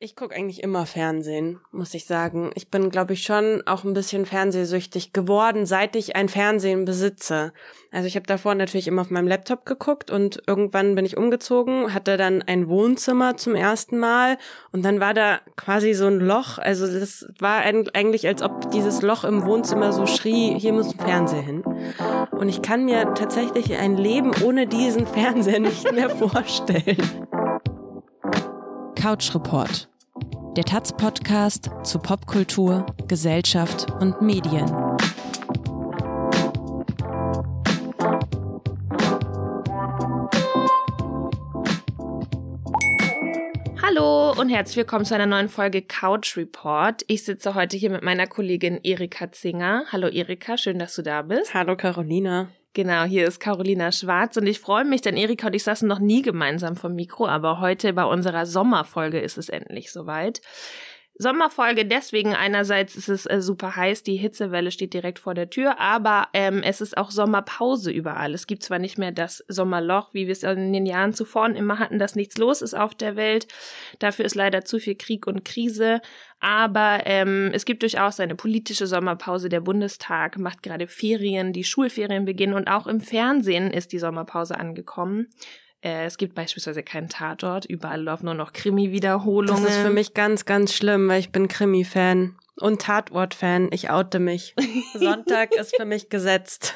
Ich 0.00 0.14
gucke 0.14 0.36
eigentlich 0.36 0.62
immer 0.62 0.86
Fernsehen, 0.86 1.58
muss 1.72 1.92
ich 1.92 2.04
sagen. 2.04 2.52
Ich 2.54 2.68
bin, 2.68 2.88
glaube 2.88 3.14
ich, 3.14 3.24
schon 3.24 3.64
auch 3.66 3.82
ein 3.82 3.94
bisschen 3.94 4.26
fernsehsüchtig 4.26 5.12
geworden, 5.12 5.66
seit 5.66 5.96
ich 5.96 6.14
ein 6.14 6.28
Fernsehen 6.28 6.84
besitze. 6.84 7.52
Also 7.90 8.06
ich 8.06 8.14
habe 8.14 8.24
davor 8.24 8.54
natürlich 8.54 8.86
immer 8.86 9.02
auf 9.02 9.10
meinem 9.10 9.26
Laptop 9.26 9.66
geguckt 9.66 10.12
und 10.12 10.40
irgendwann 10.46 10.94
bin 10.94 11.04
ich 11.04 11.16
umgezogen, 11.16 11.92
hatte 11.94 12.16
dann 12.16 12.42
ein 12.42 12.68
Wohnzimmer 12.68 13.36
zum 13.36 13.56
ersten 13.56 13.98
Mal 13.98 14.38
und 14.70 14.84
dann 14.84 15.00
war 15.00 15.14
da 15.14 15.40
quasi 15.56 15.94
so 15.94 16.06
ein 16.06 16.20
Loch. 16.20 16.58
Also 16.58 16.86
das 16.86 17.26
war 17.40 17.62
eigentlich, 17.62 18.28
als 18.28 18.42
ob 18.42 18.70
dieses 18.70 19.02
Loch 19.02 19.24
im 19.24 19.44
Wohnzimmer 19.46 19.92
so 19.92 20.06
schrie, 20.06 20.56
hier 20.60 20.74
muss 20.74 20.92
ein 20.92 21.00
Fernseher 21.00 21.42
hin. 21.42 21.64
Und 22.30 22.48
ich 22.48 22.62
kann 22.62 22.84
mir 22.84 23.14
tatsächlich 23.14 23.76
ein 23.76 23.96
Leben 23.96 24.30
ohne 24.44 24.68
diesen 24.68 25.08
Fernseher 25.08 25.58
nicht 25.58 25.92
mehr 25.92 26.08
vorstellen. 26.16 26.98
Couch 28.98 29.32
Report, 29.32 29.88
der 30.56 30.64
Taz-Podcast 30.64 31.70
zu 31.84 32.00
Popkultur, 32.00 32.84
Gesellschaft 33.06 33.86
und 34.00 34.20
Medien. 34.20 34.66
Hallo 43.80 44.32
und 44.32 44.48
herzlich 44.48 44.78
willkommen 44.78 45.04
zu 45.04 45.14
einer 45.14 45.26
neuen 45.26 45.48
Folge 45.48 45.82
Couch 45.82 46.36
Report. 46.36 47.04
Ich 47.06 47.24
sitze 47.24 47.54
heute 47.54 47.76
hier 47.76 47.90
mit 47.90 48.02
meiner 48.02 48.26
Kollegin 48.26 48.80
Erika 48.82 49.30
Zinger. 49.30 49.84
Hallo 49.92 50.08
Erika, 50.08 50.58
schön, 50.58 50.80
dass 50.80 50.96
du 50.96 51.02
da 51.02 51.22
bist. 51.22 51.54
Hallo 51.54 51.76
Carolina. 51.76 52.48
Genau, 52.78 53.02
hier 53.02 53.26
ist 53.26 53.40
Carolina 53.40 53.90
Schwarz 53.90 54.36
und 54.36 54.46
ich 54.46 54.60
freue 54.60 54.84
mich, 54.84 55.00
denn 55.00 55.16
Erika 55.16 55.48
und 55.48 55.54
ich 55.56 55.64
saßen 55.64 55.88
noch 55.88 55.98
nie 55.98 56.22
gemeinsam 56.22 56.76
vom 56.76 56.94
Mikro, 56.94 57.26
aber 57.26 57.58
heute 57.58 57.92
bei 57.92 58.04
unserer 58.04 58.46
Sommerfolge 58.46 59.18
ist 59.18 59.36
es 59.36 59.48
endlich 59.48 59.90
soweit. 59.90 60.40
Sommerfolge 61.20 61.84
deswegen 61.84 62.34
einerseits 62.34 62.94
ist 62.94 63.08
es 63.08 63.26
äh, 63.26 63.42
super 63.42 63.74
heiß, 63.74 64.04
die 64.04 64.16
Hitzewelle 64.16 64.70
steht 64.70 64.94
direkt 64.94 65.18
vor 65.18 65.34
der 65.34 65.50
Tür, 65.50 65.80
aber 65.80 66.28
ähm, 66.32 66.62
es 66.62 66.80
ist 66.80 66.96
auch 66.96 67.10
Sommerpause 67.10 67.90
überall. 67.90 68.34
Es 68.34 68.46
gibt 68.46 68.62
zwar 68.62 68.78
nicht 68.78 68.98
mehr 68.98 69.10
das 69.10 69.44
Sommerloch, 69.48 70.14
wie 70.14 70.26
wir 70.26 70.32
es 70.32 70.44
in 70.44 70.72
den 70.72 70.86
Jahren 70.86 71.14
zuvor 71.14 71.48
immer 71.48 71.80
hatten, 71.80 71.98
dass 71.98 72.14
nichts 72.14 72.38
los 72.38 72.62
ist 72.62 72.74
auf 72.74 72.94
der 72.94 73.16
Welt. 73.16 73.48
Dafür 73.98 74.24
ist 74.24 74.36
leider 74.36 74.64
zu 74.64 74.78
viel 74.78 74.94
Krieg 74.94 75.26
und 75.26 75.44
Krise. 75.44 76.00
Aber 76.40 77.00
ähm, 77.04 77.50
es 77.52 77.64
gibt 77.64 77.82
durchaus 77.82 78.20
eine 78.20 78.36
politische 78.36 78.86
Sommerpause. 78.86 79.48
Der 79.48 79.60
Bundestag 79.60 80.38
macht 80.38 80.62
gerade 80.62 80.86
Ferien, 80.86 81.52
die 81.52 81.64
Schulferien 81.64 82.26
beginnen 82.26 82.54
und 82.54 82.68
auch 82.68 82.86
im 82.86 83.00
Fernsehen 83.00 83.72
ist 83.72 83.92
die 83.92 83.98
Sommerpause 83.98 84.56
angekommen. 84.56 85.28
Äh, 85.80 86.06
es 86.06 86.18
gibt 86.18 86.34
beispielsweise 86.34 86.82
keinen 86.82 87.08
Tatort, 87.08 87.64
überall 87.64 88.02
laufen 88.02 88.26
nur 88.26 88.34
noch 88.34 88.52
Krimi-Wiederholungen. 88.52 89.62
Das 89.62 89.76
ist 89.76 89.82
für 89.82 89.90
mich 89.90 90.14
ganz, 90.14 90.44
ganz 90.44 90.74
schlimm, 90.74 91.08
weil 91.08 91.20
ich 91.20 91.30
bin 91.30 91.48
Krimi-Fan 91.48 92.34
und 92.60 92.82
Tatort-Fan. 92.82 93.68
Ich 93.72 93.90
oute 93.90 94.18
mich. 94.18 94.54
Sonntag 94.94 95.54
ist 95.54 95.76
für 95.76 95.84
mich 95.84 96.08
gesetzt. 96.08 96.74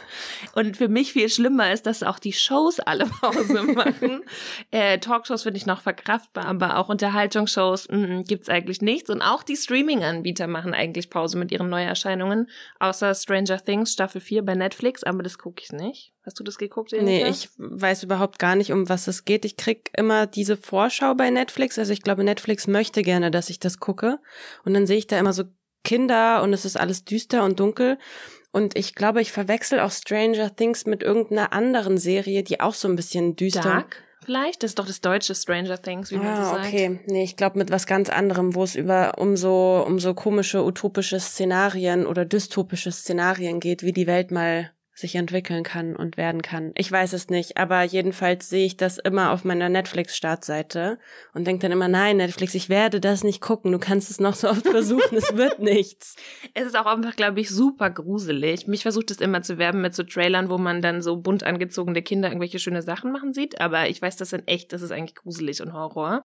Und 0.54 0.76
für 0.76 0.88
mich 0.88 1.12
viel 1.12 1.28
schlimmer 1.28 1.72
ist, 1.72 1.86
dass 1.86 2.02
auch 2.02 2.18
die 2.18 2.32
Shows 2.32 2.80
alle 2.80 3.06
Pause 3.06 3.62
machen. 3.74 4.22
äh, 4.70 4.98
Talkshows 4.98 5.42
finde 5.42 5.58
ich 5.58 5.66
noch 5.66 5.80
verkraftbar, 5.80 6.46
aber 6.46 6.78
auch 6.78 6.88
Unterhaltungsshows 6.88 7.88
mm, 7.88 8.20
gibt's 8.22 8.48
eigentlich 8.48 8.82
nichts. 8.82 9.10
Und 9.10 9.22
auch 9.22 9.42
die 9.42 9.56
Streaming-Anbieter 9.56 10.46
machen 10.46 10.74
eigentlich 10.74 11.10
Pause 11.10 11.38
mit 11.38 11.52
ihren 11.52 11.68
Neuerscheinungen. 11.68 12.48
Außer 12.78 13.14
Stranger 13.14 13.62
Things 13.62 13.92
Staffel 13.92 14.20
4 14.20 14.44
bei 14.44 14.54
Netflix, 14.54 15.02
aber 15.04 15.22
das 15.22 15.38
gucke 15.38 15.62
ich 15.62 15.72
nicht. 15.72 16.12
Hast 16.24 16.38
du 16.38 16.44
das 16.44 16.56
geguckt? 16.56 16.92
Erika? 16.92 17.04
Nee, 17.04 17.26
ich 17.28 17.48
weiß 17.56 18.04
überhaupt 18.04 18.38
gar 18.38 18.54
nicht, 18.54 18.72
um 18.72 18.88
was 18.88 19.08
es 19.08 19.24
geht. 19.24 19.44
Ich 19.44 19.56
krieg 19.56 19.90
immer 19.96 20.26
diese 20.26 20.56
Vorschau 20.56 21.14
bei 21.14 21.30
Netflix. 21.30 21.78
Also 21.78 21.92
ich 21.92 22.02
glaube, 22.02 22.22
Netflix 22.22 22.68
möchte 22.68 23.02
gerne, 23.02 23.30
dass 23.30 23.50
ich 23.50 23.58
das 23.58 23.78
gucke. 23.78 24.18
Und 24.64 24.74
dann 24.74 24.86
sehe 24.86 24.98
ich 24.98 25.08
da 25.08 25.18
immer 25.18 25.32
so 25.32 25.44
Kinder 25.84 26.42
und 26.42 26.52
es 26.52 26.64
ist 26.64 26.78
alles 26.78 27.04
düster 27.04 27.44
und 27.44 27.58
dunkel. 27.58 27.98
Und 28.52 28.78
ich 28.78 28.94
glaube, 28.94 29.20
ich 29.20 29.32
verwechsel 29.32 29.80
auch 29.80 29.90
Stranger 29.90 30.54
Things 30.54 30.86
mit 30.86 31.02
irgendeiner 31.02 31.52
anderen 31.52 31.98
Serie, 31.98 32.44
die 32.44 32.60
auch 32.60 32.74
so 32.74 32.86
ein 32.86 32.96
bisschen 32.96 33.34
düster. 33.34 33.62
Dark? 33.62 34.04
Vielleicht? 34.24 34.62
Das 34.62 34.72
ist 34.72 34.78
doch 34.78 34.86
das 34.86 35.00
deutsche 35.00 35.34
Stranger 35.34 35.80
Things, 35.80 36.12
wie 36.12 36.18
man 36.18 36.28
ah, 36.28 36.44
so 36.44 36.54
sagt. 36.54 36.68
Okay, 36.68 37.00
nee, 37.06 37.24
ich 37.24 37.36
glaube 37.36 37.58
mit 37.58 37.72
was 37.72 37.86
ganz 37.86 38.08
anderem, 38.08 38.54
wo 38.54 38.62
es 38.62 38.76
über 38.76 39.18
um 39.18 39.36
so 39.36 39.82
um 39.84 39.98
so 39.98 40.14
komische 40.14 40.62
utopische 40.64 41.18
Szenarien 41.18 42.06
oder 42.06 42.24
dystopische 42.24 42.92
Szenarien 42.92 43.58
geht, 43.58 43.82
wie 43.82 43.92
die 43.92 44.06
Welt 44.06 44.30
mal 44.30 44.70
sich 45.02 45.16
entwickeln 45.16 45.62
kann 45.62 45.94
und 45.94 46.16
werden 46.16 46.40
kann. 46.40 46.72
Ich 46.76 46.90
weiß 46.90 47.12
es 47.12 47.28
nicht, 47.28 47.58
aber 47.58 47.82
jedenfalls 47.82 48.48
sehe 48.48 48.64
ich 48.64 48.78
das 48.78 48.96
immer 48.96 49.32
auf 49.32 49.44
meiner 49.44 49.68
Netflix-Startseite 49.68 50.98
und 51.34 51.46
denke 51.46 51.62
dann 51.62 51.72
immer, 51.72 51.88
nein, 51.88 52.16
Netflix, 52.16 52.54
ich 52.54 52.70
werde 52.70 53.00
das 53.00 53.22
nicht 53.22 53.42
gucken. 53.42 53.70
Du 53.70 53.78
kannst 53.78 54.10
es 54.10 54.18
noch 54.18 54.34
so 54.34 54.48
oft 54.48 54.66
versuchen, 54.66 55.14
es 55.14 55.36
wird 55.36 55.58
nichts. 55.58 56.16
Es 56.54 56.64
ist 56.64 56.76
auch 56.76 56.86
einfach, 56.86 57.14
glaube 57.14 57.40
ich, 57.40 57.50
super 57.50 57.90
gruselig. 57.90 58.66
Mich 58.66 58.82
versucht 58.82 59.10
es 59.10 59.20
immer 59.20 59.42
zu 59.42 59.58
werben 59.58 59.82
mit 59.82 59.94
so 59.94 60.02
Trailern, 60.02 60.48
wo 60.48 60.56
man 60.56 60.80
dann 60.80 61.02
so 61.02 61.16
bunt 61.16 61.42
angezogene 61.42 62.00
Kinder 62.00 62.28
irgendwelche 62.28 62.58
schöne 62.58 62.80
Sachen 62.80 63.12
machen 63.12 63.34
sieht, 63.34 63.60
aber 63.60 63.90
ich 63.90 64.00
weiß 64.00 64.16
das 64.16 64.32
in 64.32 64.46
echt, 64.46 64.72
das 64.72 64.80
ist 64.80 64.92
eigentlich 64.92 65.16
gruselig 65.16 65.60
und 65.60 65.74
Horror. 65.74 66.22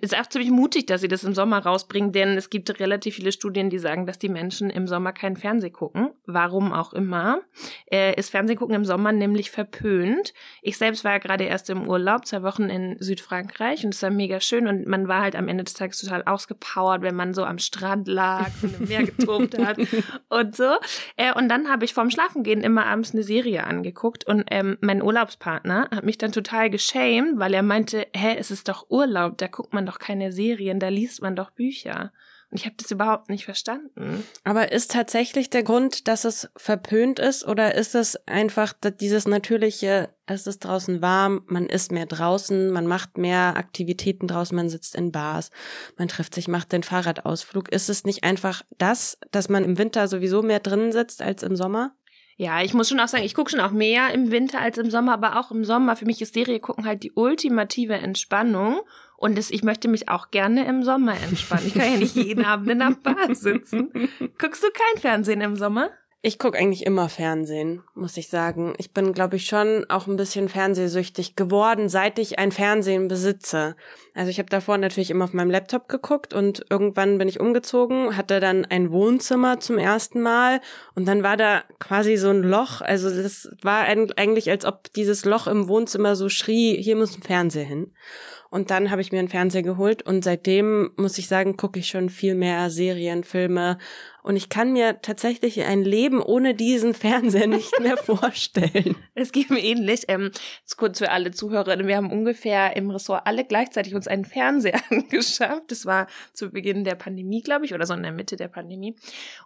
Ist 0.00 0.18
auch 0.18 0.26
ziemlich 0.26 0.50
mutig, 0.50 0.86
dass 0.86 1.00
sie 1.00 1.08
das 1.08 1.24
im 1.24 1.34
Sommer 1.34 1.58
rausbringen, 1.58 2.12
denn 2.12 2.36
es 2.36 2.50
gibt 2.50 2.78
relativ 2.80 3.14
viele 3.14 3.32
Studien, 3.32 3.70
die 3.70 3.78
sagen, 3.78 4.06
dass 4.06 4.18
die 4.18 4.28
Menschen 4.28 4.68
im 4.68 4.86
Sommer 4.86 5.12
kein 5.12 5.36
Fernseh 5.36 5.70
gucken. 5.70 6.10
Warum 6.26 6.72
auch 6.72 6.92
immer. 6.92 7.40
Äh, 7.90 8.14
ist 8.16 8.30
Fernsehgucken 8.30 8.74
im 8.74 8.84
Sommer 8.84 9.12
nämlich 9.12 9.50
verpönt. 9.50 10.34
Ich 10.60 10.76
selbst 10.76 11.04
war 11.04 11.12
ja 11.12 11.18
gerade 11.18 11.44
erst 11.44 11.70
im 11.70 11.88
Urlaub, 11.88 12.26
zwei 12.26 12.42
Wochen 12.42 12.64
in 12.64 12.96
Südfrankreich 13.00 13.84
und 13.84 13.94
es 13.94 14.02
war 14.02 14.10
mega 14.10 14.40
schön 14.40 14.66
und 14.66 14.86
man 14.86 15.08
war 15.08 15.22
halt 15.22 15.34
am 15.34 15.48
Ende 15.48 15.64
des 15.64 15.74
Tages 15.74 16.00
total 16.00 16.22
ausgepowert, 16.24 17.02
wenn 17.02 17.14
man 17.14 17.32
so 17.32 17.44
am 17.44 17.58
Strand 17.58 18.06
lag 18.06 18.50
und 18.62 18.78
im 18.80 18.88
Meer 18.88 19.04
getobt 19.04 19.56
hat 19.64 19.78
und 20.28 20.56
so. 20.56 20.76
Äh, 21.16 21.32
und 21.34 21.48
dann 21.48 21.70
habe 21.70 21.84
ich 21.86 21.94
vorm 21.94 22.10
Schlafengehen 22.10 22.62
immer 22.62 22.84
abends 22.84 23.14
eine 23.14 23.22
Serie 23.22 23.64
angeguckt 23.64 24.26
und 24.26 24.44
ähm, 24.50 24.76
mein 24.82 25.02
Urlaubspartner 25.02 25.88
hat 25.90 26.04
mich 26.04 26.18
dann 26.18 26.32
total 26.32 26.68
geschämt, 26.68 27.38
weil 27.38 27.54
er 27.54 27.62
meinte, 27.62 28.06
hä, 28.14 28.36
es 28.38 28.50
ist 28.50 28.68
doch 28.68 28.90
Urlaub, 28.90 29.38
da 29.38 29.46
guckt 29.46 29.72
man 29.72 29.85
doch 29.86 29.98
keine 29.98 30.32
Serien, 30.32 30.80
da 30.80 30.88
liest 30.88 31.22
man 31.22 31.36
doch 31.36 31.50
Bücher. 31.50 32.12
Und 32.50 32.60
ich 32.60 32.66
habe 32.66 32.76
das 32.78 32.92
überhaupt 32.92 33.28
nicht 33.28 33.44
verstanden. 33.44 34.24
Aber 34.44 34.70
ist 34.70 34.92
tatsächlich 34.92 35.50
der 35.50 35.64
Grund, 35.64 36.06
dass 36.06 36.24
es 36.24 36.48
verpönt 36.56 37.18
ist 37.18 37.44
oder 37.44 37.74
ist 37.74 37.96
es 37.96 38.16
einfach 38.28 38.72
dieses 39.00 39.26
natürliche, 39.26 40.10
es 40.26 40.46
ist 40.46 40.60
draußen 40.60 41.02
warm, 41.02 41.42
man 41.46 41.66
ist 41.66 41.90
mehr 41.90 42.06
draußen, 42.06 42.70
man 42.70 42.86
macht 42.86 43.18
mehr 43.18 43.56
Aktivitäten 43.56 44.28
draußen, 44.28 44.54
man 44.54 44.68
sitzt 44.68 44.94
in 44.94 45.10
Bars, 45.10 45.50
man 45.96 46.06
trifft 46.06 46.34
sich, 46.34 46.46
macht 46.46 46.70
den 46.70 46.84
Fahrradausflug. 46.84 47.68
Ist 47.70 47.88
es 47.88 48.04
nicht 48.04 48.22
einfach 48.22 48.62
das, 48.78 49.18
dass 49.32 49.48
man 49.48 49.64
im 49.64 49.76
Winter 49.76 50.06
sowieso 50.06 50.42
mehr 50.42 50.60
drinnen 50.60 50.92
sitzt 50.92 51.22
als 51.22 51.42
im 51.42 51.56
Sommer? 51.56 51.96
Ja, 52.38 52.62
ich 52.62 52.74
muss 52.74 52.90
schon 52.90 53.00
auch 53.00 53.08
sagen, 53.08 53.24
ich 53.24 53.34
gucke 53.34 53.50
schon 53.50 53.60
auch 53.60 53.70
mehr 53.70 54.12
im 54.12 54.30
Winter 54.30 54.60
als 54.60 54.76
im 54.76 54.90
Sommer, 54.90 55.14
aber 55.14 55.40
auch 55.40 55.50
im 55.50 55.64
Sommer. 55.64 55.96
Für 55.96 56.04
mich 56.04 56.20
ist 56.20 56.34
Serie 56.34 56.60
gucken 56.60 56.84
halt 56.84 57.02
die 57.02 57.12
ultimative 57.12 57.94
Entspannung. 57.94 58.80
Und 59.16 59.38
das, 59.38 59.50
ich 59.50 59.62
möchte 59.62 59.88
mich 59.88 60.08
auch 60.08 60.30
gerne 60.30 60.66
im 60.66 60.82
Sommer 60.82 61.14
entspannen. 61.28 61.66
Ich 61.66 61.74
kann 61.74 61.92
ja 61.92 61.98
nicht 61.98 62.16
jeden 62.16 62.44
Abend 62.44 62.70
in 62.70 62.80
der 62.80 62.96
Bar 63.02 63.34
sitzen. 63.34 63.90
Guckst 64.38 64.62
du 64.62 64.68
kein 64.68 65.00
Fernsehen 65.00 65.40
im 65.40 65.56
Sommer? 65.56 65.90
Ich 66.22 66.40
gucke 66.40 66.58
eigentlich 66.58 66.84
immer 66.84 67.08
Fernsehen, 67.08 67.84
muss 67.94 68.16
ich 68.16 68.28
sagen. 68.28 68.74
Ich 68.78 68.92
bin, 68.92 69.12
glaube 69.12 69.36
ich, 69.36 69.46
schon 69.46 69.84
auch 69.88 70.08
ein 70.08 70.16
bisschen 70.16 70.48
fernsehsüchtig 70.48 71.36
geworden, 71.36 71.88
seit 71.88 72.18
ich 72.18 72.40
ein 72.40 72.50
Fernsehen 72.50 73.06
besitze. 73.06 73.76
Also 74.12 74.30
ich 74.30 74.40
habe 74.40 74.48
davor 74.48 74.76
natürlich 74.76 75.10
immer 75.10 75.26
auf 75.26 75.34
meinem 75.34 75.52
Laptop 75.52 75.88
geguckt 75.88 76.34
und 76.34 76.66
irgendwann 76.68 77.18
bin 77.18 77.28
ich 77.28 77.38
umgezogen, 77.38 78.16
hatte 78.16 78.40
dann 78.40 78.64
ein 78.64 78.90
Wohnzimmer 78.90 79.60
zum 79.60 79.78
ersten 79.78 80.20
Mal 80.20 80.60
und 80.96 81.06
dann 81.06 81.22
war 81.22 81.36
da 81.36 81.62
quasi 81.78 82.16
so 82.16 82.30
ein 82.30 82.42
Loch. 82.42 82.80
Also 82.80 83.08
das 83.08 83.48
war 83.62 83.84
eigentlich, 83.84 84.50
als 84.50 84.64
ob 84.64 84.92
dieses 84.94 85.24
Loch 85.24 85.46
im 85.46 85.68
Wohnzimmer 85.68 86.16
so 86.16 86.28
schrie, 86.28 86.82
hier 86.82 86.96
muss 86.96 87.16
ein 87.16 87.22
Fernseher 87.22 87.62
hin. 87.62 87.92
Und 88.50 88.70
dann 88.70 88.90
habe 88.90 89.00
ich 89.00 89.12
mir 89.12 89.18
einen 89.18 89.28
Fernseher 89.28 89.62
geholt 89.62 90.02
und 90.02 90.24
seitdem 90.24 90.90
muss 90.96 91.18
ich 91.18 91.28
sagen, 91.28 91.56
gucke 91.56 91.78
ich 91.78 91.88
schon 91.88 92.08
viel 92.08 92.34
mehr 92.34 92.70
Serien, 92.70 93.24
Filme 93.24 93.78
und 94.26 94.34
ich 94.34 94.48
kann 94.48 94.72
mir 94.72 95.00
tatsächlich 95.02 95.62
ein 95.62 95.84
Leben 95.84 96.20
ohne 96.20 96.52
diesen 96.52 96.94
Fernseher 96.94 97.46
nicht 97.46 97.78
mehr 97.78 97.96
vorstellen. 98.04 98.96
Es 99.14 99.30
geht 99.30 99.50
mir 99.50 99.62
ähnlich. 99.62 100.06
Ähm, 100.08 100.32
kurz 100.76 100.98
für 100.98 101.12
alle 101.12 101.30
Zuhörerinnen. 101.30 101.86
Wir 101.86 101.96
haben 101.96 102.10
ungefähr 102.10 102.74
im 102.74 102.90
Ressort 102.90 103.22
alle 103.24 103.44
gleichzeitig 103.44 103.94
uns 103.94 104.08
einen 104.08 104.24
Fernseher 104.24 104.80
angeschafft. 104.90 105.70
Das 105.70 105.86
war 105.86 106.08
zu 106.32 106.50
Beginn 106.50 106.82
der 106.82 106.96
Pandemie, 106.96 107.40
glaube 107.40 107.66
ich, 107.66 107.72
oder 107.72 107.86
so 107.86 107.94
in 107.94 108.02
der 108.02 108.10
Mitte 108.10 108.34
der 108.34 108.48
Pandemie. 108.48 108.96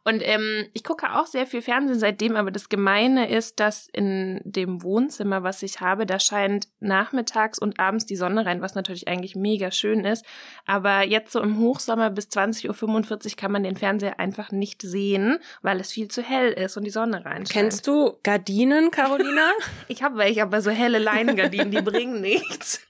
Und 0.02 0.22
ähm, 0.26 0.66
ich 0.72 0.82
gucke 0.82 1.12
auch 1.12 1.26
sehr 1.26 1.46
viel 1.46 1.60
Fernsehen 1.60 1.98
seitdem, 1.98 2.36
aber 2.36 2.50
das 2.50 2.70
Gemeine 2.70 3.28
ist, 3.28 3.60
dass 3.60 3.86
in 3.92 4.40
dem 4.44 4.82
Wohnzimmer, 4.82 5.42
was 5.42 5.62
ich 5.62 5.82
habe, 5.82 6.06
da 6.06 6.18
scheint 6.18 6.68
nachmittags 6.80 7.58
und 7.58 7.78
abends 7.78 8.06
die 8.06 8.16
Sonne 8.16 8.46
rein, 8.46 8.62
was 8.62 8.74
natürlich 8.74 9.08
eigentlich 9.08 9.36
mega 9.36 9.72
schön 9.72 10.06
ist. 10.06 10.24
Aber 10.64 11.02
jetzt 11.02 11.32
so 11.32 11.42
im 11.42 11.58
Hochsommer 11.58 12.08
bis 12.08 12.28
20.45 12.28 13.32
Uhr 13.32 13.36
kann 13.36 13.52
man 13.52 13.62
den 13.62 13.76
Fernseher 13.76 14.18
einfach 14.18 14.50
nicht 14.50 14.69
nicht 14.70 14.82
sehen, 14.82 15.38
weil 15.62 15.80
es 15.80 15.92
viel 15.92 16.08
zu 16.08 16.22
hell 16.22 16.52
ist 16.52 16.76
und 16.76 16.84
die 16.84 16.90
Sonne 16.90 17.24
reinscheint. 17.24 17.50
Kennst 17.50 17.86
du 17.86 18.18
Gardinen, 18.22 18.90
Carolina? 18.90 19.50
ich 19.88 20.02
habe 20.02 20.18
welche, 20.18 20.42
aber 20.42 20.62
so 20.62 20.70
helle 20.70 20.98
Leinengardinen, 20.98 21.70
die 21.70 21.82
bringen 21.82 22.20
nichts. 22.20 22.86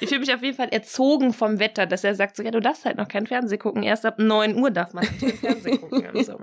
Ich 0.00 0.08
fühle 0.08 0.20
mich 0.20 0.34
auf 0.34 0.42
jeden 0.42 0.56
Fall 0.56 0.68
erzogen 0.70 1.32
vom 1.32 1.58
Wetter, 1.58 1.86
dass 1.86 2.02
er 2.02 2.14
sagt, 2.14 2.36
so, 2.36 2.42
ja, 2.42 2.50
du 2.50 2.60
darfst 2.60 2.84
halt 2.84 2.96
noch 2.96 3.08
kein 3.08 3.26
Fernsehen 3.26 3.58
gucken. 3.58 3.82
Erst 3.82 4.04
ab 4.04 4.18
9 4.18 4.56
Uhr 4.56 4.70
darf 4.70 4.92
man 4.94 5.04
Fernsehen 5.04 5.80
gucken. 5.80 6.06
Also, 6.06 6.38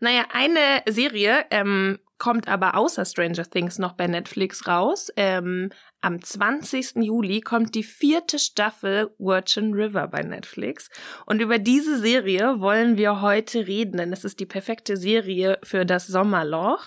naja, 0.00 0.24
eine 0.32 0.82
Serie 0.88 1.44
ähm, 1.50 1.98
kommt 2.18 2.48
aber 2.48 2.76
außer 2.76 3.04
Stranger 3.04 3.48
Things 3.48 3.78
noch 3.78 3.92
bei 3.92 4.06
Netflix 4.06 4.66
raus. 4.66 5.12
Ähm, 5.16 5.70
am 6.02 6.22
20. 6.22 6.96
Juli 6.96 7.40
kommt 7.40 7.74
die 7.74 7.82
vierte 7.82 8.38
Staffel 8.38 9.14
Virgin 9.18 9.72
River 9.72 10.08
bei 10.08 10.22
Netflix. 10.22 10.90
Und 11.26 11.40
über 11.40 11.58
diese 11.58 11.98
Serie 11.98 12.60
wollen 12.60 12.96
wir 12.96 13.20
heute 13.20 13.66
reden, 13.66 13.96
denn 13.96 14.12
es 14.12 14.24
ist 14.24 14.40
die 14.40 14.46
perfekte 14.46 14.96
Serie 14.96 15.58
für 15.62 15.86
das 15.86 16.06
Sommerloch. 16.06 16.84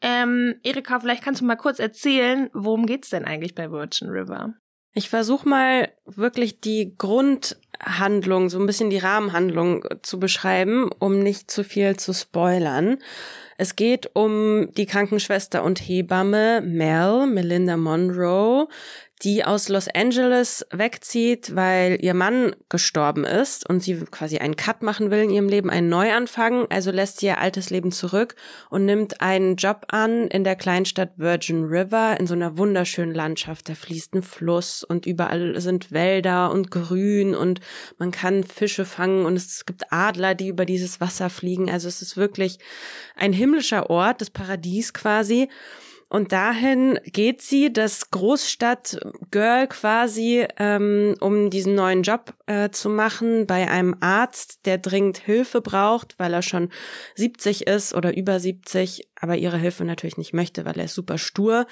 Ähm, 0.00 0.56
Erika, 0.62 1.00
vielleicht 1.00 1.22
kannst 1.22 1.40
du 1.40 1.44
mal 1.44 1.56
kurz 1.56 1.78
erzählen, 1.78 2.50
worum 2.52 2.86
geht's 2.86 3.10
denn 3.10 3.24
eigentlich 3.24 3.54
bei 3.54 3.70
Virgin 3.70 4.08
River? 4.08 4.54
Ich 4.92 5.08
versuche 5.08 5.48
mal 5.48 5.92
wirklich 6.04 6.60
die 6.60 6.94
Grundhandlung, 6.96 8.48
so 8.48 8.60
ein 8.60 8.66
bisschen 8.66 8.90
die 8.90 8.98
Rahmenhandlung 8.98 9.84
zu 10.02 10.20
beschreiben, 10.20 10.90
um 10.98 11.18
nicht 11.18 11.50
zu 11.50 11.64
viel 11.64 11.96
zu 11.96 12.14
spoilern. 12.14 12.98
Es 13.56 13.76
geht 13.76 14.10
um 14.14 14.68
die 14.76 14.86
Krankenschwester 14.86 15.62
und 15.62 15.78
Hebamme 15.78 16.60
Mel, 16.60 17.26
Melinda 17.26 17.76
Monroe, 17.76 18.68
die 19.22 19.44
aus 19.44 19.68
Los 19.68 19.88
Angeles 19.88 20.66
wegzieht, 20.70 21.54
weil 21.54 21.98
ihr 22.02 22.14
Mann 22.14 22.54
gestorben 22.68 23.24
ist 23.24 23.68
und 23.68 23.80
sie 23.80 23.96
quasi 24.10 24.38
einen 24.38 24.56
Cut 24.56 24.82
machen 24.82 25.10
will 25.10 25.20
in 25.20 25.30
ihrem 25.30 25.48
Leben, 25.48 25.70
einen 25.70 25.88
Neuanfang. 25.88 26.66
Also 26.68 26.90
lässt 26.90 27.20
sie 27.20 27.26
ihr 27.26 27.38
altes 27.38 27.70
Leben 27.70 27.92
zurück 27.92 28.34
und 28.70 28.84
nimmt 28.84 29.20
einen 29.20 29.56
Job 29.56 29.86
an 29.88 30.26
in 30.28 30.42
der 30.44 30.56
Kleinstadt 30.56 31.12
Virgin 31.16 31.64
River 31.64 32.18
in 32.18 32.26
so 32.26 32.34
einer 32.34 32.58
wunderschönen 32.58 33.14
Landschaft. 33.14 33.68
Da 33.68 33.74
fließt 33.74 34.14
ein 34.14 34.22
Fluss 34.22 34.82
und 34.82 35.06
überall 35.06 35.58
sind 35.60 35.92
Wälder 35.92 36.50
und 36.50 36.70
Grün 36.70 37.34
und 37.34 37.60
man 37.98 38.10
kann 38.10 38.44
Fische 38.44 38.84
fangen 38.84 39.26
und 39.26 39.36
es 39.36 39.64
gibt 39.64 39.92
Adler, 39.92 40.34
die 40.34 40.48
über 40.48 40.66
dieses 40.66 41.00
Wasser 41.00 41.30
fliegen. 41.30 41.70
Also 41.70 41.88
es 41.88 42.02
ist 42.02 42.16
wirklich 42.16 42.58
ein 43.16 43.32
himmlischer 43.32 43.88
Ort, 43.90 44.20
das 44.20 44.30
Paradies 44.30 44.92
quasi. 44.92 45.48
Und 46.14 46.30
dahin 46.30 47.00
geht 47.06 47.42
sie, 47.42 47.72
das 47.72 48.12
Großstadt-Girl 48.12 49.66
quasi, 49.66 50.46
ähm, 50.58 51.16
um 51.18 51.50
diesen 51.50 51.74
neuen 51.74 52.04
Job 52.04 52.34
äh, 52.46 52.70
zu 52.70 52.88
machen 52.88 53.48
bei 53.48 53.68
einem 53.68 53.96
Arzt, 53.98 54.64
der 54.64 54.78
dringend 54.78 55.18
Hilfe 55.18 55.60
braucht, 55.60 56.16
weil 56.20 56.32
er 56.32 56.42
schon 56.42 56.68
70 57.16 57.66
ist 57.66 57.94
oder 57.94 58.16
über 58.16 58.38
70, 58.38 59.08
aber 59.20 59.36
ihre 59.38 59.58
Hilfe 59.58 59.84
natürlich 59.84 60.16
nicht 60.16 60.32
möchte, 60.32 60.64
weil 60.64 60.78
er 60.78 60.84
ist 60.84 60.94
super 60.94 61.18
stur. 61.18 61.66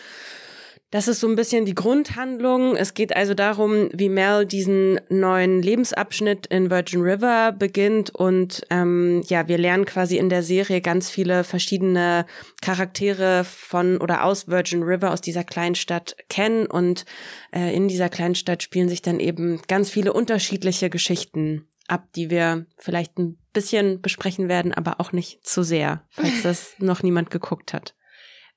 Das 0.92 1.08
ist 1.08 1.20
so 1.20 1.26
ein 1.26 1.36
bisschen 1.36 1.64
die 1.64 1.74
Grundhandlung. 1.74 2.76
Es 2.76 2.92
geht 2.92 3.16
also 3.16 3.32
darum, 3.32 3.88
wie 3.94 4.10
Mel 4.10 4.44
diesen 4.44 5.00
neuen 5.08 5.62
Lebensabschnitt 5.62 6.46
in 6.48 6.70
Virgin 6.70 7.00
River 7.00 7.52
beginnt 7.52 8.10
und 8.10 8.60
ähm, 8.68 9.22
ja, 9.26 9.48
wir 9.48 9.56
lernen 9.56 9.86
quasi 9.86 10.18
in 10.18 10.28
der 10.28 10.42
Serie 10.42 10.82
ganz 10.82 11.08
viele 11.08 11.44
verschiedene 11.44 12.26
Charaktere 12.60 13.42
von 13.44 13.96
oder 14.02 14.22
aus 14.22 14.48
Virgin 14.48 14.82
River, 14.82 15.12
aus 15.12 15.22
dieser 15.22 15.44
kleinen 15.44 15.76
Stadt 15.76 16.14
kennen 16.28 16.66
und 16.66 17.06
äh, 17.52 17.74
in 17.74 17.88
dieser 17.88 18.10
kleinen 18.10 18.34
Stadt 18.34 18.62
spielen 18.62 18.90
sich 18.90 19.00
dann 19.00 19.18
eben 19.18 19.62
ganz 19.68 19.88
viele 19.88 20.12
unterschiedliche 20.12 20.90
Geschichten 20.90 21.66
ab, 21.88 22.08
die 22.16 22.28
wir 22.28 22.66
vielleicht 22.76 23.18
ein 23.18 23.38
bisschen 23.54 24.02
besprechen 24.02 24.50
werden, 24.50 24.74
aber 24.74 25.00
auch 25.00 25.12
nicht 25.12 25.46
zu 25.46 25.62
sehr, 25.62 26.02
falls 26.10 26.42
das 26.42 26.74
noch 26.78 27.02
niemand 27.02 27.30
geguckt 27.30 27.72
hat. 27.72 27.94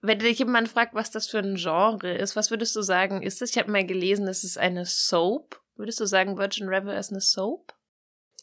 Wenn 0.02 0.20
dich 0.20 0.40
jemand 0.40 0.70
fragt, 0.70 0.94
was 0.94 1.12
das 1.12 1.28
für 1.28 1.40
ein 1.40 1.56
Genre 1.56 2.14
ist, 2.14 2.36
was 2.36 2.52
würdest 2.52 2.76
du 2.76 2.82
sagen, 2.82 3.24
ist 3.24 3.42
es? 3.42 3.52
Ich 3.52 3.58
habe 3.58 3.72
mal 3.72 3.86
gelesen, 3.86 4.28
es 4.28 4.44
ist 4.44 4.58
eine 4.58 4.86
Soap. 4.86 5.62
Würdest 5.76 6.00
du 6.00 6.06
sagen, 6.06 6.38
Virgin 6.38 6.68
River 6.68 6.98
ist 6.98 7.12
eine 7.12 7.22
Soap? 7.22 7.74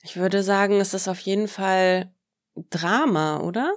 Ich 0.02 0.16
würde 0.16 0.42
sagen, 0.42 0.80
es 0.80 0.94
ist 0.94 1.08
auf 1.08 1.20
jeden 1.20 1.48
Fall 1.48 2.12
Drama, 2.70 3.40
oder? 3.40 3.74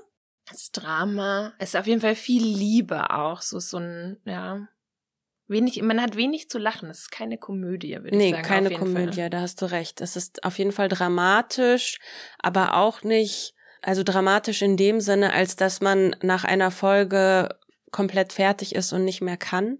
Es 0.51 0.63
ist 0.63 0.71
Drama. 0.71 1.53
Es 1.59 1.69
ist 1.69 1.75
auf 1.75 1.87
jeden 1.87 2.01
Fall 2.01 2.15
viel 2.15 2.43
Liebe 2.43 3.11
auch. 3.11 3.41
So, 3.41 3.59
so 3.59 3.77
ein, 3.77 4.17
ja. 4.25 4.67
Wenig, 5.47 5.81
man 5.83 6.01
hat 6.01 6.15
wenig 6.15 6.49
zu 6.49 6.57
lachen. 6.57 6.89
Es 6.89 7.01
ist 7.01 7.11
keine 7.11 7.37
Komödie, 7.37 7.93
würde 8.01 8.17
nee, 8.17 8.29
ich 8.29 8.31
sagen. 8.31 8.41
Nee, 8.41 8.47
keine 8.47 8.71
Komödie, 8.71 9.21
Fall. 9.21 9.29
da 9.29 9.41
hast 9.41 9.61
du 9.61 9.67
recht. 9.67 10.01
Es 10.01 10.15
ist 10.15 10.43
auf 10.43 10.57
jeden 10.57 10.71
Fall 10.71 10.87
dramatisch, 10.87 11.99
aber 12.39 12.75
auch 12.75 13.03
nicht, 13.03 13.53
also 13.83 14.01
dramatisch 14.01 14.63
in 14.63 14.75
dem 14.75 15.01
Sinne, 15.01 15.33
als 15.33 15.55
dass 15.55 15.81
man 15.81 16.15
nach 16.23 16.43
einer 16.45 16.71
Folge 16.71 17.55
komplett 17.95 18.33
fertig 18.33 18.75
ist 18.75 18.91
und 18.91 19.05
nicht 19.05 19.21
mehr 19.21 19.37
kann 19.37 19.77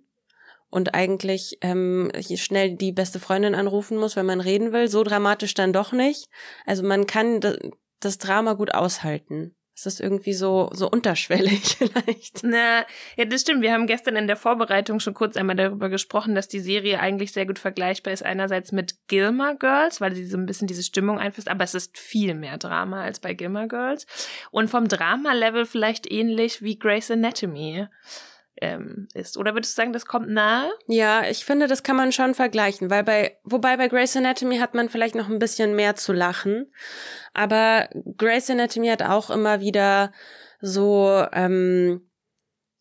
und 0.69 0.95
eigentlich 0.95 1.57
ähm, 1.59 2.09
schnell 2.38 2.77
die 2.77 2.94
beste 2.94 3.19
Freundin 3.19 3.56
anrufen 3.56 3.97
muss, 3.97 4.15
wenn 4.15 4.25
man 4.25 4.39
reden 4.39 4.71
will. 4.71 4.88
So 4.88 5.03
dramatisch 5.03 5.53
dann 5.53 5.73
doch 5.73 5.91
nicht. 5.91 6.29
Also 6.65 6.83
man 6.83 7.07
kann 7.07 7.41
das 8.00 8.17
Drama 8.17 8.53
gut 8.53 8.73
aushalten. 8.73 9.53
Es 9.75 9.86
ist 9.86 10.00
irgendwie 10.00 10.33
so, 10.33 10.69
so 10.74 10.89
unterschwellig 10.89 11.75
vielleicht. 11.77 12.44
Na, 12.44 12.86
ja, 13.18 13.25
das 13.25 13.42
stimmt. 13.42 13.62
Wir 13.62 13.74
haben 13.74 13.88
gestern 13.88 14.16
in 14.16 14.27
der 14.27 14.38
Vorbereitung 14.38 15.01
schon 15.01 15.13
kurz 15.13 15.36
einmal 15.36 15.57
darüber 15.57 15.89
gesprochen, 15.89 16.33
dass 16.33 16.48
die 16.48 16.62
Serie 16.62 17.01
eigentlich 17.01 17.33
sehr 17.33 17.45
gut 17.45 17.60
vergleichbar 17.60 18.13
ist. 18.13 18.24
Einerseits 18.24 18.72
mit 18.72 18.95
Gilmore 19.07 19.57
Girls, 19.57 20.00
weil 20.00 20.16
sie 20.16 20.25
so 20.25 20.38
ein 20.38 20.45
bisschen 20.45 20.68
diese 20.68 20.83
Stimmung 20.83 21.19
einfließt, 21.19 21.50
aber 21.50 21.66
es 21.66 21.75
ist 21.75 21.98
viel 21.98 22.36
mehr 22.36 22.57
Drama 22.57 23.04
als 23.04 23.19
bei 23.19 23.33
Gilmore 23.33 23.68
Girls. 23.68 24.07
Und 24.50 24.69
vom 24.69 24.88
Drama-Level 24.88 25.66
vielleicht 25.66 26.10
ähnlich 26.10 26.62
wie 26.62 26.80
Grey's 26.80 27.12
Anatomy 27.12 27.88
ähm, 28.61 29.07
ist. 29.13 29.37
Oder 29.37 29.53
würdest 29.53 29.73
du 29.73 29.81
sagen, 29.81 29.93
das 29.93 30.05
kommt 30.05 30.29
nahe? 30.29 30.71
Ja, 30.87 31.23
ich 31.27 31.45
finde, 31.45 31.67
das 31.67 31.83
kann 31.83 31.95
man 31.95 32.11
schon 32.11 32.33
vergleichen, 32.33 32.89
weil 32.89 33.03
bei, 33.03 33.37
wobei 33.43 33.77
bei 33.77 33.87
Grey's 33.87 34.15
Anatomy 34.15 34.57
hat 34.57 34.73
man 34.73 34.89
vielleicht 34.89 35.15
noch 35.15 35.29
ein 35.29 35.39
bisschen 35.39 35.75
mehr 35.75 35.95
zu 35.95 36.13
lachen. 36.13 36.71
Aber 37.33 37.89
Grey's 38.17 38.49
Anatomy 38.49 38.87
hat 38.87 39.03
auch 39.03 39.29
immer 39.29 39.59
wieder 39.59 40.11
so 40.61 41.25
ähm, 41.33 42.09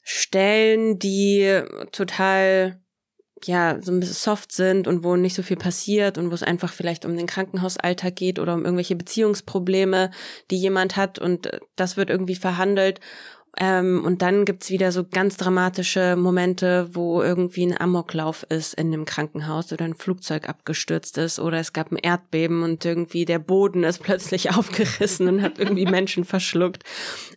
Stellen, 0.03 0.99
die 0.99 1.63
total 1.93 2.81
ja, 3.47 3.79
so 3.81 3.93
ein 3.93 4.01
bisschen 4.01 4.15
soft 4.15 4.53
sind 4.53 4.87
und 4.87 5.05
wo 5.05 5.17
nicht 5.17 5.35
so 5.35 5.43
viel 5.43 5.57
passiert 5.57 6.19
und 6.19 6.31
wo 6.31 6.35
es 6.35 6.43
einfach 6.43 6.73
vielleicht 6.73 7.05
um 7.05 7.17
den 7.17 7.27
Krankenhausalltag 7.27 8.17
geht 8.17 8.39
oder 8.39 8.55
um 8.55 8.65
irgendwelche 8.65 8.97
Beziehungsprobleme, 8.97 10.11
die 10.51 10.57
jemand 10.57 10.97
hat 10.97 11.19
und 11.19 11.51
das 11.77 11.97
wird 11.97 12.11
irgendwie 12.11 12.37
verhandelt. 12.37 13.01
Ähm, 13.59 14.03
und 14.05 14.23
dann 14.23 14.45
gibt's 14.45 14.71
wieder 14.71 14.91
so 14.91 15.05
ganz 15.05 15.37
dramatische 15.37 16.17
Momente, 16.17 16.89
wo 16.93 17.23
irgendwie 17.23 17.65
ein 17.65 17.81
Amoklauf 17.81 18.45
ist 18.49 18.75
in 18.75 18.91
dem 18.91 19.05
Krankenhaus 19.05 19.73
oder 19.73 19.85
ein 19.85 19.95
Flugzeug 19.95 20.49
abgestürzt 20.49 21.19
ist 21.19 21.39
oder 21.39 21.59
es 21.59 21.73
gab 21.73 21.93
ein 21.93 21.97
Erdbeben 21.97 22.63
und 22.63 22.85
irgendwie 22.85 23.25
der 23.25 23.39
Boden 23.39 23.85
ist 23.85 23.99
plötzlich 24.03 24.51
aufgerissen 24.51 25.29
und 25.29 25.43
hat 25.43 25.59
irgendwie 25.59 25.87
Menschen 25.87 26.25
verschluckt. 26.25 26.83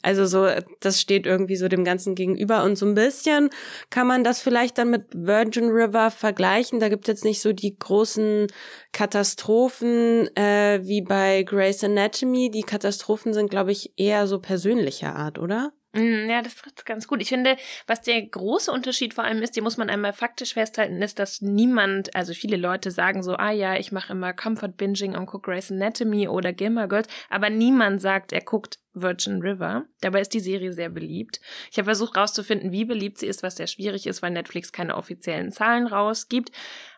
Also 0.01 0.25
so, 0.25 0.47
das 0.79 0.99
steht 0.99 1.25
irgendwie 1.25 1.55
so 1.55 1.67
dem 1.67 1.83
Ganzen 1.83 2.15
gegenüber 2.15 2.63
und 2.63 2.77
so 2.77 2.85
ein 2.85 2.95
bisschen 2.95 3.49
kann 3.89 4.07
man 4.07 4.23
das 4.23 4.41
vielleicht 4.41 4.77
dann 4.77 4.89
mit 4.89 5.05
Virgin 5.13 5.69
River 5.69 6.09
vergleichen. 6.09 6.79
Da 6.79 6.89
gibt's 6.89 7.07
jetzt 7.07 7.25
nicht 7.25 7.41
so 7.41 7.53
die 7.53 7.77
großen 7.77 8.47
Katastrophen 8.91 10.35
äh, 10.35 10.79
wie 10.83 11.01
bei 11.01 11.43
Grey's 11.43 11.83
Anatomy. 11.83 12.49
Die 12.49 12.63
Katastrophen 12.63 13.33
sind, 13.33 13.49
glaube 13.49 13.71
ich, 13.71 13.93
eher 13.97 14.25
so 14.27 14.39
persönlicher 14.39 15.15
Art, 15.15 15.37
oder? 15.37 15.73
Mm, 15.97 16.29
ja, 16.29 16.43
das 16.43 16.55
trifft 16.55 16.85
ganz 16.85 17.07
gut. 17.07 17.21
Ich 17.21 17.29
finde, 17.29 17.57
was 17.87 18.01
der 18.01 18.21
große 18.21 18.71
Unterschied 18.71 19.15
vor 19.15 19.23
allem 19.23 19.41
ist, 19.41 19.55
den 19.55 19.63
muss 19.63 19.77
man 19.77 19.89
einmal 19.89 20.13
faktisch 20.13 20.53
festhalten, 20.53 21.01
ist, 21.01 21.17
dass 21.17 21.41
niemand, 21.41 22.15
also 22.15 22.33
viele 22.33 22.55
Leute 22.57 22.91
sagen 22.91 23.23
so, 23.23 23.35
ah 23.35 23.49
ja, 23.49 23.75
ich 23.75 23.91
mache 23.91 24.13
immer 24.13 24.33
Comfort 24.33 24.73
Binging 24.77 25.15
und 25.15 25.25
gucke 25.25 25.49
Grey's 25.49 25.71
Anatomy 25.71 26.27
oder 26.27 26.53
Gilmore 26.53 26.87
Girls, 26.87 27.07
aber 27.31 27.49
niemand 27.49 27.99
sagt, 27.99 28.31
er 28.31 28.41
guckt 28.41 28.77
Virgin 29.01 29.41
River. 29.41 29.85
Dabei 30.01 30.21
ist 30.21 30.33
die 30.33 30.39
Serie 30.39 30.73
sehr 30.73 30.89
beliebt. 30.89 31.39
Ich 31.71 31.77
habe 31.77 31.85
versucht 31.85 32.17
rauszufinden, 32.17 32.71
wie 32.71 32.85
beliebt 32.85 33.17
sie 33.17 33.27
ist, 33.27 33.43
was 33.43 33.57
sehr 33.57 33.67
schwierig 33.67 34.07
ist, 34.07 34.21
weil 34.21 34.31
Netflix 34.31 34.71
keine 34.71 34.95
offiziellen 34.95 35.51
Zahlen 35.51 35.87
rausgibt. 35.87 36.51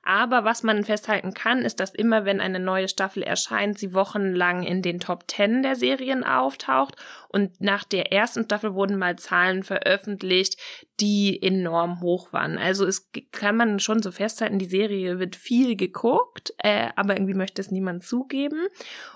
Aber 0.04 0.44
was 0.44 0.64
man 0.64 0.84
festhalten 0.84 1.34
kann, 1.34 1.64
ist, 1.64 1.80
dass 1.80 1.94
immer, 1.94 2.26
wenn 2.26 2.42
eine 2.42 2.60
neue 2.60 2.88
Staffel 2.88 3.22
erscheint, 3.22 3.78
sie 3.78 3.94
wochenlang 3.94 4.64
in 4.64 4.82
den 4.82 5.00
Top 5.00 5.28
Ten 5.28 5.62
der 5.62 5.76
Serien 5.76 6.24
auftaucht. 6.24 6.96
Und 7.28 7.62
nach 7.62 7.84
der 7.84 8.12
ersten 8.12 8.46
Staffel 8.46 8.74
wurden 8.74 8.98
mal 8.98 9.18
Zahlen 9.18 9.64
veröffentlicht, 9.64 10.58
die 11.02 11.42
enorm 11.42 12.02
hoch 12.02 12.34
waren. 12.34 12.58
Also 12.58 12.86
es 12.86 13.10
kann 13.32 13.56
man 13.56 13.80
schon 13.80 14.02
so 14.02 14.12
festhalten, 14.12 14.60
die 14.60 14.66
Serie 14.66 15.20
wird 15.20 15.36
viel 15.36 15.76
geguckt, 15.76 16.54
äh, 16.58 16.90
aber 16.96 17.16
irgendwie 17.16 17.34
möchte 17.34 17.62
es 17.62 17.72
niemand 17.72 18.04
zugeben. 18.04 18.68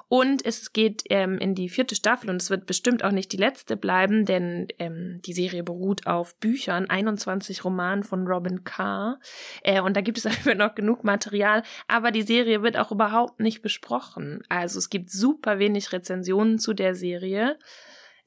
Und 0.07 0.45
es 0.45 0.73
geht 0.73 1.03
ähm, 1.09 1.39
in 1.39 1.55
die 1.55 1.69
vierte 1.69 1.95
Staffel 1.95 2.29
und 2.29 2.41
es 2.41 2.49
wird 2.49 2.65
bestimmt 2.65 3.03
auch 3.03 3.11
nicht 3.11 3.31
die 3.31 3.37
letzte 3.37 3.75
bleiben, 3.75 4.25
denn 4.25 4.67
ähm, 4.77 5.19
die 5.25 5.33
Serie 5.33 5.63
beruht 5.63 6.05
auf 6.05 6.35
Büchern, 6.39 6.89
21 6.89 7.65
Romanen 7.65 8.03
von 8.03 8.27
Robin 8.27 8.63
Carr. 8.63 9.19
Äh, 9.63 9.81
und 9.81 9.97
da 9.97 10.01
gibt 10.01 10.19
es 10.19 10.25
einfach 10.27 10.55
noch 10.55 10.75
genug 10.75 11.03
Material, 11.03 11.63
aber 11.87 12.11
die 12.11 12.21
Serie 12.21 12.61
wird 12.61 12.77
auch 12.77 12.91
überhaupt 12.91 13.39
nicht 13.39 13.61
besprochen. 13.61 14.43
Also 14.49 14.79
es 14.79 14.89
gibt 14.89 15.09
super 15.09 15.59
wenig 15.59 15.91
Rezensionen 15.91 16.59
zu 16.59 16.73
der 16.73 16.95
Serie. 16.95 17.57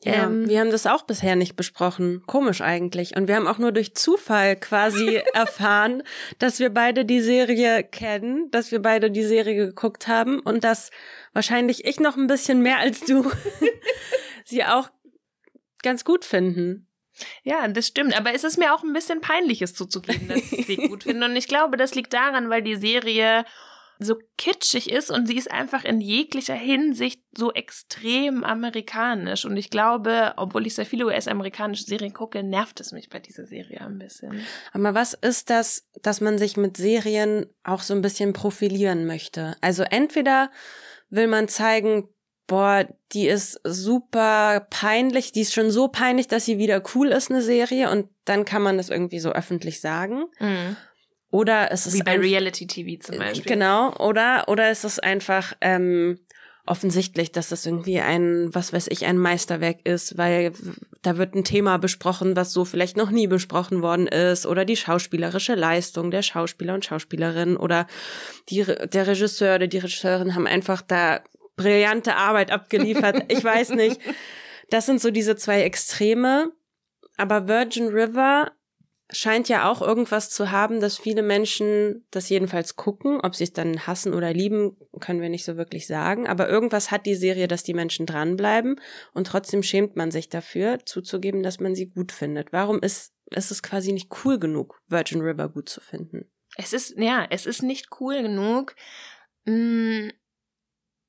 Ja, 0.04 0.24
ähm, 0.24 0.48
wir 0.48 0.60
haben 0.60 0.70
das 0.70 0.86
auch 0.86 1.02
bisher 1.02 1.36
nicht 1.36 1.56
besprochen. 1.56 2.22
Komisch 2.26 2.60
eigentlich. 2.60 3.16
Und 3.16 3.28
wir 3.28 3.36
haben 3.36 3.48
auch 3.48 3.58
nur 3.58 3.72
durch 3.72 3.94
Zufall 3.94 4.56
quasi 4.56 5.16
erfahren, 5.34 6.02
dass 6.38 6.58
wir 6.60 6.70
beide 6.70 7.04
die 7.04 7.20
Serie 7.20 7.82
kennen, 7.82 8.50
dass 8.50 8.70
wir 8.70 8.80
beide 8.80 9.10
die 9.10 9.24
Serie 9.24 9.56
geguckt 9.56 10.06
haben 10.06 10.40
und 10.40 10.64
dass 10.64 10.90
wahrscheinlich 11.32 11.84
ich 11.84 11.98
noch 11.98 12.16
ein 12.16 12.26
bisschen 12.26 12.60
mehr 12.60 12.78
als 12.78 13.00
du 13.00 13.30
sie 14.44 14.64
auch 14.64 14.90
ganz 15.82 16.04
gut 16.04 16.24
finden. 16.24 16.88
Ja, 17.42 17.66
das 17.68 17.86
stimmt. 17.86 18.16
Aber 18.16 18.34
es 18.34 18.44
ist 18.44 18.58
mir 18.58 18.74
auch 18.74 18.82
ein 18.82 18.92
bisschen 18.92 19.20
peinlich, 19.20 19.62
es 19.62 19.74
zuzugeben, 19.74 20.28
dass 20.28 20.52
ich 20.52 20.66
sie 20.66 20.76
gut 20.76 21.02
finde. 21.04 21.26
Und 21.26 21.36
ich 21.36 21.48
glaube, 21.48 21.76
das 21.76 21.94
liegt 21.94 22.12
daran, 22.12 22.50
weil 22.50 22.62
die 22.62 22.76
Serie 22.76 23.44
so 23.98 24.16
kitschig 24.36 24.90
ist 24.90 25.10
und 25.10 25.26
sie 25.26 25.36
ist 25.36 25.50
einfach 25.50 25.84
in 25.84 26.00
jeglicher 26.00 26.54
Hinsicht 26.54 27.22
so 27.36 27.52
extrem 27.52 28.44
amerikanisch. 28.44 29.44
Und 29.44 29.56
ich 29.56 29.70
glaube, 29.70 30.34
obwohl 30.36 30.66
ich 30.66 30.74
sehr 30.74 30.86
viele 30.86 31.06
US-amerikanische 31.06 31.84
Serien 31.84 32.12
gucke, 32.12 32.42
nervt 32.42 32.80
es 32.80 32.92
mich 32.92 33.08
bei 33.08 33.18
dieser 33.18 33.46
Serie 33.46 33.80
ein 33.80 33.98
bisschen. 33.98 34.42
Aber 34.72 34.94
was 34.94 35.14
ist 35.14 35.50
das, 35.50 35.88
dass 36.02 36.20
man 36.20 36.38
sich 36.38 36.56
mit 36.56 36.76
Serien 36.76 37.46
auch 37.64 37.80
so 37.80 37.94
ein 37.94 38.02
bisschen 38.02 38.32
profilieren 38.32 39.06
möchte? 39.06 39.56
Also 39.60 39.82
entweder 39.82 40.50
will 41.08 41.26
man 41.26 41.48
zeigen, 41.48 42.08
boah, 42.46 42.86
die 43.12 43.26
ist 43.26 43.60
super 43.64 44.66
peinlich, 44.70 45.32
die 45.32 45.40
ist 45.40 45.54
schon 45.54 45.70
so 45.70 45.88
peinlich, 45.88 46.28
dass 46.28 46.44
sie 46.44 46.58
wieder 46.58 46.82
cool 46.94 47.08
ist, 47.08 47.30
eine 47.30 47.42
Serie, 47.42 47.90
und 47.90 48.08
dann 48.24 48.44
kann 48.44 48.62
man 48.62 48.76
das 48.76 48.88
irgendwie 48.88 49.20
so 49.20 49.32
öffentlich 49.32 49.80
sagen. 49.80 50.26
Mhm. 50.38 50.76
Oder 51.30 51.72
es 51.72 51.86
ist 51.86 51.94
wie 51.94 52.02
bei 52.02 52.18
Reality 52.18 52.66
TV 52.66 53.02
zum 53.02 53.18
Beispiel. 53.18 53.44
Genau, 53.44 53.94
oder 53.96 54.44
oder 54.48 54.70
es 54.70 54.84
ist 54.84 55.02
einfach 55.02 55.54
ähm, 55.60 56.18
offensichtlich, 56.66 57.32
dass 57.32 57.48
das 57.48 57.64
irgendwie 57.64 58.00
ein, 58.00 58.54
was 58.54 58.72
weiß 58.72 58.88
ich, 58.88 59.06
ein 59.06 59.18
Meisterwerk 59.18 59.78
ist, 59.84 60.18
weil 60.18 60.52
da 61.02 61.16
wird 61.16 61.34
ein 61.34 61.44
Thema 61.44 61.78
besprochen, 61.78 62.36
was 62.36 62.52
so 62.52 62.64
vielleicht 62.64 62.96
noch 62.96 63.10
nie 63.10 63.28
besprochen 63.28 63.82
worden 63.82 64.08
ist, 64.08 64.46
oder 64.46 64.64
die 64.64 64.76
schauspielerische 64.76 65.54
Leistung 65.54 66.10
der 66.10 66.22
Schauspieler 66.22 66.74
und 66.74 66.84
Schauspielerin 66.84 67.56
oder 67.56 67.86
die, 68.48 68.64
der 68.64 69.06
Regisseur 69.06 69.56
oder 69.56 69.68
die 69.68 69.78
Regisseurin 69.78 70.34
haben 70.34 70.46
einfach 70.46 70.82
da 70.82 71.20
brillante 71.56 72.16
Arbeit 72.16 72.50
abgeliefert. 72.50 73.24
ich 73.28 73.42
weiß 73.42 73.70
nicht. 73.70 74.00
Das 74.68 74.84
sind 74.84 75.00
so 75.00 75.12
diese 75.12 75.36
zwei 75.36 75.62
Extreme. 75.62 76.50
Aber 77.16 77.46
Virgin 77.46 77.86
River 77.86 78.50
scheint 79.10 79.48
ja 79.48 79.70
auch 79.70 79.82
irgendwas 79.82 80.30
zu 80.30 80.50
haben, 80.50 80.80
dass 80.80 80.98
viele 80.98 81.22
Menschen 81.22 82.06
das 82.10 82.28
jedenfalls 82.28 82.76
gucken. 82.76 83.20
Ob 83.20 83.34
sie 83.34 83.44
es 83.44 83.52
dann 83.52 83.86
hassen 83.86 84.14
oder 84.14 84.32
lieben, 84.32 84.76
können 85.00 85.20
wir 85.20 85.28
nicht 85.28 85.44
so 85.44 85.56
wirklich 85.56 85.86
sagen. 85.86 86.26
Aber 86.26 86.48
irgendwas 86.48 86.90
hat 86.90 87.06
die 87.06 87.14
Serie, 87.14 87.48
dass 87.48 87.62
die 87.62 87.74
Menschen 87.74 88.06
dranbleiben. 88.06 88.80
Und 89.14 89.26
trotzdem 89.26 89.62
schämt 89.62 89.96
man 89.96 90.10
sich 90.10 90.28
dafür, 90.28 90.84
zuzugeben, 90.84 91.42
dass 91.42 91.60
man 91.60 91.74
sie 91.74 91.86
gut 91.88 92.12
findet. 92.12 92.52
Warum 92.52 92.80
ist, 92.80 93.12
ist 93.30 93.50
es 93.50 93.62
quasi 93.62 93.92
nicht 93.92 94.12
cool 94.24 94.38
genug, 94.38 94.80
Virgin 94.88 95.20
River 95.20 95.48
gut 95.48 95.68
zu 95.68 95.80
finden? 95.80 96.30
Es 96.56 96.72
ist, 96.72 96.96
ja, 96.96 97.26
es 97.30 97.46
ist 97.46 97.62
nicht 97.62 97.88
cool 98.00 98.22
genug. 98.22 98.74
Hm 99.46 100.10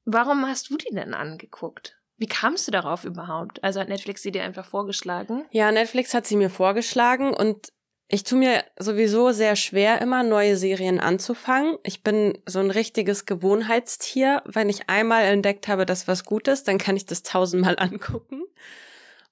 Warum 0.10 0.48
hast 0.48 0.70
du 0.70 0.78
die 0.78 0.96
denn 0.96 1.14
angeguckt? 1.14 2.00
Wie 2.16 2.28
kamst 2.28 2.66
du 2.66 2.72
darauf 2.72 3.04
überhaupt? 3.04 3.62
Also 3.62 3.82
hat 3.82 3.90
Netflix 3.90 4.22
sie 4.22 4.32
dir 4.32 4.42
einfach 4.44 4.66
vorgeschlagen? 4.66 5.46
Ja, 5.52 5.70
Netflix 5.70 6.14
hat 6.14 6.26
sie 6.26 6.38
mir 6.38 6.50
vorgeschlagen 6.50 7.34
und 7.34 7.74
ich 8.10 8.24
tue 8.24 8.40
mir 8.40 8.64
sowieso 8.80 9.32
sehr 9.32 9.56
schwer, 9.58 10.02
immer 10.02 10.24
neue 10.24 10.56
Serien 10.56 11.00
anzufangen. 11.00 11.78
Ich 11.84 12.04
bin 12.04 12.38
so 12.46 12.60
ein 12.60 12.72
richtiges 12.72 13.26
Gewohnheitstier. 13.26 14.42
Wenn 14.46 14.70
ich 14.70 14.90
einmal 14.90 15.26
entdeckt 15.26 15.68
habe, 15.68 15.86
dass 15.86 16.08
was 16.08 16.24
gut 16.24 16.48
ist, 16.48 16.68
dann 16.70 16.78
kann 16.78 16.96
ich 16.96 17.06
das 17.06 17.24
tausendmal 17.24 17.76
angucken. 17.80 18.44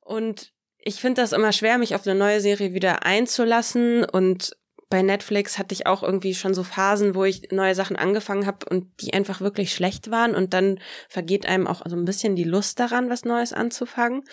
Und 0.01 0.51
ich 0.79 1.01
finde 1.01 1.21
das 1.21 1.31
immer 1.31 1.53
schwer, 1.53 1.77
mich 1.77 1.95
auf 1.95 2.05
eine 2.05 2.19
neue 2.19 2.41
Serie 2.41 2.73
wieder 2.73 3.03
einzulassen 3.03 4.03
und 4.05 4.55
bei 4.89 5.01
Netflix 5.01 5.57
hatte 5.57 5.73
ich 5.73 5.87
auch 5.87 6.03
irgendwie 6.03 6.35
schon 6.35 6.53
so 6.53 6.63
Phasen, 6.63 7.15
wo 7.15 7.23
ich 7.23 7.51
neue 7.51 7.73
Sachen 7.73 7.95
angefangen 7.95 8.45
habe 8.45 8.67
und 8.69 9.01
die 9.01 9.13
einfach 9.13 9.41
wirklich 9.41 9.73
schlecht 9.73 10.11
waren 10.11 10.35
und 10.35 10.53
dann 10.53 10.79
vergeht 11.09 11.47
einem 11.47 11.65
auch 11.65 11.81
so 11.85 11.95
ein 11.95 12.05
bisschen 12.05 12.35
die 12.35 12.43
Lust 12.43 12.79
daran, 12.79 13.09
was 13.09 13.25
Neues 13.25 13.51
anzufangen. 13.51 14.23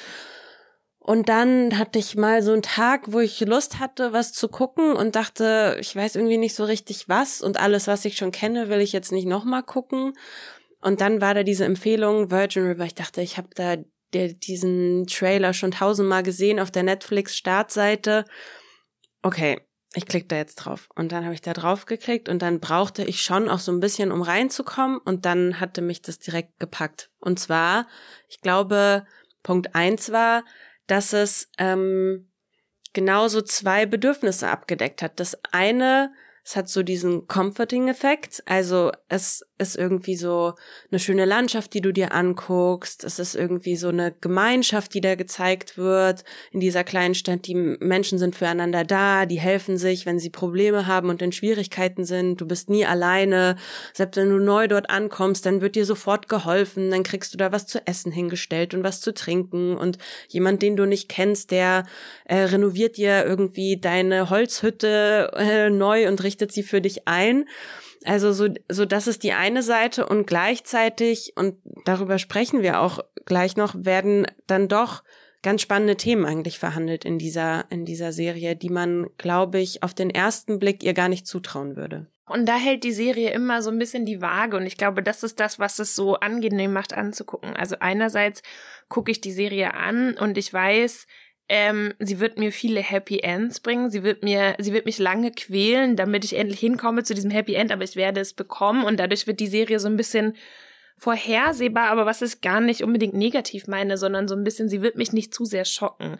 Und 1.04 1.28
dann 1.28 1.78
hatte 1.78 1.98
ich 1.98 2.14
mal 2.14 2.44
so 2.44 2.52
einen 2.52 2.62
Tag, 2.62 3.12
wo 3.12 3.18
ich 3.18 3.40
Lust 3.40 3.80
hatte, 3.80 4.12
was 4.12 4.32
zu 4.32 4.46
gucken 4.46 4.92
und 4.92 5.16
dachte, 5.16 5.76
ich 5.80 5.96
weiß 5.96 6.14
irgendwie 6.14 6.38
nicht 6.38 6.54
so 6.54 6.62
richtig 6.62 7.08
was 7.08 7.42
und 7.42 7.58
alles, 7.58 7.88
was 7.88 8.04
ich 8.04 8.16
schon 8.16 8.30
kenne, 8.30 8.68
will 8.68 8.80
ich 8.80 8.92
jetzt 8.92 9.10
nicht 9.10 9.26
nochmal 9.26 9.64
gucken. 9.64 10.12
Und 10.80 11.00
dann 11.00 11.20
war 11.20 11.34
da 11.34 11.42
diese 11.42 11.64
Empfehlung 11.64 12.30
Virgin 12.30 12.68
River. 12.68 12.84
Ich 12.84 12.94
dachte, 12.94 13.20
ich 13.20 13.36
habe 13.36 13.48
da 13.56 13.78
der, 14.12 14.32
diesen 14.32 15.08
Trailer 15.08 15.54
schon 15.54 15.72
tausendmal 15.72 16.22
gesehen 16.22 16.60
auf 16.60 16.70
der 16.70 16.84
Netflix-Startseite. 16.84 18.24
Okay, 19.22 19.60
ich 19.94 20.06
klicke 20.06 20.28
da 20.28 20.36
jetzt 20.36 20.54
drauf. 20.54 20.88
Und 20.94 21.10
dann 21.10 21.24
habe 21.24 21.34
ich 21.34 21.40
da 21.40 21.52
drauf 21.52 21.86
geklickt 21.86 22.28
und 22.28 22.42
dann 22.42 22.60
brauchte 22.60 23.02
ich 23.02 23.22
schon 23.22 23.48
auch 23.48 23.58
so 23.58 23.72
ein 23.72 23.80
bisschen, 23.80 24.12
um 24.12 24.22
reinzukommen. 24.22 24.98
Und 24.98 25.26
dann 25.26 25.58
hatte 25.58 25.82
mich 25.82 26.00
das 26.00 26.20
direkt 26.20 26.60
gepackt. 26.60 27.10
Und 27.18 27.40
zwar, 27.40 27.88
ich 28.28 28.40
glaube, 28.40 29.04
Punkt 29.42 29.74
eins 29.74 30.12
war, 30.12 30.44
dass 30.92 31.14
es 31.14 31.48
ähm, 31.56 32.28
genauso 32.92 33.40
zwei 33.40 33.86
Bedürfnisse 33.86 34.48
abgedeckt 34.48 35.00
hat. 35.00 35.18
Das 35.20 35.38
eine 35.50 36.12
es 36.44 36.56
hat 36.56 36.68
so 36.68 36.82
diesen 36.82 37.28
Comforting-Effekt. 37.28 38.42
Also 38.46 38.92
es 39.08 39.46
ist 39.62 39.76
irgendwie 39.76 40.16
so 40.16 40.54
eine 40.90 40.98
schöne 40.98 41.24
Landschaft, 41.24 41.72
die 41.72 41.80
du 41.80 41.92
dir 41.92 42.12
anguckst. 42.12 43.04
Es 43.04 43.18
ist 43.18 43.34
irgendwie 43.34 43.76
so 43.76 43.88
eine 43.88 44.12
Gemeinschaft, 44.20 44.92
die 44.92 45.00
da 45.00 45.14
gezeigt 45.14 45.78
wird 45.78 46.24
in 46.50 46.60
dieser 46.60 46.84
kleinen 46.84 47.14
Stadt. 47.14 47.46
Die 47.46 47.54
Menschen 47.54 48.18
sind 48.18 48.36
füreinander 48.36 48.84
da, 48.84 49.24
die 49.24 49.40
helfen 49.40 49.78
sich, 49.78 50.04
wenn 50.04 50.18
sie 50.18 50.30
Probleme 50.30 50.86
haben 50.86 51.08
und 51.08 51.22
in 51.22 51.32
Schwierigkeiten 51.32 52.04
sind. 52.04 52.40
Du 52.40 52.46
bist 52.46 52.68
nie 52.68 52.84
alleine. 52.84 53.56
Selbst 53.94 54.16
wenn 54.16 54.28
du 54.28 54.38
neu 54.38 54.68
dort 54.68 54.90
ankommst, 54.90 55.46
dann 55.46 55.60
wird 55.60 55.76
dir 55.76 55.86
sofort 55.86 56.28
geholfen. 56.28 56.90
Dann 56.90 57.04
kriegst 57.04 57.32
du 57.32 57.38
da 57.38 57.52
was 57.52 57.66
zu 57.66 57.86
essen 57.86 58.12
hingestellt 58.12 58.74
und 58.74 58.84
was 58.84 59.00
zu 59.00 59.14
trinken. 59.14 59.76
Und 59.76 59.98
jemand, 60.28 60.62
den 60.62 60.76
du 60.76 60.84
nicht 60.86 61.08
kennst, 61.08 61.50
der 61.52 61.84
äh, 62.24 62.36
renoviert 62.36 62.96
dir 62.96 63.24
irgendwie 63.24 63.78
deine 63.80 64.28
Holzhütte 64.28 65.30
äh, 65.36 65.70
neu 65.70 66.08
und 66.08 66.22
richtet 66.22 66.52
sie 66.52 66.62
für 66.62 66.80
dich 66.80 67.06
ein. 67.06 67.46
Also 68.04 68.32
so, 68.32 68.48
so 68.70 68.84
das 68.84 69.06
ist 69.06 69.22
die 69.22 69.32
eine 69.32 69.62
Seite 69.62 70.06
und 70.06 70.26
gleichzeitig, 70.26 71.32
und 71.36 71.56
darüber 71.84 72.18
sprechen 72.18 72.62
wir 72.62 72.80
auch 72.80 73.00
gleich 73.24 73.56
noch, 73.56 73.74
werden 73.76 74.26
dann 74.46 74.68
doch 74.68 75.02
ganz 75.42 75.62
spannende 75.62 75.96
Themen 75.96 76.24
eigentlich 76.24 76.58
verhandelt 76.58 77.04
in 77.04 77.18
dieser, 77.18 77.64
in 77.70 77.84
dieser 77.84 78.12
Serie, 78.12 78.56
die 78.56 78.70
man, 78.70 79.06
glaube 79.18 79.58
ich, 79.58 79.82
auf 79.82 79.92
den 79.94 80.10
ersten 80.10 80.58
Blick 80.58 80.82
ihr 80.82 80.94
gar 80.94 81.08
nicht 81.08 81.26
zutrauen 81.26 81.76
würde. 81.76 82.06
Und 82.26 82.46
da 82.46 82.56
hält 82.56 82.84
die 82.84 82.92
Serie 82.92 83.30
immer 83.32 83.62
so 83.62 83.70
ein 83.70 83.78
bisschen 83.78 84.06
die 84.06 84.22
Waage 84.22 84.56
und 84.56 84.64
ich 84.64 84.76
glaube, 84.76 85.02
das 85.02 85.22
ist 85.22 85.40
das, 85.40 85.58
was 85.58 85.78
es 85.80 85.96
so 85.96 86.14
angenehm 86.14 86.72
macht 86.72 86.94
anzugucken. 86.94 87.54
Also 87.54 87.76
einerseits 87.80 88.42
gucke 88.88 89.10
ich 89.10 89.20
die 89.20 89.32
Serie 89.32 89.74
an 89.74 90.14
und 90.14 90.38
ich 90.38 90.52
weiß, 90.52 91.06
ähm, 91.54 91.92
sie 91.98 92.18
wird 92.18 92.38
mir 92.38 92.50
viele 92.50 92.80
Happy 92.80 93.18
Ends 93.18 93.60
bringen. 93.60 93.90
Sie 93.90 94.02
wird 94.02 94.22
mir, 94.22 94.56
sie 94.58 94.72
wird 94.72 94.86
mich 94.86 94.98
lange 94.98 95.32
quälen, 95.32 95.96
damit 95.96 96.24
ich 96.24 96.34
endlich 96.34 96.60
hinkomme 96.60 97.02
zu 97.02 97.12
diesem 97.12 97.30
Happy 97.30 97.52
End, 97.52 97.70
aber 97.70 97.84
ich 97.84 97.94
werde 97.94 98.20
es 98.20 98.32
bekommen 98.32 98.84
und 98.84 98.98
dadurch 98.98 99.26
wird 99.26 99.38
die 99.38 99.48
Serie 99.48 99.78
so 99.78 99.86
ein 99.86 99.98
bisschen 99.98 100.34
vorhersehbar, 100.96 101.90
aber 101.90 102.06
was 102.06 102.22
ich 102.22 102.40
gar 102.40 102.62
nicht 102.62 102.82
unbedingt 102.82 103.12
negativ 103.12 103.66
meine, 103.66 103.98
sondern 103.98 104.28
so 104.28 104.34
ein 104.34 104.44
bisschen, 104.44 104.70
sie 104.70 104.80
wird 104.80 104.96
mich 104.96 105.12
nicht 105.12 105.34
zu 105.34 105.44
sehr 105.44 105.66
schocken. 105.66 106.16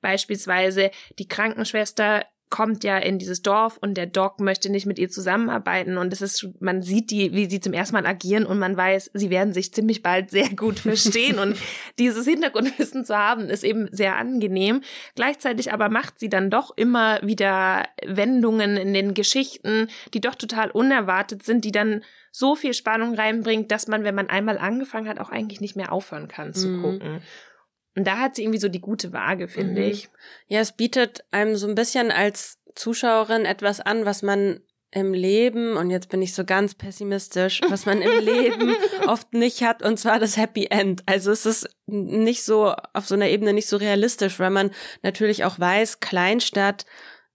Beispielsweise 0.00 0.90
die 1.20 1.28
Krankenschwester 1.28 2.24
kommt 2.52 2.84
ja 2.84 2.98
in 2.98 3.18
dieses 3.18 3.40
Dorf 3.40 3.78
und 3.78 3.94
der 3.94 4.04
Doc 4.04 4.38
möchte 4.38 4.70
nicht 4.70 4.84
mit 4.84 4.98
ihr 4.98 5.08
zusammenarbeiten 5.08 5.96
und 5.96 6.12
es 6.12 6.20
ist, 6.20 6.50
man 6.60 6.82
sieht 6.82 7.10
die, 7.10 7.32
wie 7.32 7.48
sie 7.48 7.60
zum 7.60 7.72
ersten 7.72 7.96
Mal 7.96 8.06
agieren 8.06 8.44
und 8.44 8.58
man 8.58 8.76
weiß, 8.76 9.10
sie 9.14 9.30
werden 9.30 9.54
sich 9.54 9.72
ziemlich 9.72 10.02
bald 10.02 10.30
sehr 10.30 10.50
gut 10.50 10.78
verstehen 10.80 11.38
und 11.38 11.56
dieses 11.98 12.26
Hintergrundwissen 12.26 13.06
zu 13.06 13.16
haben 13.16 13.48
ist 13.48 13.64
eben 13.64 13.88
sehr 13.90 14.16
angenehm. 14.16 14.82
Gleichzeitig 15.14 15.72
aber 15.72 15.88
macht 15.88 16.20
sie 16.20 16.28
dann 16.28 16.50
doch 16.50 16.76
immer 16.76 17.20
wieder 17.22 17.88
Wendungen 18.04 18.76
in 18.76 18.92
den 18.92 19.14
Geschichten, 19.14 19.88
die 20.12 20.20
doch 20.20 20.34
total 20.34 20.70
unerwartet 20.70 21.42
sind, 21.44 21.64
die 21.64 21.72
dann 21.72 22.04
so 22.32 22.54
viel 22.54 22.74
Spannung 22.74 23.14
reinbringt, 23.14 23.70
dass 23.70 23.88
man, 23.88 24.04
wenn 24.04 24.14
man 24.14 24.28
einmal 24.28 24.58
angefangen 24.58 25.08
hat, 25.08 25.20
auch 25.20 25.30
eigentlich 25.30 25.62
nicht 25.62 25.76
mehr 25.76 25.90
aufhören 25.90 26.28
kann 26.28 26.52
zu 26.52 26.68
mhm. 26.68 26.82
gucken. 26.82 27.22
Und 27.96 28.06
da 28.06 28.18
hat 28.18 28.36
sie 28.36 28.42
irgendwie 28.42 28.60
so 28.60 28.68
die 28.68 28.80
gute 28.80 29.12
Waage, 29.12 29.48
finde 29.48 29.82
mhm. 29.82 29.88
ich. 29.88 30.08
Ja, 30.48 30.60
es 30.60 30.72
bietet 30.72 31.24
einem 31.30 31.56
so 31.56 31.68
ein 31.68 31.74
bisschen 31.74 32.10
als 32.10 32.58
Zuschauerin 32.74 33.44
etwas 33.44 33.80
an, 33.80 34.04
was 34.04 34.22
man 34.22 34.60
im 34.94 35.14
Leben, 35.14 35.78
und 35.78 35.90
jetzt 35.90 36.10
bin 36.10 36.20
ich 36.20 36.34
so 36.34 36.44
ganz 36.44 36.74
pessimistisch, 36.74 37.62
was 37.68 37.86
man 37.86 38.02
im 38.02 38.24
Leben 38.24 38.76
oft 39.06 39.32
nicht 39.32 39.62
hat, 39.62 39.82
und 39.82 39.98
zwar 39.98 40.18
das 40.18 40.36
Happy 40.36 40.66
End. 40.70 41.02
Also 41.06 41.30
es 41.30 41.46
ist 41.46 41.68
nicht 41.86 42.44
so, 42.44 42.74
auf 42.92 43.06
so 43.06 43.14
einer 43.14 43.28
Ebene 43.28 43.54
nicht 43.54 43.68
so 43.68 43.78
realistisch, 43.78 44.38
weil 44.38 44.50
man 44.50 44.70
natürlich 45.02 45.44
auch 45.44 45.58
weiß, 45.58 46.00
Kleinstadt 46.00 46.84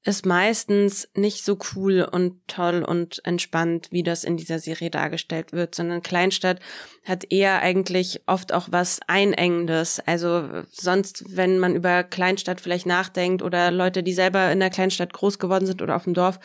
ist 0.08 0.26
meistens 0.26 1.10
nicht 1.16 1.44
so 1.44 1.58
cool 1.76 2.08
und 2.10 2.40
toll 2.48 2.82
und 2.82 3.20
entspannt, 3.26 3.90
wie 3.92 4.04
das 4.04 4.24
in 4.24 4.38
dieser 4.38 4.58
Serie 4.58 4.90
dargestellt 4.90 5.52
wird, 5.52 5.76
sondern 5.76 6.02
Kleinstadt 6.02 6.62
hat 7.04 7.30
eher 7.30 7.62
eigentlich 7.62 8.22
oft 8.26 8.54
auch 8.54 8.70
was 8.72 9.00
Einengendes. 9.08 10.02
Also 10.06 10.48
sonst, 10.72 11.26
wenn 11.36 11.60
man 11.60 11.76
über 11.76 12.04
Kleinstadt 12.04 12.62
vielleicht 12.62 12.86
nachdenkt 12.86 13.42
oder 13.42 13.70
Leute, 13.70 14.02
die 14.02 14.14
selber 14.14 14.50
in 14.50 14.62
der 14.62 14.70
Kleinstadt 14.70 15.12
groß 15.12 15.40
geworden 15.40 15.66
sind 15.66 15.82
oder 15.82 15.98
auf 15.98 16.06
dem 16.06 16.14
Dorf 16.14 16.40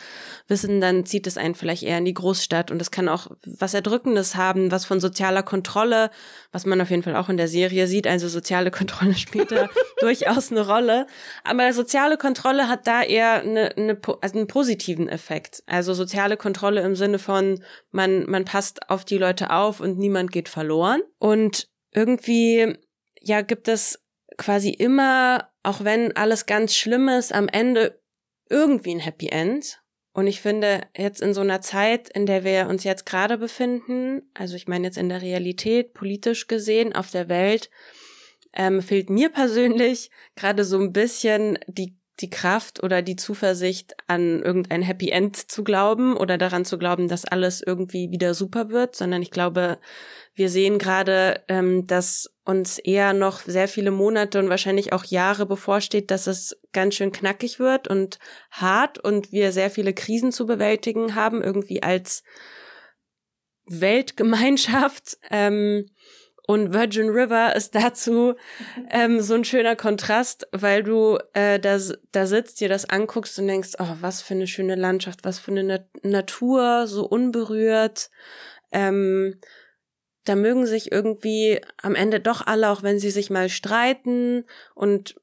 wissen, 0.49 0.81
dann 0.81 1.05
zieht 1.05 1.25
es 1.25 1.37
einen 1.37 1.55
vielleicht 1.55 1.83
eher 1.83 1.97
in 1.97 2.05
die 2.05 2.13
Großstadt 2.13 2.69
und 2.69 2.81
es 2.81 2.91
kann 2.91 3.07
auch 3.07 3.27
was 3.45 3.73
Erdrückendes 3.73 4.35
haben, 4.35 4.71
was 4.71 4.83
von 4.83 4.99
sozialer 4.99 5.43
Kontrolle, 5.43 6.11
was 6.51 6.65
man 6.65 6.81
auf 6.81 6.89
jeden 6.89 7.03
Fall 7.03 7.15
auch 7.15 7.29
in 7.29 7.37
der 7.37 7.47
Serie 7.47 7.87
sieht. 7.87 8.07
Also 8.07 8.27
soziale 8.27 8.71
Kontrolle 8.71 9.13
spielt 9.17 9.53
da 9.53 9.69
durchaus 9.99 10.51
eine 10.51 10.67
Rolle. 10.67 11.07
Aber 11.45 11.71
soziale 11.71 12.17
Kontrolle 12.17 12.67
hat 12.67 12.87
da 12.87 13.03
eher 13.03 13.52
eine, 13.57 13.75
eine, 13.77 13.99
also 14.21 14.37
einen 14.37 14.47
positiven 14.47 15.09
Effekt. 15.09 15.63
Also 15.65 15.93
soziale 15.93 16.37
Kontrolle 16.37 16.81
im 16.81 16.95
Sinne 16.95 17.19
von, 17.19 17.63
man, 17.91 18.29
man 18.29 18.45
passt 18.45 18.89
auf 18.89 19.05
die 19.05 19.17
Leute 19.17 19.51
auf 19.51 19.79
und 19.79 19.97
niemand 19.97 20.31
geht 20.31 20.49
verloren. 20.49 21.01
Und 21.19 21.69
irgendwie, 21.91 22.77
ja, 23.19 23.41
gibt 23.41 23.67
es 23.67 24.03
quasi 24.37 24.69
immer, 24.69 25.49
auch 25.63 25.83
wenn 25.83 26.15
alles 26.15 26.45
ganz 26.45 26.75
schlimm 26.75 27.07
ist, 27.07 27.33
am 27.33 27.47
Ende 27.47 28.01
irgendwie 28.49 28.95
ein 28.95 28.99
Happy 28.99 29.29
End. 29.29 29.79
Und 30.13 30.27
ich 30.27 30.41
finde, 30.41 30.81
jetzt 30.95 31.21
in 31.21 31.33
so 31.33 31.41
einer 31.41 31.61
Zeit, 31.61 32.09
in 32.09 32.25
der 32.25 32.43
wir 32.43 32.67
uns 32.67 32.83
jetzt 32.83 33.05
gerade 33.05 33.37
befinden, 33.37 34.29
also 34.35 34.55
ich 34.55 34.67
meine 34.67 34.85
jetzt 34.85 34.97
in 34.97 35.09
der 35.09 35.21
Realität, 35.21 35.93
politisch 35.93 36.47
gesehen, 36.47 36.93
auf 36.93 37.09
der 37.09 37.29
Welt, 37.29 37.71
ähm, 38.53 38.81
fehlt 38.81 39.09
mir 39.09 39.29
persönlich 39.29 40.11
gerade 40.35 40.63
so 40.63 40.79
ein 40.79 40.93
bisschen 40.93 41.57
die 41.67 41.97
die 42.19 42.29
Kraft 42.29 42.83
oder 42.83 43.01
die 43.01 43.15
Zuversicht, 43.15 43.95
an 44.07 44.43
irgendein 44.43 44.83
Happy 44.83 45.09
End 45.09 45.35
zu 45.35 45.63
glauben 45.63 46.15
oder 46.15 46.37
daran 46.37 46.63
zu 46.63 46.77
glauben, 46.77 47.07
dass 47.07 47.25
alles 47.25 47.61
irgendwie 47.61 48.11
wieder 48.11 48.33
super 48.33 48.69
wird, 48.69 48.95
sondern 48.95 49.21
ich 49.21 49.31
glaube, 49.31 49.79
wir 50.35 50.49
sehen 50.49 50.77
gerade, 50.77 51.43
ähm, 51.47 51.87
dass 51.87 52.31
uns 52.45 52.77
eher 52.77 53.13
noch 53.13 53.39
sehr 53.39 53.67
viele 53.67 53.91
Monate 53.91 54.39
und 54.39 54.49
wahrscheinlich 54.49 54.93
auch 54.93 55.05
Jahre 55.05 55.45
bevorsteht, 55.45 56.11
dass 56.11 56.27
es 56.27 56.59
ganz 56.71 56.95
schön 56.95 57.11
knackig 57.11 57.59
wird 57.59 57.87
und 57.87 58.19
hart 58.51 58.99
und 58.99 59.31
wir 59.31 59.51
sehr 59.51 59.71
viele 59.71 59.93
Krisen 59.93 60.31
zu 60.31 60.45
bewältigen 60.45 61.15
haben, 61.15 61.41
irgendwie 61.41 61.81
als 61.81 62.23
Weltgemeinschaft. 63.65 65.17
Ähm, 65.31 65.87
und 66.45 66.73
Virgin 66.73 67.09
River 67.09 67.55
ist 67.55 67.73
dazu 67.73 68.35
ähm, 68.89 69.21
so 69.21 69.33
ein 69.33 69.45
schöner 69.45 69.75
Kontrast, 69.75 70.47
weil 70.51 70.83
du 70.83 71.17
äh, 71.33 71.59
da, 71.59 71.79
da 72.11 72.25
sitzt, 72.25 72.59
dir 72.59 72.67
das 72.67 72.89
anguckst 72.89 73.39
und 73.39 73.47
denkst, 73.47 73.71
oh, 73.79 73.95
was 74.01 74.21
für 74.21 74.33
eine 74.33 74.47
schöne 74.47 74.75
Landschaft, 74.75 75.23
was 75.23 75.39
für 75.39 75.51
eine 75.51 75.63
Na 75.63 76.09
Natur, 76.09 76.87
so 76.87 77.05
unberührt. 77.05 78.09
Ähm, 78.71 79.39
da 80.25 80.35
mögen 80.35 80.65
sich 80.65 80.91
irgendwie 80.91 81.61
am 81.81 81.95
Ende 81.95 82.19
doch 82.19 82.45
alle, 82.45 82.69
auch 82.69 82.83
wenn 82.83 82.99
sie 82.99 83.11
sich 83.11 83.29
mal 83.29 83.49
streiten 83.49 84.45
und 84.75 85.15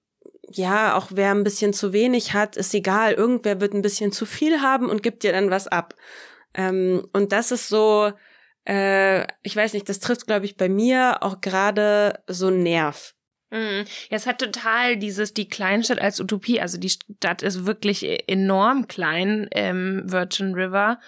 ja, 0.53 0.97
auch 0.97 1.09
wer 1.11 1.31
ein 1.31 1.45
bisschen 1.45 1.73
zu 1.73 1.93
wenig 1.93 2.35
hat, 2.35 2.57
ist 2.57 2.75
egal. 2.75 3.13
Irgendwer 3.13 3.61
wird 3.61 3.73
ein 3.73 3.83
bisschen 3.83 4.11
zu 4.11 4.27
viel 4.27 4.61
haben 4.61 4.91
und 4.91 5.03
gibt 5.03 5.23
dir 5.23 5.33
dann 5.33 5.51
was 5.51 5.69
ab. 5.69 5.95
Ähm, 6.55 7.07
und 7.13 7.31
das 7.33 7.53
ist 7.53 7.69
so, 7.69 8.11
äh, 8.71 9.27
ich 9.43 9.57
weiß 9.57 9.73
nicht, 9.73 9.89
das 9.89 9.99
trifft, 9.99 10.27
glaube 10.29 10.45
ich, 10.45 10.57
bei 10.57 10.69
mir 10.69 11.19
auch 11.23 11.41
gerade 11.41 12.23
so 12.29 12.51
Nerv. 12.51 13.15
Mhm. 13.51 13.85
Ja, 14.11 14.17
es 14.17 14.27
hat 14.27 14.39
total 14.39 14.97
dieses, 14.97 15.35
die 15.35 15.49
Kleinstadt 15.49 16.01
als 16.01 16.21
Utopie, 16.21 16.61
also 16.61 16.79
die 16.79 16.91
Stadt 16.91 17.43
ist 17.43 17.67
wirklich 17.67 18.29
enorm 18.29 18.87
klein, 18.87 19.49
ähm, 19.53 20.03
Virgin 20.05 20.55
River 20.55 20.99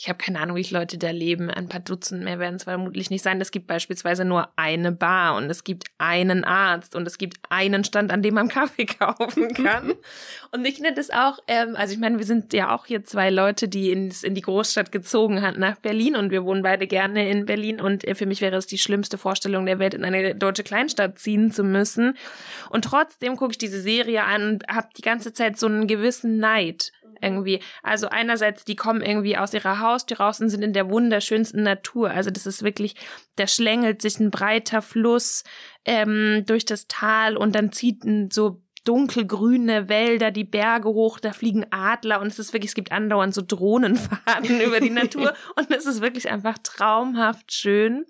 ich 0.00 0.08
habe 0.08 0.18
keine 0.18 0.38
Ahnung, 0.38 0.56
wie 0.56 0.62
viele 0.62 0.78
Leute 0.78 0.96
da 0.96 1.10
leben, 1.10 1.50
ein 1.50 1.68
paar 1.68 1.80
Dutzend 1.80 2.22
mehr 2.22 2.38
werden 2.38 2.54
es 2.54 2.64
vermutlich 2.64 3.10
nicht 3.10 3.24
sein. 3.24 3.40
Es 3.40 3.50
gibt 3.50 3.66
beispielsweise 3.66 4.24
nur 4.24 4.48
eine 4.54 4.92
Bar 4.92 5.34
und 5.34 5.50
es 5.50 5.64
gibt 5.64 5.88
einen 5.98 6.44
Arzt 6.44 6.94
und 6.94 7.04
es 7.04 7.18
gibt 7.18 7.38
einen 7.48 7.82
Stand, 7.82 8.12
an 8.12 8.22
dem 8.22 8.34
man 8.34 8.48
Kaffee 8.48 8.86
kaufen 8.86 9.52
kann. 9.54 9.94
und 10.52 10.64
ich 10.64 10.76
finde 10.76 10.92
das 10.92 11.10
auch, 11.10 11.40
ähm, 11.48 11.74
also 11.74 11.94
ich 11.94 11.98
meine, 11.98 12.18
wir 12.18 12.24
sind 12.24 12.52
ja 12.52 12.72
auch 12.76 12.86
hier 12.86 13.04
zwei 13.04 13.28
Leute, 13.28 13.66
die 13.66 13.90
ins, 13.90 14.22
in 14.22 14.36
die 14.36 14.40
Großstadt 14.40 14.92
gezogen 14.92 15.42
haben 15.42 15.58
nach 15.58 15.78
Berlin 15.78 16.14
und 16.14 16.30
wir 16.30 16.44
wohnen 16.44 16.62
beide 16.62 16.86
gerne 16.86 17.28
in 17.28 17.44
Berlin 17.44 17.80
und 17.80 18.06
äh, 18.06 18.14
für 18.14 18.26
mich 18.26 18.40
wäre 18.40 18.54
es 18.54 18.68
die 18.68 18.78
schlimmste 18.78 19.18
Vorstellung 19.18 19.66
der 19.66 19.80
Welt, 19.80 19.94
in 19.94 20.04
eine 20.04 20.36
deutsche 20.36 20.62
Kleinstadt 20.62 21.18
ziehen 21.18 21.50
zu 21.50 21.64
müssen. 21.64 21.87
Und 21.96 22.84
trotzdem 22.84 23.36
gucke 23.36 23.52
ich 23.52 23.58
diese 23.58 23.80
Serie 23.80 24.24
an 24.24 24.48
und 24.48 24.68
habe 24.68 24.88
die 24.96 25.02
ganze 25.02 25.32
Zeit 25.32 25.58
so 25.58 25.66
einen 25.66 25.86
gewissen 25.86 26.38
Neid 26.38 26.92
irgendwie. 27.20 27.60
Also 27.82 28.08
einerseits, 28.08 28.64
die 28.64 28.76
kommen 28.76 29.00
irgendwie 29.00 29.36
aus 29.36 29.54
ihrer 29.54 29.80
Haustür 29.80 30.18
raus 30.18 30.40
und 30.40 30.50
sind 30.50 30.62
in 30.62 30.72
der 30.72 30.90
wunderschönsten 30.90 31.62
Natur. 31.62 32.10
Also 32.10 32.30
das 32.30 32.46
ist 32.46 32.62
wirklich, 32.62 32.94
da 33.36 33.46
schlängelt 33.46 34.02
sich 34.02 34.18
ein 34.20 34.30
breiter 34.30 34.82
Fluss 34.82 35.44
ähm, 35.84 36.44
durch 36.46 36.64
das 36.64 36.86
Tal 36.86 37.36
und 37.36 37.54
dann 37.54 37.72
zieht 37.72 38.04
ein 38.04 38.30
so 38.30 38.62
dunkelgrüne 38.88 39.90
Wälder, 39.90 40.30
die 40.30 40.44
Berge 40.44 40.88
hoch, 40.88 41.20
da 41.20 41.32
fliegen 41.32 41.66
Adler 41.70 42.22
und 42.22 42.28
es 42.28 42.38
ist 42.38 42.54
wirklich, 42.54 42.70
es 42.70 42.74
gibt 42.74 42.90
andauernd 42.90 43.34
so 43.34 43.42
Drohnenfahrten 43.46 44.60
über 44.66 44.80
die 44.80 44.88
Natur 44.88 45.34
und 45.56 45.70
es 45.70 45.84
ist 45.84 46.00
wirklich 46.00 46.30
einfach 46.30 46.56
traumhaft 46.62 47.52
schön. 47.52 48.06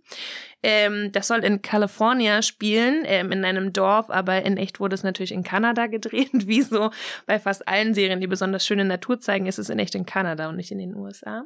Ähm, 0.63 1.11
das 1.11 1.27
soll 1.27 1.45
in 1.45 1.63
California 1.63 2.43
spielen, 2.43 3.03
ähm, 3.07 3.33
in 3.33 3.45
einem 3.45 3.73
Dorf, 3.73 4.09
aber 4.09 4.43
in 4.43 4.57
echt 4.57 4.79
wurde 4.79 4.95
es 4.95 5.03
natürlich 5.03 5.33
in 5.33 5.43
Kanada 5.43 5.89
gedreht. 5.89 6.31
Wie 6.47 6.63
so 6.63 6.91
bei 7.27 7.41
fast 7.41 7.67
allen 7.67 7.93
Serien, 7.93 8.21
die 8.21 8.29
besonders 8.29 8.65
schöne 8.65 8.85
Natur 8.85 9.19
zeigen, 9.19 9.47
ist 9.47 9.59
es 9.59 9.71
in 9.71 9.81
echt 9.81 9.97
in 9.97 10.07
Kanada 10.07 10.49
und 10.49 10.57
nicht 10.57 10.71
in 10.71 10.79
den 10.79 10.95
USA. 10.95 11.43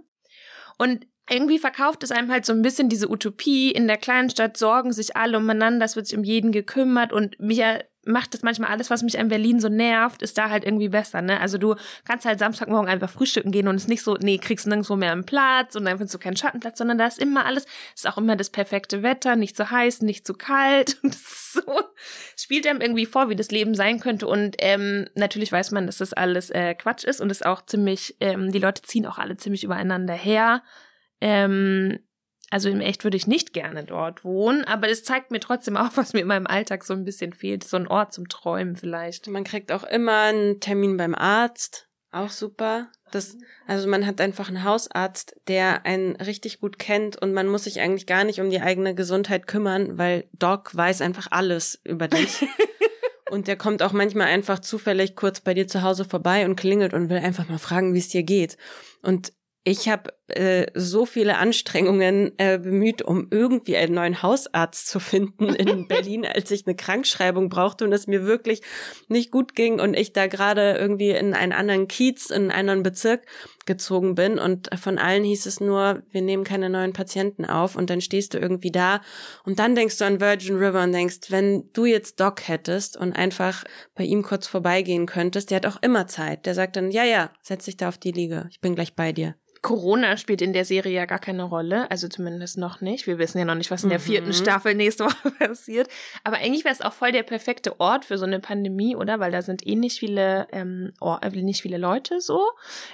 Und 0.79 1.07
irgendwie 1.31 1.59
verkauft 1.59 2.03
es 2.03 2.11
einem 2.11 2.31
halt 2.31 2.45
so 2.45 2.53
ein 2.53 2.63
bisschen 2.63 2.89
diese 2.89 3.11
Utopie. 3.11 3.71
In 3.71 3.87
der 3.87 3.97
kleinen 3.97 4.31
Stadt 4.31 4.57
sorgen 4.57 4.93
sich 4.93 5.17
alle 5.17 5.39
umeinander, 5.39 5.85
es 5.85 5.97
wird 5.97 6.07
sich 6.07 6.19
um 6.19 6.25
jeden 6.25 6.53
gekümmert 6.53 7.13
und 7.13 7.39
mich 7.41 7.63
macht 8.05 8.35
das 8.35 8.43
manchmal 8.43 8.71
alles, 8.71 8.91
was 8.91 9.03
mich 9.03 9.19
an 9.19 9.29
Berlin 9.29 9.61
so 9.61 9.69
nervt, 9.69 10.23
ist 10.23 10.37
da 10.37 10.51
halt 10.51 10.65
irgendwie 10.65 10.89
besser, 10.89 11.23
ne? 11.23 11.41
Also 11.41 11.57
du 11.57 11.77
kannst 12.05 12.27
halt 12.27 12.39
Samstagmorgen 12.39 12.91
einfach 12.91 13.11
frühstücken 13.11 13.53
gehen 13.53 13.69
und 13.69 13.77
es 13.77 13.83
ist 13.83 13.89
nicht 13.89 14.03
so, 14.03 14.17
nee, 14.21 14.39
kriegst 14.39 14.67
nirgendwo 14.67 14.97
mehr 14.97 15.13
einen 15.13 15.25
Platz 15.25 15.77
und 15.77 15.85
dann 15.85 15.99
findest 15.99 16.15
du 16.15 16.19
keinen 16.19 16.37
Schattenplatz, 16.37 16.79
sondern 16.79 16.99
da 16.99 17.07
ist 17.07 17.21
immer 17.21 17.47
alles, 17.47 17.65
ist 17.95 18.09
auch 18.09 18.19
immer 18.19 18.35
das 18.35 18.51
perfekte 18.51 19.03
Wetter, 19.03 19.37
nicht 19.37 19.57
zu 19.57 19.71
heiß, 19.71 20.03
nicht 20.03 20.27
zu 20.27 20.35
kalt 20.35 20.99
und 21.03 21.15
so 21.15 21.63
spielt 22.37 22.67
einem 22.67 22.81
irgendwie 22.81 23.07
vor, 23.07 23.29
wie 23.29 23.37
das 23.37 23.51
Leben 23.51 23.75
sein 23.75 24.01
könnte 24.01 24.27
und 24.27 24.57
ähm, 24.59 25.09
natürlich 25.15 25.53
weiß 25.53 25.71
man, 25.71 25.87
dass 25.87 25.99
das 25.99 26.13
alles 26.13 26.51
äh, 26.51 26.75
Quatsch 26.75 27.05
ist 27.05 27.21
und 27.21 27.31
es 27.31 27.43
auch 27.43 27.65
ziemlich, 27.65 28.17
ähm, 28.21 28.51
die 28.51 28.59
Leute 28.59 28.83
ziehen 28.83 29.07
auch 29.07 29.19
alle 29.19 29.37
ziemlich 29.37 29.63
übereinander 29.63 30.15
her. 30.15 30.63
Ähm, 31.23 32.01
also 32.51 32.69
im 32.69 32.81
Echt 32.81 33.05
würde 33.05 33.17
ich 33.17 33.29
nicht 33.29 33.55
gerne 33.55 33.85
dort 33.85 34.25
wohnen, 34.25 34.65
aber 34.65 34.91
es 34.91 35.05
zeigt 35.05 35.31
mir 35.31 35.41
trotzdem 35.41 35.77
auch, 35.77 35.91
was 35.95 36.13
mir 36.13 36.21
in 36.21 36.27
meinem 36.27 36.49
Alltag 36.49 36.85
so 36.85 36.93
ein 36.93 37.05
bisschen 37.05 37.33
fehlt. 37.33 37.65
So 37.65 37.77
ein 37.77 37.87
Ort 37.87 38.13
zum 38.13 38.29
Träumen 38.29 38.77
vielleicht. 38.77 39.29
Man 39.29 39.45
kriegt 39.45 39.73
auch 39.73 39.85
immer 39.85 40.23
einen 40.23 40.61
Termin 40.61 40.97
beim 40.97 41.15
Arzt. 41.15 41.89
Auch 42.11 42.29
super. 42.29 42.89
Das, 43.11 43.39
also 43.67 43.89
man 43.89 44.05
hat 44.05 44.21
einfach 44.21 44.49
einen 44.49 44.65
Hausarzt, 44.65 45.35
der 45.49 45.87
einen 45.87 46.17
richtig 46.17 46.61
gut 46.61 46.79
kennt 46.79 47.17
und 47.17 47.33
man 47.33 47.47
muss 47.47 47.65
sich 47.65 47.81
eigentlich 47.81 48.07
gar 48.07 48.25
nicht 48.25 48.41
um 48.41 48.51
die 48.51 48.61
eigene 48.61 48.95
Gesundheit 48.95 49.47
kümmern, 49.47 49.97
weil 49.97 50.29
Doc 50.33 50.75
weiß 50.77 51.01
einfach 51.01 51.29
alles 51.31 51.81
über 51.85 52.09
dich. 52.09 52.47
und 53.31 53.49
der 53.49 53.57
kommt 53.57 53.83
auch 53.83 53.93
manchmal 53.93 54.27
einfach 54.27 54.59
zufällig 54.59 55.15
kurz 55.15 55.41
bei 55.41 55.55
dir 55.55 55.69
zu 55.69 55.83
Hause 55.83 56.05
vorbei 56.05 56.45
und 56.45 56.57
klingelt 56.57 56.93
und 56.93 57.09
will 57.09 57.19
einfach 57.19 57.49
mal 57.49 57.59
fragen, 57.59 57.95
wie 57.95 57.99
es 57.99 58.09
dir 58.09 58.25
geht. 58.25 58.59
Und 59.01 59.33
ich 59.65 59.89
habe 59.89 60.13
äh, 60.37 60.67
so 60.75 61.07
viele 61.07 61.39
Anstrengungen 61.39 62.33
äh, 62.39 62.59
bemüht, 62.59 63.03
um 63.03 63.29
irgendwie 63.31 63.77
einen 63.77 63.95
neuen 63.95 64.23
Hausarzt 64.23 64.89
zu 64.89 65.01
finden 65.01 65.55
in 65.55 65.87
Berlin, 65.89 66.27
als 66.27 66.51
ich 66.51 66.67
eine 66.67 66.77
Krankschreibung 66.77 67.49
brauchte 67.49 67.85
und 67.85 67.93
es 67.93 68.07
mir 68.07 68.25
wirklich 68.25 68.63
nicht 69.09 69.31
gut 69.31 69.55
ging 69.55 69.81
und 69.81 69.95
ich 69.95 70.13
da 70.13 70.27
gerade 70.27 70.77
irgendwie 70.79 71.11
in 71.11 71.35
einen 71.35 71.53
anderen 71.53 71.89
Kiez, 71.89 72.31
in 72.31 72.43
einen 72.43 72.51
anderen 72.51 72.83
Bezirk 72.83 73.23
gezogen 73.67 74.15
bin 74.15 74.39
und 74.39 74.71
von 74.79 74.99
allen 74.99 75.25
hieß 75.25 75.47
es 75.47 75.61
nur, 75.61 76.03
wir 76.11 76.23
nehmen 76.23 76.45
keine 76.45 76.69
neuen 76.69 76.93
Patienten 76.93 77.45
auf 77.45 77.77
und 77.77 77.91
dann 77.91 78.01
stehst 78.01 78.35
du 78.35 78.39
irgendwie 78.39 78.73
da 78.73 79.01
und 79.45 79.59
dann 79.59 79.75
denkst 79.75 79.99
du 79.99 80.05
an 80.05 80.21
Virgin 80.21 80.57
River 80.57 80.83
und 80.83 80.93
denkst, 80.93 81.31
wenn 81.31 81.71
du 81.73 81.85
jetzt 81.85 82.19
Doc 82.21 82.49
hättest 82.49 82.97
und 82.97 83.13
einfach 83.13 83.65
bei 83.95 84.05
ihm 84.05 84.23
kurz 84.23 84.47
vorbeigehen 84.47 85.07
könntest, 85.07 85.51
der 85.51 85.57
hat 85.57 85.67
auch 85.67 85.81
immer 85.83 86.07
Zeit. 86.07 86.47
Der 86.47 86.55
sagt 86.55 86.77
dann, 86.77 86.91
ja, 86.91 87.05
ja, 87.05 87.31
setz 87.43 87.67
dich 87.67 87.77
da 87.77 87.89
auf 87.89 87.99
die 87.99 88.13
Liege, 88.13 88.49
ich 88.51 88.61
bin 88.61 88.75
gleich 88.75 88.95
bei 88.95 89.13
dir. 89.13 89.37
Corona 89.63 90.17
spielt 90.17 90.43
in 90.43 90.53
der 90.53 90.65
Serie 90.65 90.93
ja 90.93 91.07
gar 91.07 91.21
keine 91.21 91.45
Rolle, 91.45 91.89
also 91.89 92.09
zumindest 92.09 92.59
noch 92.59 92.81
nicht. 92.81 93.07
Wir 93.07 93.19
wissen 93.19 93.39
ja 93.39 93.45
noch 93.45 93.55
nicht, 93.55 93.71
was 93.71 93.85
in 93.85 93.91
der 93.91 94.01
vierten 94.01 94.29
mhm. 94.29 94.33
Staffel 94.35 94.75
nächste 94.75 95.05
Woche 95.07 95.31
passiert. 95.31 95.89
Aber 96.25 96.39
eigentlich 96.39 96.65
wäre 96.65 96.75
es 96.75 96.81
auch 96.81 96.93
voll 96.93 97.13
der 97.13 97.23
perfekte 97.23 97.79
Ort 97.79 98.05
für 98.05 98.19
so 98.19 98.25
eine 98.25 98.41
Pandemie, 98.41 98.97
oder? 98.97 99.21
Weil 99.21 99.31
da 99.31 99.41
sind 99.41 99.65
eh 99.65 99.77
nicht 99.77 100.01
viele, 100.01 100.49
ähm, 100.51 100.93
äh, 101.01 101.29
nicht 101.31 101.63
viele 101.63 101.79
Leute 101.79 102.21
so. 102.21 102.43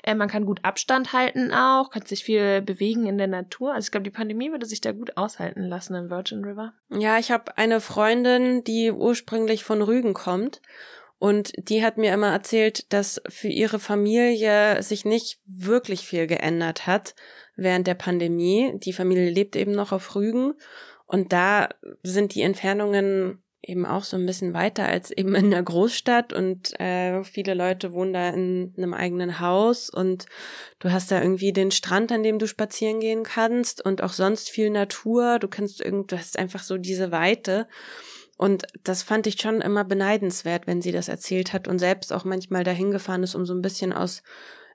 Äh, 0.02 0.14
man 0.14 0.28
kann 0.28 0.44
gut 0.44 0.60
Abstand 0.62 1.14
halten 1.14 1.52
auch, 1.54 1.88
kann 1.88 2.04
sich 2.04 2.22
viel 2.22 2.60
bewegen 2.60 3.06
in 3.06 3.16
der 3.16 3.28
Natur. 3.28 3.72
Also 3.72 3.86
ich 3.86 3.90
glaube, 3.90 4.04
die 4.04 4.10
Pandemie 4.10 4.50
würde 4.50 4.66
sich 4.66 4.82
da 4.82 4.92
gut 4.92 5.16
aushalten 5.16 5.64
lassen 5.64 5.94
im 5.94 6.10
Virgin 6.10 6.44
River. 6.44 6.74
Ja, 6.90 7.18
ich 7.18 7.30
habe 7.30 7.56
eine 7.56 7.80
Freundin, 7.80 8.62
die 8.62 8.92
ursprünglich 8.92 9.64
von 9.64 9.80
Rügen 9.80 10.12
kommt 10.12 10.60
Und 11.18 11.52
die 11.58 11.82
hat 11.82 11.98
mir 11.98 12.14
immer 12.14 12.30
erzählt, 12.30 12.92
dass 12.92 13.20
für 13.28 13.48
ihre 13.48 13.80
Familie 13.80 14.82
sich 14.82 15.04
nicht 15.04 15.40
wirklich 15.46 16.06
viel 16.06 16.26
geändert 16.26 16.86
hat 16.86 17.14
während 17.56 17.86
der 17.86 17.94
Pandemie. 17.94 18.72
Die 18.76 18.92
Familie 18.92 19.30
lebt 19.30 19.56
eben 19.56 19.72
noch 19.72 19.90
auf 19.90 20.14
Rügen 20.14 20.54
und 21.06 21.32
da 21.32 21.70
sind 22.02 22.34
die 22.34 22.42
Entfernungen 22.42 23.42
eben 23.62 23.84
auch 23.84 24.04
so 24.04 24.16
ein 24.16 24.24
bisschen 24.24 24.54
weiter 24.54 24.86
als 24.86 25.10
eben 25.10 25.34
in 25.34 25.50
der 25.50 25.62
Großstadt 25.62 26.32
und 26.32 26.78
äh, 26.80 27.22
viele 27.24 27.54
Leute 27.54 27.92
wohnen 27.92 28.12
da 28.12 28.30
in 28.30 28.72
einem 28.76 28.94
eigenen 28.94 29.40
Haus 29.40 29.90
und 29.90 30.26
du 30.78 30.90
hast 30.90 31.10
da 31.10 31.20
irgendwie 31.20 31.52
den 31.52 31.70
Strand, 31.70 32.12
an 32.12 32.22
dem 32.22 32.38
du 32.38 32.46
spazieren 32.46 33.00
gehen 33.00 33.24
kannst 33.24 33.84
und 33.84 34.02
auch 34.02 34.12
sonst 34.12 34.48
viel 34.48 34.70
Natur. 34.70 35.38
Du 35.38 35.48
kannst 35.48 35.80
irgend, 35.80 36.12
du 36.12 36.18
hast 36.18 36.38
einfach 36.38 36.62
so 36.62 36.78
diese 36.78 37.10
Weite. 37.10 37.66
Und 38.38 38.66
das 38.84 39.02
fand 39.02 39.26
ich 39.26 39.40
schon 39.40 39.60
immer 39.60 39.84
beneidenswert, 39.84 40.68
wenn 40.68 40.80
sie 40.80 40.92
das 40.92 41.08
erzählt 41.08 41.52
hat 41.52 41.66
und 41.66 41.80
selbst 41.80 42.12
auch 42.12 42.24
manchmal 42.24 42.62
dahin 42.62 42.92
gefahren 42.92 43.24
ist, 43.24 43.34
um 43.34 43.44
so 43.44 43.52
ein 43.52 43.62
bisschen 43.62 43.92
aus 43.92 44.22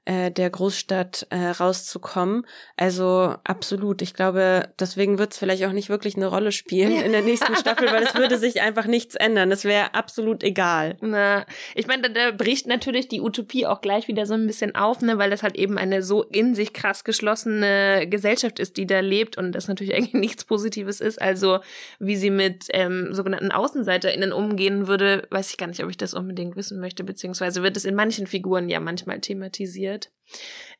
äh, 0.05 0.31
der 0.31 0.49
Großstadt 0.49 1.27
äh, 1.29 1.47
rauszukommen. 1.47 2.45
Also 2.75 3.35
absolut. 3.45 4.01
Ich 4.01 4.13
glaube, 4.13 4.69
deswegen 4.77 5.17
wird 5.17 5.31
es 5.31 5.39
vielleicht 5.39 5.63
auch 5.63 5.71
nicht 5.71 5.87
wirklich 5.87 6.17
eine 6.17 6.27
Rolle 6.27 6.51
spielen 6.51 6.91
in 6.91 7.13
der 7.13 7.21
nächsten 7.21 7.55
Staffel, 7.55 7.89
weil 7.89 8.03
es 8.03 8.13
würde 8.15 8.37
sich 8.37 8.61
einfach 8.61 8.85
nichts 8.85 9.15
ändern. 9.15 9.49
Es 9.53 9.63
wäre 9.63 9.93
absolut 9.93 10.43
egal. 10.43 10.97
Na, 10.99 11.45
ich 11.73 11.87
meine, 11.87 12.09
da, 12.09 12.09
da 12.09 12.31
bricht 12.35 12.67
natürlich 12.67 13.07
die 13.07 13.21
Utopie 13.21 13.65
auch 13.65 13.79
gleich 13.79 14.09
wieder 14.09 14.25
so 14.25 14.33
ein 14.33 14.45
bisschen 14.45 14.75
auf, 14.75 15.01
ne, 15.01 15.17
weil 15.17 15.29
das 15.29 15.41
halt 15.41 15.55
eben 15.55 15.77
eine 15.77 16.03
so 16.03 16.23
in 16.23 16.53
sich 16.53 16.73
krass 16.73 17.05
geschlossene 17.05 18.05
Gesellschaft 18.09 18.59
ist, 18.59 18.75
die 18.75 18.85
da 18.85 18.99
lebt 18.99 19.37
und 19.37 19.53
das 19.53 19.69
natürlich 19.69 19.95
eigentlich 19.95 20.13
nichts 20.15 20.43
Positives 20.43 20.99
ist. 20.99 21.21
Also 21.21 21.59
wie 21.99 22.17
sie 22.17 22.29
mit 22.29 22.65
ähm, 22.71 23.13
sogenannten 23.13 23.53
AußenseiterInnen 23.53 24.33
umgehen 24.33 24.87
würde, 24.87 25.25
weiß 25.29 25.51
ich 25.51 25.57
gar 25.57 25.67
nicht, 25.67 25.81
ob 25.81 25.89
ich 25.89 25.97
das 25.97 26.13
unbedingt 26.13 26.57
wissen 26.57 26.81
möchte, 26.81 27.05
beziehungsweise 27.05 27.63
wird 27.63 27.77
es 27.77 27.85
in 27.85 27.95
manchen 27.95 28.27
Figuren 28.27 28.67
ja 28.67 28.81
manchmal 28.81 29.21
thematisiert 29.21 29.92
wird. 29.93 30.11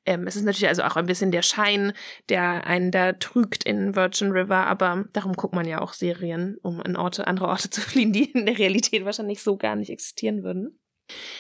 Ähm, 0.06 0.28
es 0.28 0.36
ist 0.36 0.44
natürlich 0.44 0.68
also 0.68 0.84
auch 0.84 0.96
ein 0.96 1.06
bisschen 1.06 1.32
der 1.32 1.44
Schein, 1.44 1.94
der 2.30 2.68
einen 2.68 2.92
da 2.92 3.14
trügt 3.14 3.64
in 3.64 3.96
Virgin 3.96 4.32
River, 4.32 4.68
aber 4.68 5.06
darum 5.14 5.34
guckt 5.34 5.56
man 5.56 5.68
ja 5.68 5.80
auch 5.82 5.94
Serien, 5.94 6.58
um 6.62 6.82
in 6.82 6.98
Orte, 6.98 7.28
andere 7.28 7.48
Orte 7.48 7.70
zu 7.70 7.82
fliehen, 7.82 8.12
die 8.12 8.32
in 8.32 8.46
der 8.46 8.58
Realität 8.58 9.06
wahrscheinlich 9.06 9.42
so 9.42 9.56
gar 9.58 9.76
nicht 9.76 9.90
existieren 9.90 10.44
würden. 10.44 10.80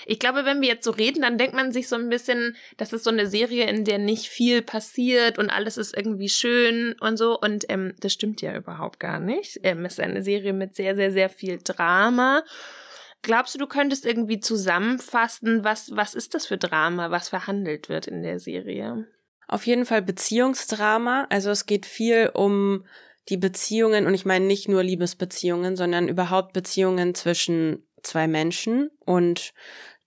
Ich 0.05 0.19
glaube, 0.19 0.43
wenn 0.43 0.61
wir 0.61 0.67
jetzt 0.67 0.83
so 0.83 0.91
reden, 0.91 1.21
dann 1.21 1.37
denkt 1.37 1.55
man 1.55 1.71
sich 1.71 1.87
so 1.87 1.95
ein 1.95 2.09
bisschen, 2.09 2.55
das 2.75 2.91
ist 2.91 3.05
so 3.05 3.09
eine 3.09 3.27
Serie, 3.27 3.65
in 3.65 3.85
der 3.85 3.97
nicht 3.97 4.27
viel 4.27 4.61
passiert 4.61 5.39
und 5.39 5.49
alles 5.49 5.77
ist 5.77 5.95
irgendwie 5.95 6.29
schön 6.29 6.95
und 6.99 7.17
so. 7.17 7.39
Und 7.39 7.65
ähm, 7.69 7.93
das 7.99 8.11
stimmt 8.11 8.41
ja 8.41 8.55
überhaupt 8.55 8.99
gar 8.99 9.19
nicht. 9.19 9.61
Ähm, 9.63 9.85
es 9.85 9.93
ist 9.93 9.99
eine 10.01 10.21
Serie 10.21 10.51
mit 10.51 10.75
sehr, 10.75 10.95
sehr, 10.95 11.11
sehr 11.11 11.29
viel 11.29 11.59
Drama 11.63 12.43
Glaubst 13.23 13.55
du, 13.55 13.59
du 13.59 13.67
könntest 13.67 14.05
irgendwie 14.05 14.39
zusammenfassen, 14.39 15.63
was, 15.63 15.95
was 15.95 16.13
ist 16.13 16.33
das 16.35 16.45
für 16.45 16.57
Drama, 16.57 17.09
was 17.09 17.29
verhandelt 17.29 17.89
wird 17.89 18.05
in 18.05 18.21
der 18.21 18.39
Serie? 18.39 19.07
Auf 19.47 19.65
jeden 19.65 19.85
Fall 19.85 20.01
Beziehungsdrama. 20.01 21.25
Also 21.29 21.49
es 21.49 21.65
geht 21.65 21.85
viel 21.85 22.29
um 22.33 22.85
die 23.29 23.37
Beziehungen 23.37 24.05
und 24.05 24.13
ich 24.13 24.25
meine 24.25 24.45
nicht 24.45 24.67
nur 24.67 24.83
Liebesbeziehungen, 24.83 25.77
sondern 25.77 26.09
überhaupt 26.09 26.51
Beziehungen 26.51 27.15
zwischen 27.15 27.87
zwei 28.03 28.27
Menschen 28.27 28.91
und 28.99 29.53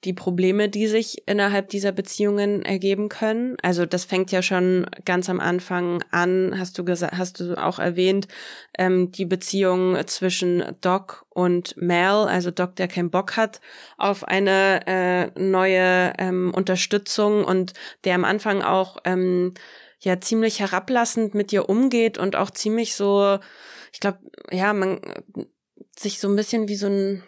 die 0.05 0.13
Probleme, 0.13 0.69
die 0.69 0.87
sich 0.87 1.27
innerhalb 1.27 1.69
dieser 1.69 1.91
Beziehungen 1.91 2.63
ergeben 2.63 3.09
können. 3.09 3.57
Also 3.63 3.87
das 3.87 4.05
fängt 4.05 4.31
ja 4.31 4.43
schon 4.43 4.87
ganz 5.05 5.29
am 5.31 5.41
Anfang 5.41 6.05
an, 6.11 6.55
hast 6.59 6.79
du 6.79 6.85
gesagt, 6.85 7.17
hast 7.17 7.41
du 7.41 7.55
auch 7.57 7.79
erwähnt, 7.79 8.29
ähm, 8.79 9.11
die 9.11 9.25
Beziehung 9.25 9.97
zwischen 10.07 10.63
Doc 10.81 11.25
und 11.31 11.77
Mel, 11.77 12.29
also 12.29 12.51
Doc, 12.51 12.77
der 12.77 12.89
keinen 12.89 13.11
Bock 13.11 13.37
hat 13.37 13.61
auf 13.97 14.25
eine 14.25 14.87
äh, 14.87 15.41
neue 15.41 16.13
ähm, 16.19 16.53
Unterstützung 16.55 17.45
und 17.45 17.73
der 18.05 18.15
am 18.15 18.25
Anfang 18.25 18.63
auch 18.63 18.99
ähm, 19.05 19.55
ja 20.01 20.21
ziemlich 20.21 20.61
herablassend 20.61 21.35
mit 21.35 21.51
dir 21.53 21.69
umgeht 21.69 22.19
und 22.19 22.37
auch 22.37 22.51
ziemlich 22.51 22.95
so, 22.95 23.39
ich 23.93 24.01
glaube, 24.01 24.19
ja, 24.51 24.73
man 24.73 25.01
sich 25.99 26.21
so 26.21 26.29
ein 26.29 26.37
bisschen 26.37 26.69
wie 26.69 26.77
so 26.77 26.87
ein 26.87 27.23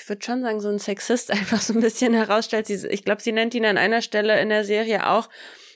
ich 0.00 0.08
würde 0.08 0.24
schon 0.24 0.42
sagen, 0.42 0.60
so 0.60 0.68
ein 0.68 0.78
Sexist 0.78 1.30
einfach 1.30 1.60
so 1.60 1.74
ein 1.74 1.80
bisschen 1.80 2.14
herausstellt. 2.14 2.66
Sie, 2.66 2.86
ich 2.88 3.04
glaube, 3.04 3.22
sie 3.22 3.32
nennt 3.32 3.54
ihn 3.54 3.66
an 3.66 3.78
einer 3.78 4.02
Stelle 4.02 4.40
in 4.40 4.48
der 4.48 4.64
Serie 4.64 5.08
auch 5.08 5.28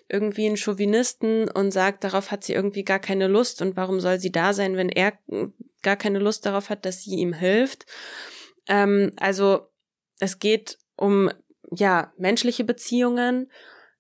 irgendwie 0.08 0.46
einen 0.46 0.56
Chauvinisten 0.56 1.48
und 1.48 1.70
sagt, 1.70 2.04
darauf 2.04 2.30
hat 2.30 2.44
sie 2.44 2.52
irgendwie 2.52 2.84
gar 2.84 2.98
keine 2.98 3.26
Lust 3.26 3.62
und 3.62 3.76
warum 3.76 4.00
soll 4.00 4.18
sie 4.18 4.30
da 4.30 4.52
sein, 4.52 4.76
wenn 4.76 4.90
er 4.90 5.14
gar 5.82 5.96
keine 5.96 6.18
Lust 6.18 6.44
darauf 6.44 6.68
hat, 6.68 6.84
dass 6.84 7.02
sie 7.02 7.16
ihm 7.16 7.32
hilft. 7.32 7.86
Ähm, 8.66 9.12
also 9.16 9.68
es 10.20 10.38
geht 10.38 10.78
um 10.96 11.30
ja 11.70 12.12
menschliche 12.18 12.64
Beziehungen. 12.64 13.50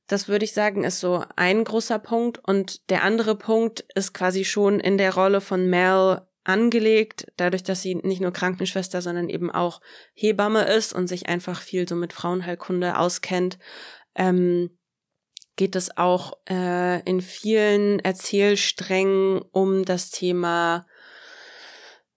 Das 0.06 0.28
würde 0.28 0.44
ich 0.44 0.52
sagen, 0.52 0.84
ist 0.84 1.00
so 1.00 1.24
ein 1.36 1.64
großer 1.64 1.98
Punkt. 1.98 2.38
Und 2.46 2.90
der 2.90 3.02
andere 3.02 3.36
Punkt 3.36 3.86
ist 3.94 4.12
quasi 4.12 4.44
schon 4.44 4.80
in 4.80 4.98
der 4.98 5.14
Rolle 5.14 5.40
von 5.40 5.68
Mel 5.68 6.20
angelegt, 6.44 7.26
dadurch, 7.36 7.62
dass 7.62 7.82
sie 7.82 7.94
nicht 7.96 8.20
nur 8.20 8.32
Krankenschwester, 8.32 9.02
sondern 9.02 9.28
eben 9.28 9.50
auch 9.50 9.80
Hebamme 10.12 10.64
ist 10.64 10.92
und 10.92 11.08
sich 11.08 11.28
einfach 11.28 11.60
viel 11.60 11.88
so 11.88 11.96
mit 11.96 12.12
Frauenheilkunde 12.12 12.98
auskennt, 12.98 13.58
ähm, 14.14 14.70
geht 15.56 15.76
es 15.76 15.96
auch 15.96 16.38
äh, 16.48 17.00
in 17.08 17.20
vielen 17.20 18.00
Erzählsträngen 18.00 19.42
um 19.52 19.84
das 19.84 20.10
Thema 20.10 20.86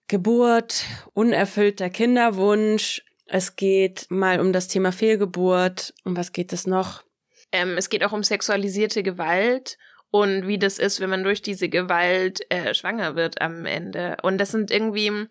Geburt, 0.08 0.86
unerfüllter 1.13 1.90
Kinderwunsch. 1.90 3.04
Es 3.26 3.56
geht 3.56 4.08
mal 4.10 4.40
um 4.40 4.54
das 4.54 4.68
Thema 4.68 4.92
Fehlgeburt. 4.92 5.94
Um 6.06 6.16
was 6.16 6.32
geht 6.32 6.54
es 6.54 6.66
noch? 6.66 7.04
Ähm, 7.52 7.78
es 7.78 7.90
geht 7.90 8.04
auch 8.04 8.13
um 8.13 8.24
sexualisierte 8.24 9.04
Gewalt 9.04 9.78
und 10.10 10.48
wie 10.48 10.58
das 10.58 10.80
ist, 10.80 11.00
wenn 11.00 11.10
man 11.10 11.24
durch 11.24 11.41
diese 11.41 11.70
Gewalt 11.70 12.39
äh, 12.50 12.74
schwanger 12.74 13.15
wird 13.15 13.41
am 13.41 13.65
Ende. 13.65 14.17
Und 14.24 14.38
das 14.38 14.52
sind 14.52 14.72
irgendwie, 14.72 15.28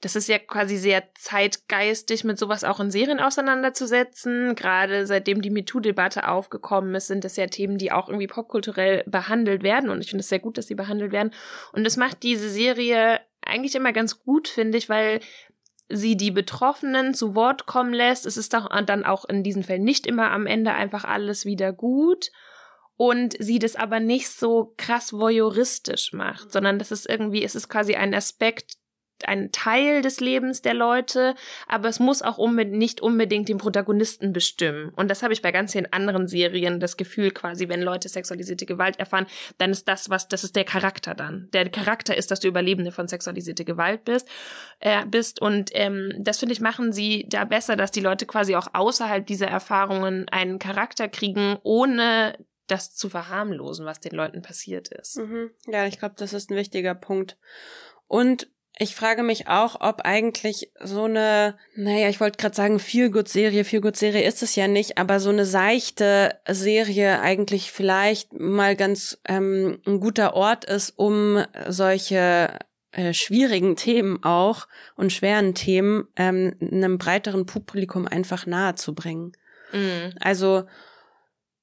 das 0.00 0.14
ist 0.14 0.28
ja 0.28 0.38
quasi 0.38 0.76
sehr 0.76 1.02
zeitgeistig, 1.14 2.22
mit 2.22 2.38
sowas 2.38 2.62
auch 2.62 2.78
in 2.78 2.92
Serien 2.92 3.18
auseinanderzusetzen. 3.18 4.54
Gerade 4.54 5.06
seitdem 5.06 5.42
die 5.42 5.50
MeToo-Debatte 5.50 6.28
aufgekommen 6.28 6.94
ist, 6.94 7.08
sind 7.08 7.24
das 7.24 7.36
ja 7.36 7.46
Themen, 7.46 7.76
die 7.76 7.90
auch 7.90 8.08
irgendwie 8.08 8.28
popkulturell 8.28 9.02
behandelt 9.06 9.64
werden. 9.64 9.90
Und 9.90 10.00
ich 10.00 10.10
finde 10.10 10.20
es 10.20 10.28
sehr 10.28 10.38
gut, 10.38 10.58
dass 10.58 10.68
sie 10.68 10.76
behandelt 10.76 11.10
werden. 11.10 11.32
Und 11.72 11.84
das 11.84 11.96
macht 11.96 12.22
diese 12.22 12.48
Serie 12.48 13.20
eigentlich 13.42 13.74
immer 13.74 13.92
ganz 13.92 14.22
gut, 14.22 14.46
finde 14.46 14.78
ich, 14.78 14.88
weil 14.88 15.20
sie 15.88 16.16
die 16.16 16.30
Betroffenen 16.30 17.14
zu 17.14 17.34
Wort 17.34 17.66
kommen 17.66 17.94
lässt. 17.94 18.26
Es 18.26 18.36
ist 18.36 18.54
doch 18.54 18.68
dann 18.84 19.04
auch 19.04 19.24
in 19.24 19.42
diesen 19.42 19.64
Fällen 19.64 19.84
nicht 19.84 20.06
immer 20.06 20.30
am 20.30 20.46
Ende 20.46 20.74
einfach 20.74 21.04
alles 21.04 21.46
wieder 21.46 21.72
gut 21.72 22.30
und 22.98 23.36
sie 23.38 23.60
das 23.60 23.76
aber 23.76 24.00
nicht 24.00 24.28
so 24.28 24.74
krass 24.76 25.12
voyeuristisch 25.12 26.12
macht, 26.12 26.52
sondern 26.52 26.78
das 26.78 26.90
ist 26.90 27.08
irgendwie, 27.08 27.44
es 27.44 27.54
ist 27.54 27.68
quasi 27.68 27.94
ein 27.94 28.12
Aspekt, 28.12 28.72
ein 29.24 29.50
Teil 29.52 30.02
des 30.02 30.20
Lebens 30.20 30.62
der 30.62 30.74
Leute, 30.74 31.34
aber 31.66 31.88
es 31.88 32.00
muss 32.00 32.22
auch 32.22 32.38
unbedingt, 32.38 32.76
nicht 32.76 33.00
unbedingt 33.00 33.48
den 33.48 33.58
Protagonisten 33.58 34.32
bestimmen. 34.32 34.90
Und 34.96 35.10
das 35.10 35.22
habe 35.22 35.32
ich 35.32 35.42
bei 35.42 35.52
ganz 35.52 35.72
vielen 35.72 35.92
anderen 35.92 36.28
Serien 36.28 36.80
das 36.80 36.96
Gefühl 36.96 37.30
quasi, 37.30 37.68
wenn 37.68 37.82
Leute 37.82 38.08
sexualisierte 38.08 38.66
Gewalt 38.66 38.98
erfahren, 38.98 39.26
dann 39.58 39.70
ist 39.70 39.88
das 39.88 40.10
was, 40.10 40.28
das 40.28 40.44
ist 40.44 40.56
der 40.56 40.64
Charakter 40.64 41.14
dann. 41.14 41.48
Der 41.52 41.68
Charakter 41.68 42.16
ist, 42.16 42.30
dass 42.30 42.40
du 42.40 42.48
Überlebende 42.48 42.92
von 42.92 43.08
sexualisierte 43.08 43.64
Gewalt 43.64 44.04
bist, 44.04 44.28
äh, 44.80 45.04
bist. 45.06 45.40
Und 45.40 45.70
ähm, 45.74 46.12
das 46.18 46.38
finde 46.38 46.52
ich 46.52 46.60
machen 46.60 46.92
sie 46.92 47.26
da 47.28 47.44
besser, 47.44 47.76
dass 47.76 47.90
die 47.90 48.00
Leute 48.00 48.26
quasi 48.26 48.54
auch 48.56 48.68
außerhalb 48.72 49.26
dieser 49.26 49.48
Erfahrungen 49.48 50.28
einen 50.28 50.58
Charakter 50.58 51.08
kriegen, 51.08 51.58
ohne 51.62 52.34
das 52.68 52.94
zu 52.94 53.08
verharmlosen, 53.08 53.84
was 53.84 54.00
den 54.00 54.12
Leuten 54.12 54.42
passiert 54.42 54.88
ist. 54.88 55.18
Mhm. 55.18 55.50
Ja, 55.66 55.86
ich 55.86 55.98
glaube, 55.98 56.14
das 56.16 56.32
ist 56.32 56.50
ein 56.50 56.56
wichtiger 56.56 56.94
Punkt. 56.94 57.36
Und 58.06 58.48
ich 58.80 58.94
frage 58.94 59.24
mich 59.24 59.48
auch, 59.48 59.80
ob 59.80 60.02
eigentlich 60.02 60.70
so 60.80 61.04
eine, 61.04 61.58
naja, 61.74 62.08
ich 62.08 62.20
wollte 62.20 62.38
gerade 62.38 62.54
sagen, 62.54 62.78
Feel-Good-Serie, 62.78 63.64
Feel-Good-Serie 63.64 64.22
ist 64.22 64.42
es 64.42 64.54
ja 64.54 64.68
nicht, 64.68 64.98
aber 64.98 65.18
so 65.18 65.30
eine 65.30 65.44
seichte 65.44 66.38
Serie 66.48 67.20
eigentlich 67.20 67.72
vielleicht 67.72 68.32
mal 68.34 68.76
ganz 68.76 69.18
ähm, 69.26 69.80
ein 69.84 69.98
guter 69.98 70.34
Ort 70.34 70.64
ist, 70.64 70.90
um 70.96 71.44
solche 71.66 72.56
äh, 72.92 73.12
schwierigen 73.12 73.74
Themen 73.74 74.22
auch 74.22 74.68
und 74.94 75.12
schweren 75.12 75.54
Themen 75.54 76.06
ähm, 76.16 76.54
einem 76.60 76.98
breiteren 76.98 77.46
Publikum 77.46 78.06
einfach 78.06 78.46
nahe 78.46 78.76
zu 78.76 78.94
bringen. 78.94 79.32
Mhm. 79.72 80.14
Also 80.20 80.64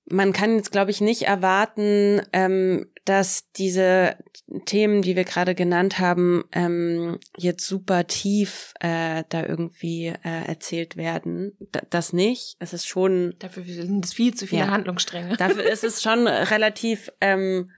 man 0.08 0.34
kann 0.34 0.56
jetzt, 0.56 0.72
glaube 0.72 0.92
ich, 0.92 1.02
nicht 1.02 1.24
erwarten, 1.24 2.22
ähm, 2.32 2.88
dass 3.06 3.52
diese 3.52 4.18
Themen, 4.66 5.02
die 5.02 5.16
wir 5.16 5.24
gerade 5.24 5.56
genannt 5.56 6.00
haben, 6.00 6.44
ähm, 6.52 7.20
jetzt 7.38 7.66
super 7.66 8.06
tief 8.06 8.74
äh, 8.80 9.24
da 9.30 9.46
irgendwie 9.46 10.08
äh, 10.08 10.48
erzählt 10.48 10.96
werden. 10.96 11.58
D 11.60 11.80
das 11.90 12.14
nicht. 12.14 12.56
Es 12.60 12.74
ist 12.74 12.88
schon. 12.88 13.36
Dafür 13.40 13.64
sind 13.64 14.06
es 14.06 14.14
viel 14.14 14.34
zu 14.36 14.46
viele 14.48 14.62
ja, 14.62 14.72
Handlungsstränge. 14.72 15.36
Dafür 15.38 15.64
ist 15.64 15.84
es 15.84 16.04
schon 16.04 16.28
relativ, 16.28 17.12
ähm, 17.22 17.72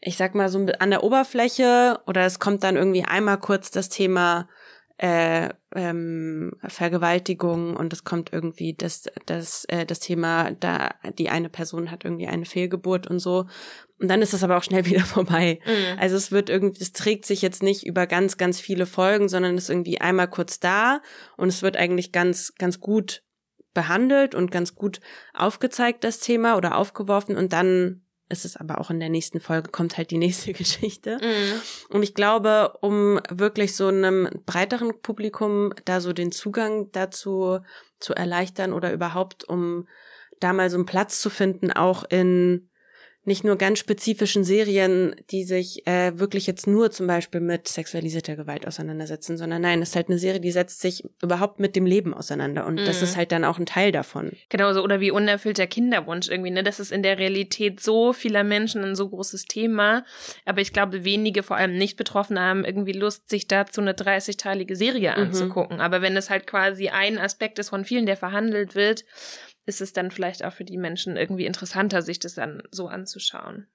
ich 0.00 0.16
sag 0.16 0.34
mal, 0.34 0.48
so 0.48 0.66
an 0.78 0.90
der 0.90 1.04
Oberfläche 1.04 2.00
oder 2.06 2.26
es 2.26 2.40
kommt 2.40 2.64
dann 2.64 2.76
irgendwie 2.76 3.04
einmal 3.04 3.38
kurz 3.38 3.70
das 3.70 3.88
Thema 3.88 4.48
äh, 4.96 5.48
ähm, 5.74 6.52
Vergewaltigung 6.68 7.76
und 7.76 7.92
es 7.92 8.04
kommt 8.04 8.32
irgendwie 8.32 8.74
das 8.74 9.06
das 9.26 9.64
äh, 9.64 9.84
das 9.84 9.98
Thema 9.98 10.52
da 10.52 10.94
die 11.18 11.30
eine 11.30 11.48
Person 11.48 11.90
hat 11.90 12.04
irgendwie 12.04 12.28
eine 12.28 12.44
Fehlgeburt 12.44 13.08
und 13.08 13.18
so 13.18 13.46
und 14.00 14.08
dann 14.08 14.22
ist 14.22 14.34
es 14.34 14.44
aber 14.44 14.56
auch 14.56 14.62
schnell 14.62 14.84
wieder 14.86 15.00
vorbei. 15.00 15.58
Mhm. 15.66 15.98
Also 15.98 16.14
es 16.14 16.30
wird 16.30 16.48
irgendwie 16.48 16.80
es 16.80 16.92
trägt 16.92 17.26
sich 17.26 17.42
jetzt 17.42 17.62
nicht 17.62 17.84
über 17.84 18.06
ganz 18.06 18.36
ganz 18.36 18.60
viele 18.60 18.86
Folgen, 18.86 19.28
sondern 19.28 19.56
ist 19.56 19.68
irgendwie 19.68 20.00
einmal 20.00 20.28
kurz 20.28 20.60
da 20.60 21.00
und 21.36 21.48
es 21.48 21.62
wird 21.62 21.76
eigentlich 21.76 22.12
ganz 22.12 22.54
ganz 22.56 22.78
gut 22.78 23.24
behandelt 23.72 24.36
und 24.36 24.52
ganz 24.52 24.76
gut 24.76 25.00
aufgezeigt 25.32 26.04
das 26.04 26.20
Thema 26.20 26.56
oder 26.56 26.76
aufgeworfen 26.76 27.36
und 27.36 27.52
dann 27.52 28.03
ist 28.28 28.44
es 28.44 28.56
aber 28.56 28.80
auch 28.80 28.90
in 28.90 29.00
der 29.00 29.10
nächsten 29.10 29.40
Folge, 29.40 29.70
kommt 29.70 29.96
halt 29.96 30.10
die 30.10 30.18
nächste 30.18 30.52
Geschichte. 30.54 31.18
Mhm. 31.20 31.60
Und 31.94 32.02
ich 32.02 32.14
glaube, 32.14 32.76
um 32.80 33.20
wirklich 33.30 33.76
so 33.76 33.88
einem 33.88 34.28
breiteren 34.46 35.00
Publikum 35.02 35.72
da 35.84 36.00
so 36.00 36.12
den 36.12 36.32
Zugang 36.32 36.90
dazu 36.92 37.60
zu 38.00 38.14
erleichtern 38.14 38.72
oder 38.72 38.92
überhaupt, 38.92 39.44
um 39.44 39.88
da 40.40 40.52
mal 40.52 40.70
so 40.70 40.76
einen 40.76 40.86
Platz 40.86 41.20
zu 41.20 41.30
finden, 41.30 41.70
auch 41.70 42.04
in 42.04 42.68
nicht 43.26 43.44
nur 43.44 43.56
ganz 43.56 43.78
spezifischen 43.78 44.44
Serien, 44.44 45.16
die 45.30 45.44
sich 45.44 45.86
äh, 45.86 46.18
wirklich 46.18 46.46
jetzt 46.46 46.66
nur 46.66 46.90
zum 46.90 47.06
Beispiel 47.06 47.40
mit 47.40 47.68
sexualisierter 47.68 48.36
Gewalt 48.36 48.66
auseinandersetzen, 48.66 49.36
sondern 49.36 49.62
nein, 49.62 49.82
es 49.82 49.90
ist 49.90 49.96
halt 49.96 50.08
eine 50.08 50.18
Serie, 50.18 50.40
die 50.40 50.50
setzt 50.50 50.80
sich 50.80 51.04
überhaupt 51.22 51.60
mit 51.60 51.76
dem 51.76 51.86
Leben 51.86 52.14
auseinander 52.14 52.66
und 52.66 52.80
mhm. 52.80 52.84
das 52.84 53.02
ist 53.02 53.16
halt 53.16 53.32
dann 53.32 53.44
auch 53.44 53.58
ein 53.58 53.66
Teil 53.66 53.92
davon. 53.92 54.32
Genau 54.48 54.72
so 54.72 54.82
oder 54.82 55.00
wie 55.00 55.10
unerfüllter 55.10 55.66
Kinderwunsch 55.66 56.28
irgendwie, 56.28 56.50
ne? 56.50 56.62
Das 56.62 56.80
ist 56.80 56.92
in 56.92 57.02
der 57.02 57.18
Realität 57.18 57.80
so 57.80 58.12
vieler 58.12 58.44
Menschen 58.44 58.84
ein 58.84 58.94
so 58.94 59.08
großes 59.08 59.46
Thema, 59.46 60.04
aber 60.44 60.60
ich 60.60 60.72
glaube, 60.72 61.04
wenige, 61.04 61.42
vor 61.42 61.56
allem 61.56 61.76
nicht 61.76 61.96
Betroffene, 61.96 62.40
haben 62.40 62.64
irgendwie 62.64 62.92
Lust, 62.92 63.28
sich 63.28 63.48
dazu 63.48 63.80
eine 63.80 63.92
30-teilige 63.92 64.76
Serie 64.76 65.12
mhm. 65.12 65.22
anzugucken. 65.22 65.80
Aber 65.80 66.02
wenn 66.02 66.16
es 66.16 66.30
halt 66.30 66.46
quasi 66.46 66.88
ein 66.88 67.18
Aspekt 67.18 67.58
ist 67.58 67.70
von 67.70 67.84
vielen, 67.84 68.06
der 68.06 68.16
verhandelt 68.16 68.74
wird, 68.74 69.04
ist 69.66 69.80
es 69.80 69.92
dann 69.92 70.10
vielleicht 70.10 70.44
auch 70.44 70.52
für 70.52 70.64
die 70.64 70.76
Menschen 70.76 71.16
irgendwie 71.16 71.46
interessanter, 71.46 72.02
sich 72.02 72.18
das 72.18 72.34
dann 72.34 72.62
so 72.70 72.88
anzuschauen. 72.88 73.66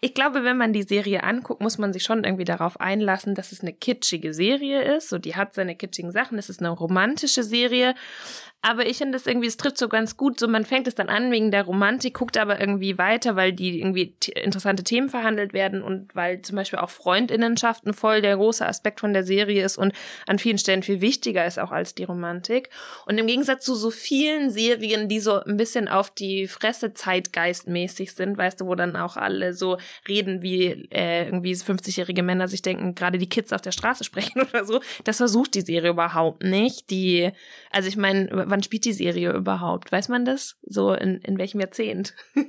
Ich 0.00 0.14
glaube, 0.14 0.44
wenn 0.44 0.56
man 0.56 0.72
die 0.72 0.82
Serie 0.82 1.22
anguckt, 1.24 1.60
muss 1.60 1.78
man 1.78 1.92
sich 1.92 2.02
schon 2.02 2.24
irgendwie 2.24 2.44
darauf 2.44 2.80
einlassen, 2.80 3.34
dass 3.34 3.52
es 3.52 3.60
eine 3.60 3.72
kitschige 3.72 4.32
Serie 4.32 4.96
ist. 4.96 5.08
So, 5.08 5.18
die 5.18 5.36
hat 5.36 5.54
seine 5.54 5.76
kitschigen 5.76 6.12
Sachen. 6.12 6.38
Es 6.38 6.48
ist 6.48 6.60
eine 6.60 6.70
romantische 6.70 7.42
Serie. 7.42 7.94
Aber 8.60 8.86
ich 8.86 8.98
finde 8.98 9.16
es 9.16 9.26
irgendwie, 9.26 9.46
es 9.46 9.56
trifft 9.56 9.78
so 9.78 9.88
ganz 9.88 10.16
gut. 10.16 10.40
So, 10.40 10.48
man 10.48 10.64
fängt 10.64 10.88
es 10.88 10.96
dann 10.96 11.08
an 11.08 11.30
wegen 11.30 11.52
der 11.52 11.62
Romantik, 11.62 12.14
guckt 12.14 12.36
aber 12.36 12.58
irgendwie 12.58 12.98
weiter, 12.98 13.36
weil 13.36 13.52
die 13.52 13.78
irgendwie 13.78 14.16
interessante 14.34 14.82
Themen 14.82 15.08
verhandelt 15.08 15.52
werden 15.52 15.80
und 15.80 16.12
weil 16.16 16.42
zum 16.42 16.56
Beispiel 16.56 16.80
auch 16.80 16.90
Freundinnenschaften 16.90 17.94
voll 17.94 18.20
der 18.20 18.36
große 18.36 18.66
Aspekt 18.66 18.98
von 18.98 19.12
der 19.12 19.22
Serie 19.22 19.64
ist 19.64 19.78
und 19.78 19.92
an 20.26 20.40
vielen 20.40 20.58
Stellen 20.58 20.82
viel 20.82 21.00
wichtiger 21.00 21.46
ist 21.46 21.60
auch 21.60 21.70
als 21.70 21.94
die 21.94 22.02
Romantik. 22.02 22.70
Und 23.06 23.18
im 23.18 23.28
Gegensatz 23.28 23.64
zu 23.64 23.76
so 23.76 23.92
vielen 23.92 24.50
Serien, 24.50 25.08
die 25.08 25.20
so 25.20 25.40
ein 25.40 25.56
bisschen 25.56 25.86
auf 25.86 26.10
die 26.10 26.48
Fresse 26.48 26.94
zeitgeistmäßig 26.94 28.12
sind, 28.12 28.36
weißt 28.36 28.60
du, 28.60 28.66
wo 28.66 28.74
dann 28.74 28.96
auch 28.96 29.16
alle 29.16 29.54
so 29.58 29.78
reden, 30.08 30.42
wie 30.42 30.88
äh, 30.90 31.26
irgendwie 31.26 31.52
50-jährige 31.52 32.22
Männer 32.22 32.48
sich 32.48 32.62
denken, 32.62 32.94
gerade 32.94 33.18
die 33.18 33.28
Kids 33.28 33.52
auf 33.52 33.60
der 33.60 33.72
Straße 33.72 34.04
sprechen 34.08 34.40
oder 34.40 34.64
so, 34.64 34.80
das 35.04 35.18
versucht 35.18 35.54
die 35.54 35.60
Serie 35.60 35.90
überhaupt 35.90 36.42
nicht. 36.42 36.90
Die, 36.90 37.30
also 37.70 37.88
ich 37.88 37.96
meine, 37.96 38.28
wann 38.30 38.62
spielt 38.62 38.84
die 38.84 38.92
Serie 38.92 39.32
überhaupt? 39.32 39.92
Weiß 39.92 40.08
man 40.08 40.24
das? 40.24 40.56
So 40.62 40.92
in, 40.92 41.16
in 41.18 41.38
welchem 41.38 41.60
Jahrzehnt? 41.60 42.14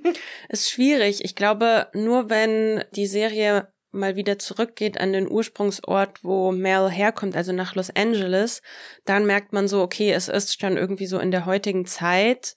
ist 0.50 0.70
schwierig. 0.70 1.24
Ich 1.24 1.36
glaube, 1.36 1.88
nur 1.94 2.30
wenn 2.30 2.84
die 2.96 3.08
Serie 3.08 3.68
mal 3.92 4.16
wieder 4.16 4.38
zurückgeht 4.38 5.00
an 5.00 5.14
den 5.14 5.30
Ursprungsort, 5.30 6.24
wo 6.24 6.52
Mel 6.52 6.90
herkommt, 6.90 7.36
also 7.36 7.52
nach 7.52 7.76
Los 7.76 7.90
Angeles, 7.90 8.62
dann 9.06 9.26
merkt 9.26 9.52
man 9.52 9.68
so, 9.68 9.82
okay, 9.82 10.12
es 10.12 10.28
ist 10.28 10.60
schon 10.60 10.78
irgendwie 10.78 11.08
so 11.08 11.20
in 11.20 11.32
der 11.32 11.46
heutigen 11.46 11.86
Zeit, 11.86 12.56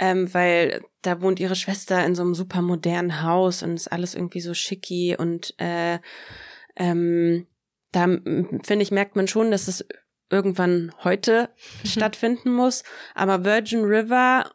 ähm, 0.00 0.32
weil 0.32 0.82
da 1.02 1.20
wohnt 1.20 1.38
ihre 1.40 1.54
Schwester 1.54 2.04
in 2.04 2.14
so 2.14 2.22
einem 2.22 2.34
super 2.34 2.62
modernen 2.62 3.22
Haus 3.22 3.62
und 3.62 3.74
ist 3.74 3.92
alles 3.92 4.14
irgendwie 4.14 4.40
so 4.40 4.54
schicki 4.54 5.14
und 5.16 5.54
äh, 5.58 5.98
ähm, 6.76 7.46
da 7.92 8.04
finde 8.04 8.80
ich, 8.80 8.90
merkt 8.90 9.14
man 9.14 9.28
schon, 9.28 9.50
dass 9.50 9.68
es 9.68 9.84
irgendwann 10.30 10.92
heute 11.04 11.50
stattfinden 11.84 12.50
muss. 12.52 12.82
Aber 13.14 13.44
Virgin 13.44 13.84
River 13.84 14.50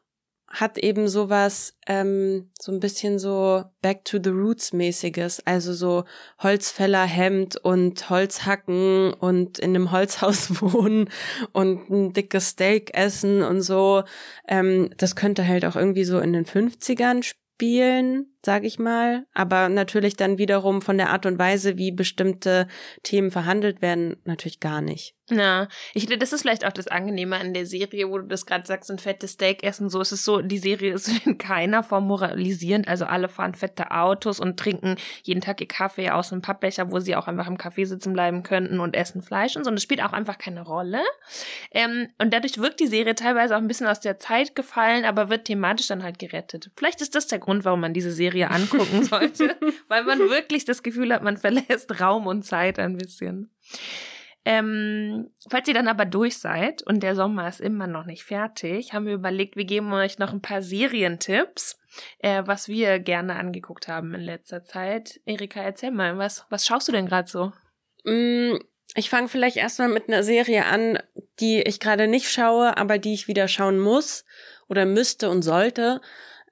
hat 0.56 0.78
eben 0.78 1.08
sowas, 1.08 1.78
ähm, 1.86 2.50
so 2.60 2.72
ein 2.72 2.80
bisschen 2.80 3.20
so 3.20 3.63
Back 3.82 4.06
to 4.06 4.20
the 4.24 4.30
Roots 4.30 4.74
mäßiges, 4.74 5.46
also 5.46 5.74
so 5.74 6.06
Holzfällerhemd 6.41 7.58
und 7.58 8.10
Holzhacken 8.10 9.13
und 9.13 9.60
in 9.60 9.72
einem 9.72 9.91
Holzhaus 9.91 10.62
wohnen 10.62 11.10
und 11.52 11.89
ein 11.89 12.13
dickes 12.13 12.50
Steak 12.50 12.94
essen 12.94 13.44
und 13.44 13.62
so. 13.62 14.04
Ähm, 14.48 14.89
das 14.98 15.15
könnte 15.15 15.48
halt 15.48 15.65
auch 15.65 15.76
irgendwie 15.76 16.06
so 16.06 16.20
in 16.20 16.34
den 16.34 16.46
50ern 16.46 17.24
spielen, 17.24 18.28
sage 18.46 18.68
ich 18.68 18.80
mal, 18.80 19.26
aber 19.34 19.70
natürlich 19.70 20.16
dann 20.16 20.38
wiederum 20.38 20.82
von 20.82 20.98
der 20.98 21.10
Art 21.10 21.26
und 21.26 21.40
Weise, 21.40 21.78
wie 21.78 21.92
bestimmte 21.92 22.68
Themen 23.04 23.32
verhandelt 23.32 23.82
werden, 23.82 24.18
natürlich 24.24 24.60
gar 24.60 24.82
nicht. 24.82 25.16
Ja, 25.32 25.70
ich 25.96 26.06
das 26.06 26.34
ist 26.34 26.44
vielleicht 26.44 26.66
auch 26.68 26.72
das 26.72 26.88
Angenehme 26.88 27.38
an 27.38 27.56
der 27.56 27.66
Serie, 27.66 28.10
wo 28.10 28.20
du 28.20 28.28
das 28.28 28.46
gerade 28.46 28.66
sagst, 28.68 28.92
ein 28.92 29.00
fettes 29.00 29.32
Steak 29.32 29.64
essen. 29.64 29.90
So 29.90 30.00
ist 30.00 30.12
es 30.12 30.24
so, 30.24 30.42
die 30.42 30.60
Serie 30.60 30.94
ist 30.94 31.08
in 31.26 31.40
keiner 31.40 31.82
Form 31.82 32.06
moralisierend. 32.06 32.88
Also 32.88 33.06
alle 33.06 33.28
fahren 33.28 33.56
fette 33.56 33.90
Autos 33.90 34.40
und 34.40 34.60
trinken 34.60 34.98
jeden 35.24 35.42
Tag 35.42 35.62
ihr 35.62 35.68
Kaffee 35.68 36.12
aus 36.12 36.32
einem 36.32 36.44
Pappbecher, 36.44 36.92
wo 36.92 37.00
sie 37.00 37.16
auch 37.16 37.28
einfach 37.28 37.48
im 37.48 37.58
Café 37.58 37.88
sitzen 37.88 38.14
bleiben 38.14 38.44
könnten 38.44 38.80
und 38.80 38.96
essen 38.96 39.24
Fleisch 39.24 39.56
und 39.56 39.64
so. 39.64 39.70
Und 39.70 39.78
das 39.78 39.84
spielt 39.84 40.04
auch 40.04 40.14
einfach 40.14 40.38
keine 40.38 40.62
Rolle. 40.62 41.02
Ähm, 41.72 42.10
und 42.20 42.32
dadurch 42.32 42.60
wirkt 42.60 42.80
die 42.80 42.88
Serie 42.88 43.16
teilweise 43.16 43.56
auch 43.56 43.62
ein 43.62 43.68
bisschen 43.68 43.88
aus 43.88 44.02
der 44.02 44.20
Zeit 44.20 44.54
gefallen, 44.54 45.06
aber 45.06 45.30
wird 45.30 45.46
thematisch 45.46 45.88
dann 45.88 46.04
halt 46.04 46.20
gerettet. 46.20 46.70
Vielleicht 46.78 47.02
ist 47.02 47.16
das 47.16 47.26
der 47.26 47.40
Grund, 47.40 47.66
warum 47.66 47.82
man 47.82 47.96
diese 47.96 48.12
Serie 48.12 48.35
angucken 48.43 49.04
sollte, 49.10 49.58
weil 49.88 50.04
man 50.04 50.19
wirklich 50.19 50.65
das 50.65 50.84
Gefühl 50.84 51.13
hat, 51.13 51.24
man 51.24 51.38
verlässt 51.38 52.02
Raum 52.02 52.28
und 52.28 52.43
Zeit 52.43 52.78
ein 52.78 52.98
bisschen. 52.98 53.50
Ähm, 54.48 55.32
falls 55.50 55.67
ihr 55.67 55.74
dann 55.74 55.88
aber 55.88 56.06
durch 56.06 56.38
seid 56.38 56.84
und 56.84 57.02
der 57.02 57.15
Sommer 57.15 57.48
ist 57.48 57.60
immer 57.60 57.88
noch 57.88 58.06
nicht 58.06 58.24
fertig, 58.24 58.93
haben 58.93 59.08
wir 59.08 59.15
überlegt, 59.15 59.56
wir 59.56 59.65
geben 59.65 59.91
euch 59.91 60.19
noch 60.19 60.34
ein 60.34 60.41
paar 60.41 60.62
Serientipps, 60.62 61.80
äh, 62.19 62.43
was 62.45 62.67
wir 62.67 63.00
gerne 63.00 63.38
angeguckt 63.38 63.88
haben 63.88 64.13
in 64.13 64.21
letzter 64.21 64.63
Zeit. 64.63 65.19
Erika, 65.26 65.62
erzähl 65.62 65.89
mal, 65.89 66.19
was, 66.19 66.45
was 66.52 66.67
schaust 66.67 66.88
du 66.88 66.91
denn 66.91 67.08
gerade 67.08 67.28
so? 67.28 67.54
Mm, 68.04 68.60
ich 68.93 69.10
fange 69.10 69.30
vielleicht 69.30 69.58
erstmal 69.58 69.89
mit 69.89 70.08
einer 70.08 70.21
Serie 70.21 70.65
an, 70.65 71.00
die 71.39 71.62
ich 71.62 71.80
gerade 71.80 72.08
nicht 72.08 72.30
schaue, 72.30 72.78
aber 72.78 73.00
die 73.00 73.15
ich 73.15 73.28
wieder 73.28 73.48
schauen 73.48 73.80
muss 73.80 74.26
oder 74.67 74.86
müsste 74.86 75.30
und 75.32 75.41
sollte. 75.41 76.02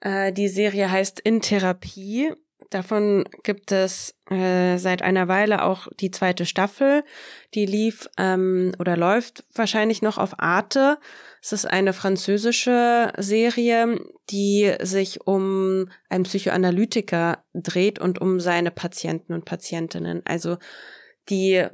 Äh, 0.03 0.33
die 0.33 0.49
Serie 0.49 0.91
heißt 0.91 1.19
In 1.21 1.41
Therapie 1.41 2.31
Davon 2.73 3.25
gibt 3.43 3.71
es 3.71 4.15
äh, 4.31 4.77
seit 4.77 5.03
einer 5.03 5.27
Weile 5.27 5.63
auch 5.63 5.87
die 5.99 6.09
zweite 6.09 6.45
Staffel. 6.45 7.03
Die 7.53 7.67
lief 7.67 8.09
ähm, 8.17 8.71
oder 8.79 8.97
läuft 8.97 9.45
wahrscheinlich 9.53 10.01
noch 10.01 10.17
auf 10.17 10.39
Arte. 10.39 10.97
Es 11.39 11.53
ist 11.53 11.65
eine 11.65 11.93
französische 11.93 13.13
Serie, 13.17 13.99
die 14.31 14.73
sich 14.81 15.27
um 15.27 15.89
einen 16.09 16.23
Psychoanalytiker 16.23 17.43
dreht 17.53 17.99
und 17.99 18.19
um 18.19 18.39
seine 18.39 18.71
Patienten 18.71 19.33
und 19.33 19.45
Patientinnen. 19.45 20.23
Also 20.25 20.57
die 21.29 21.67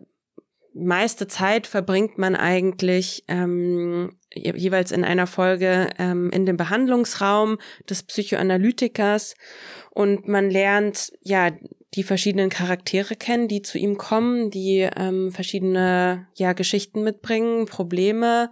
meiste 0.84 1.28
Zeit 1.28 1.68
verbringt 1.68 2.18
man 2.18 2.36
eigentlich 2.36 3.24
ähm, 3.28 4.18
jeweils 4.34 4.92
in 4.92 5.04
einer 5.04 5.28
Folge 5.28 5.90
ähm, 5.98 6.30
in 6.32 6.46
dem 6.46 6.58
Behandlungsraum 6.58 7.58
des 7.90 8.04
Psychoanalytikers. 8.04 9.36
Und 9.92 10.28
man 10.28 10.50
lernt 10.50 11.12
ja 11.22 11.52
die 11.96 12.04
verschiedenen 12.04 12.50
Charaktere 12.50 13.16
kennen, 13.16 13.48
die 13.48 13.62
zu 13.62 13.78
ihm 13.78 13.98
kommen, 13.98 14.52
die 14.52 14.88
ähm, 14.96 15.32
verschiedene 15.32 16.28
ja 16.36 16.54
Geschichten 16.54 17.04
mitbringen, 17.04 17.66
Probleme 17.66 18.52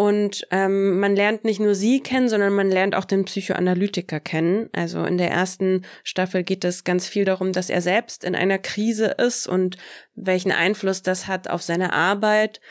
und 0.00 0.46
ähm, 0.50 0.98
man 0.98 1.14
lernt 1.14 1.44
nicht 1.44 1.60
nur 1.60 1.74
sie 1.74 2.00
kennen, 2.00 2.30
sondern 2.30 2.54
man 2.54 2.70
lernt 2.70 2.94
auch 2.94 3.04
den 3.04 3.26
Psychoanalytiker 3.26 4.18
kennen. 4.18 4.70
Also 4.72 5.04
in 5.04 5.18
der 5.18 5.30
ersten 5.30 5.84
Staffel 6.04 6.42
geht 6.42 6.64
es 6.64 6.84
ganz 6.84 7.06
viel 7.06 7.26
darum, 7.26 7.52
dass 7.52 7.68
er 7.68 7.82
selbst 7.82 8.24
in 8.24 8.34
einer 8.34 8.56
Krise 8.56 9.08
ist 9.18 9.46
und 9.46 9.76
welchen 10.14 10.52
Einfluss 10.52 11.02
das 11.02 11.26
hat 11.26 11.50
auf 11.50 11.60
seine 11.60 11.92
Arbeit. 11.92 12.62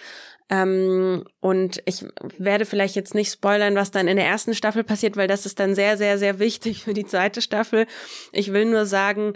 Ähm, 0.49 1.23
und 1.39 1.83
ich 1.85 2.03
werde 2.39 2.65
vielleicht 2.65 2.95
jetzt 2.95 3.13
nicht 3.13 3.31
spoilern, 3.31 3.75
was 3.75 3.91
dann 3.91 4.07
in 4.07 4.17
der 4.17 4.25
ersten 4.25 4.55
Staffel 4.55 4.83
passiert, 4.83 5.15
weil 5.15 5.27
das 5.27 5.45
ist 5.45 5.59
dann 5.59 5.75
sehr, 5.75 5.99
sehr, 5.99 6.17
sehr 6.17 6.39
wichtig 6.39 6.83
für 6.83 6.95
die 6.95 7.05
zweite 7.05 7.43
Staffel. 7.43 7.85
Ich 8.31 8.53
will 8.53 8.65
nur 8.65 8.87
sagen, 8.87 9.33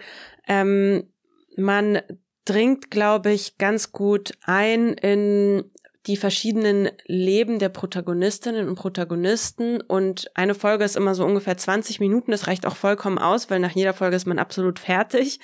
ähm, 0.47 1.03
man 1.57 2.01
dringt, 2.43 2.89
glaube 2.89 3.31
ich, 3.31 3.59
ganz 3.59 3.91
gut 3.91 4.31
ein 4.41 4.93
in 4.93 5.65
die 6.07 6.17
verschiedenen 6.17 6.89
Leben 7.05 7.59
der 7.59 7.69
Protagonistinnen 7.69 8.67
und 8.67 8.75
Protagonisten. 8.75 9.81
Und 9.81 10.29
eine 10.35 10.55
Folge 10.55 10.83
ist 10.83 10.97
immer 10.97 11.15
so 11.15 11.25
ungefähr 11.25 11.57
20 11.57 11.99
Minuten, 11.99 12.31
das 12.31 12.47
reicht 12.47 12.65
auch 12.65 12.75
vollkommen 12.75 13.17
aus, 13.17 13.49
weil 13.49 13.59
nach 13.59 13.71
jeder 13.71 13.93
Folge 13.93 14.15
ist 14.15 14.27
man 14.27 14.39
absolut 14.39 14.79
fertig, 14.79 15.39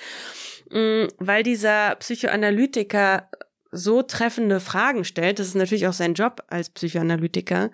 mm, 0.70 1.04
weil 1.18 1.42
dieser 1.42 1.94
Psychoanalytiker 1.96 3.28
so 3.72 4.02
treffende 4.02 4.58
Fragen 4.60 5.04
stellt, 5.04 5.38
das 5.38 5.46
ist 5.46 5.54
natürlich 5.54 5.86
auch 5.86 5.92
sein 5.92 6.14
Job 6.14 6.42
als 6.48 6.70
Psychoanalytiker, 6.70 7.70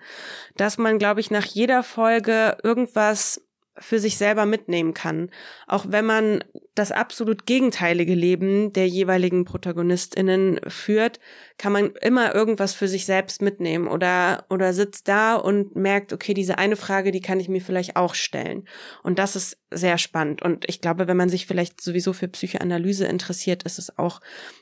dass 0.55 0.77
man, 0.77 0.99
glaube 0.99 1.19
ich, 1.19 1.31
nach 1.31 1.45
jeder 1.45 1.81
Folge 1.81 2.57
irgendwas 2.63 3.41
für 3.79 3.99
sich 3.99 4.17
selber 4.17 4.45
mitnehmen 4.45 4.93
kann. 4.93 5.29
Auch 5.67 5.85
wenn 5.89 6.05
man 6.05 6.43
das 6.75 6.91
absolut 6.91 7.45
gegenteilige 7.45 8.13
Leben 8.13 8.73
der 8.73 8.87
jeweiligen 8.87 9.45
ProtagonistInnen 9.45 10.59
führt, 10.67 11.19
kann 11.57 11.71
man 11.71 11.91
immer 12.01 12.35
irgendwas 12.35 12.73
für 12.73 12.87
sich 12.87 13.05
selbst 13.05 13.41
mitnehmen 13.41 13.87
oder, 13.87 14.45
oder 14.49 14.73
sitzt 14.73 15.07
da 15.07 15.35
und 15.35 15.75
merkt, 15.75 16.13
okay, 16.13 16.33
diese 16.33 16.57
eine 16.57 16.75
Frage, 16.75 17.11
die 17.11 17.21
kann 17.21 17.39
ich 17.39 17.49
mir 17.49 17.61
vielleicht 17.61 17.95
auch 17.95 18.13
stellen. 18.13 18.67
Und 19.01 19.17
das 19.17 19.35
ist 19.35 19.57
sehr 19.71 19.97
spannend. 19.97 20.41
Und 20.41 20.65
ich 20.69 20.79
glaube, 20.79 21.07
wenn 21.07 21.17
man 21.17 21.29
sich 21.29 21.45
vielleicht 21.45 21.81
sowieso 21.81 22.13
für 22.13 22.27
Psychoanalyse 22.27 23.05
interessiert, 23.05 23.63
ist 23.63 23.79
es 23.79 23.97
auch 23.97 24.21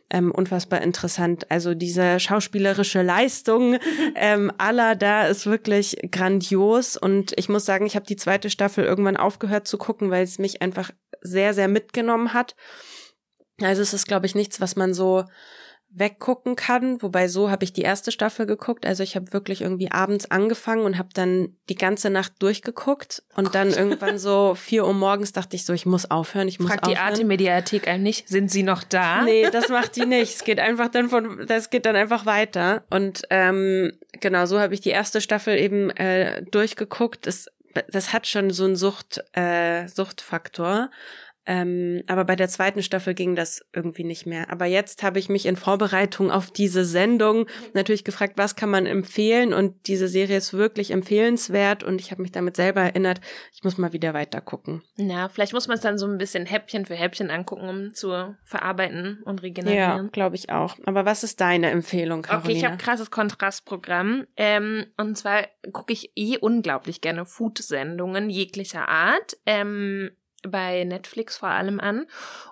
ähm, 0.10 0.32
unfassbar 0.32 0.82
interessant. 0.82 1.52
Also 1.52 1.74
diese 1.74 2.20
schauspielerische 2.20 3.02
Leistung 3.02 3.78
ähm, 4.16 4.52
aller 4.58 4.96
da 4.96 5.28
ist 5.28 5.46
wirklich 5.46 5.98
grandios. 6.12 6.98
Und 6.98 7.34
ich 7.38 7.50
muss 7.50 7.66
sagen, 7.66 7.86
ich 7.86 7.96
habe 7.96 8.06
die 8.06 8.16
zweite 8.16 8.50
Staffel 8.50 8.86
irgendwann 9.06 9.24
aufgehört 9.24 9.68
zu 9.68 9.78
gucken, 9.78 10.12
weil 10.12 10.24
es 10.24 10.40
mich 10.40 10.62
einfach 10.62 10.92
sehr, 11.22 11.54
sehr 11.54 11.68
mitgenommen 11.68 12.34
hat. 12.34 12.56
Also 13.62 13.82
es 13.82 13.94
ist, 13.94 14.08
glaube 14.08 14.26
ich, 14.26 14.36
nichts, 14.36 14.60
was 14.60 14.76
man 14.76 14.94
so 14.94 15.26
weggucken 15.98 16.58
kann. 16.58 17.02
Wobei 17.02 17.30
so 17.30 17.50
habe 17.50 17.64
ich 17.64 17.72
die 17.72 17.84
erste 17.84 18.12
Staffel 18.12 18.46
geguckt. 18.46 18.86
Also 18.86 19.02
ich 19.02 19.16
habe 19.16 19.32
wirklich 19.32 19.62
irgendwie 19.62 19.92
abends 19.92 20.30
angefangen 20.30 20.84
und 20.84 20.98
habe 20.98 21.08
dann 21.14 21.56
die 21.70 21.76
ganze 21.76 22.10
Nacht 22.10 22.34
durchgeguckt. 22.40 23.24
Und 23.38 23.46
Gott. 23.46 23.56
dann 23.56 23.70
irgendwann 23.70 24.18
so 24.18 24.56
vier 24.60 24.86
Uhr 24.86 24.94
morgens 24.94 25.32
dachte 25.32 25.56
ich 25.56 25.64
so, 25.64 25.72
ich 25.72 25.86
muss 25.86 26.12
aufhören, 26.12 26.50
ich 26.50 26.60
muss 26.60 26.70
Fragt 26.70 26.84
aufhören. 26.84 26.98
die 26.98 27.02
Arte-Mediathek 27.02 27.88
einem 27.88 28.04
nicht, 28.04 28.28
sind 28.28 28.52
sie 28.52 28.64
noch 28.64 28.84
da? 28.84 29.22
Nee, 29.22 29.50
das 29.52 29.70
macht 29.70 29.96
die 29.96 30.06
nicht. 30.06 30.36
Es 30.36 30.44
geht 30.44 30.60
einfach 30.60 30.90
dann 30.90 31.08
von, 31.08 31.46
das 31.48 31.70
geht 31.70 31.86
dann 31.86 31.96
einfach 31.96 32.26
weiter. 32.26 32.84
Und 32.90 33.22
ähm, 33.30 33.94
genau, 34.20 34.46
so 34.48 34.60
habe 34.60 34.74
ich 34.74 34.82
die 34.82 34.90
erste 34.90 35.22
Staffel 35.22 35.58
eben 35.58 35.92
äh, 35.92 36.44
durchgeguckt. 36.44 37.26
Das, 37.26 37.48
das 37.90 38.14
hat 38.14 38.28
schon 38.28 38.52
so 38.52 38.66
einen 38.66 38.76
Sucht, 38.76 39.24
äh, 39.34 39.88
Suchtfaktor. 39.88 40.90
Ähm, 41.46 42.02
aber 42.08 42.26
bei 42.26 42.36
der 42.36 42.50
zweiten 42.50 42.82
Staffel 42.82 43.14
ging 43.14 43.36
das 43.36 43.64
irgendwie 43.74 44.04
nicht 44.04 44.26
mehr. 44.26 44.50
Aber 44.50 44.66
jetzt 44.66 45.04
habe 45.04 45.20
ich 45.20 45.30
mich 45.30 45.46
in 45.46 45.56
Vorbereitung 45.56 46.32
auf 46.32 46.52
diese 46.52 46.86
Sendung 46.86 47.48
natürlich 47.74 48.04
gefragt, 48.04 48.34
was 48.38 48.56
kann 48.56 48.70
man 48.70 48.86
empfehlen? 48.86 49.54
Und 49.54 49.88
diese 49.88 50.08
Serie 50.08 50.38
ist 50.38 50.54
wirklich 50.54 50.92
empfehlenswert 50.92 51.84
und 51.84 52.02
ich 52.02 52.12
habe 52.12 52.22
mich 52.22 52.32
damit 52.32 52.56
selber 52.56 52.82
erinnert, 52.82 53.22
ich 53.54 53.64
muss 53.64 53.78
mal 53.78 53.94
wieder 53.94 54.14
weiter 54.14 54.42
gucken. 54.42 54.82
Ja, 54.98 55.30
vielleicht 55.30 55.54
muss 55.54 55.68
man 55.68 55.76
es 55.76 55.82
dann 55.82 55.98
so 55.98 56.08
ein 56.08 56.18
bisschen 56.18 56.46
Häppchen 56.46 56.86
für 56.86 56.96
Häppchen 56.96 57.30
angucken, 57.30 57.70
um 57.70 57.94
zu 57.94 58.36
verarbeiten 58.44 59.22
und 59.26 59.44
regenerieren. 59.44 60.06
Ja, 60.06 60.10
glaube 60.12 60.36
ich 60.36 60.50
auch. 60.50 60.76
Aber 60.86 61.06
was 61.06 61.24
ist 61.24 61.42
deine 61.42 61.70
Empfehlung, 61.70 62.24
Carolina? 62.24 62.50
Okay, 62.50 62.58
ich 62.58 62.66
habe 62.66 62.78
krasses 62.78 63.12
Kontrastprogramm. 63.12 64.26
Ähm, 64.36 64.86
und 64.98 65.18
zwar 65.18 65.48
gucke 65.72 65.94
ich 65.94 66.12
eh 66.16 66.38
unglaublich 66.38 67.02
gerne 67.02 67.26
Food-Sendungen 67.26 68.30
jeglicher 68.30 68.88
Art. 68.90 69.38
Ähm, 69.46 70.12
bei 70.48 70.84
Netflix 70.84 71.38
vor 71.38 71.50
allem 71.50 71.80
an. 71.80 72.06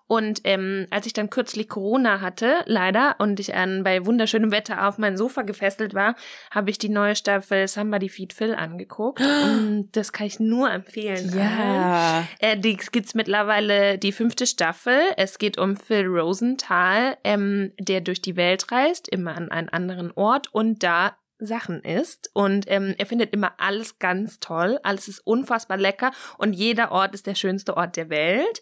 Und 0.07 0.41
ähm, 0.43 0.85
als 0.91 1.05
ich 1.05 1.13
dann 1.13 1.29
kürzlich 1.29 1.69
Corona 1.69 2.21
hatte, 2.21 2.57
leider, 2.65 3.15
und 3.19 3.39
ich 3.39 3.55
an, 3.55 3.83
bei 3.83 4.05
wunderschönem 4.05 4.51
Wetter 4.51 4.87
auf 4.87 4.97
mein 4.97 5.17
Sofa 5.17 5.41
gefesselt 5.41 5.93
war, 5.93 6.15
habe 6.51 6.69
ich 6.69 6.77
die 6.77 6.89
neue 6.89 7.15
Staffel 7.15 7.67
Somebody 7.67 8.09
Feed 8.09 8.33
Phil 8.33 8.53
angeguckt. 8.53 9.21
und 9.43 9.89
das 9.93 10.11
kann 10.11 10.27
ich 10.27 10.39
nur 10.39 10.69
empfehlen. 10.69 11.33
Ja. 11.35 12.27
Äh, 12.39 12.57
die 12.57 12.77
gibt's 12.77 13.15
mittlerweile 13.15 13.97
die 13.97 14.11
fünfte 14.11 14.45
Staffel. 14.45 14.99
Es 15.17 15.37
geht 15.37 15.57
um 15.57 15.77
Phil 15.77 16.05
Rosenthal, 16.05 17.17
ähm, 17.23 17.71
der 17.79 18.01
durch 18.01 18.21
die 18.21 18.35
Welt 18.35 18.71
reist, 18.71 19.07
immer 19.07 19.35
an 19.35 19.51
einen 19.51 19.69
anderen 19.69 20.11
Ort 20.11 20.53
und 20.53 20.83
da 20.83 21.15
Sachen 21.45 21.81
isst. 21.81 22.29
Und 22.33 22.65
ähm, 22.67 22.95
er 22.97 23.05
findet 23.05 23.33
immer 23.33 23.53
alles 23.57 23.99
ganz 23.99 24.39
toll, 24.39 24.79
alles 24.83 25.07
ist 25.07 25.19
unfassbar 25.19 25.77
lecker. 25.77 26.11
Und 26.37 26.53
jeder 26.53 26.91
Ort 26.91 27.13
ist 27.13 27.27
der 27.27 27.35
schönste 27.35 27.77
Ort 27.77 27.97
der 27.97 28.09
Welt. 28.09 28.61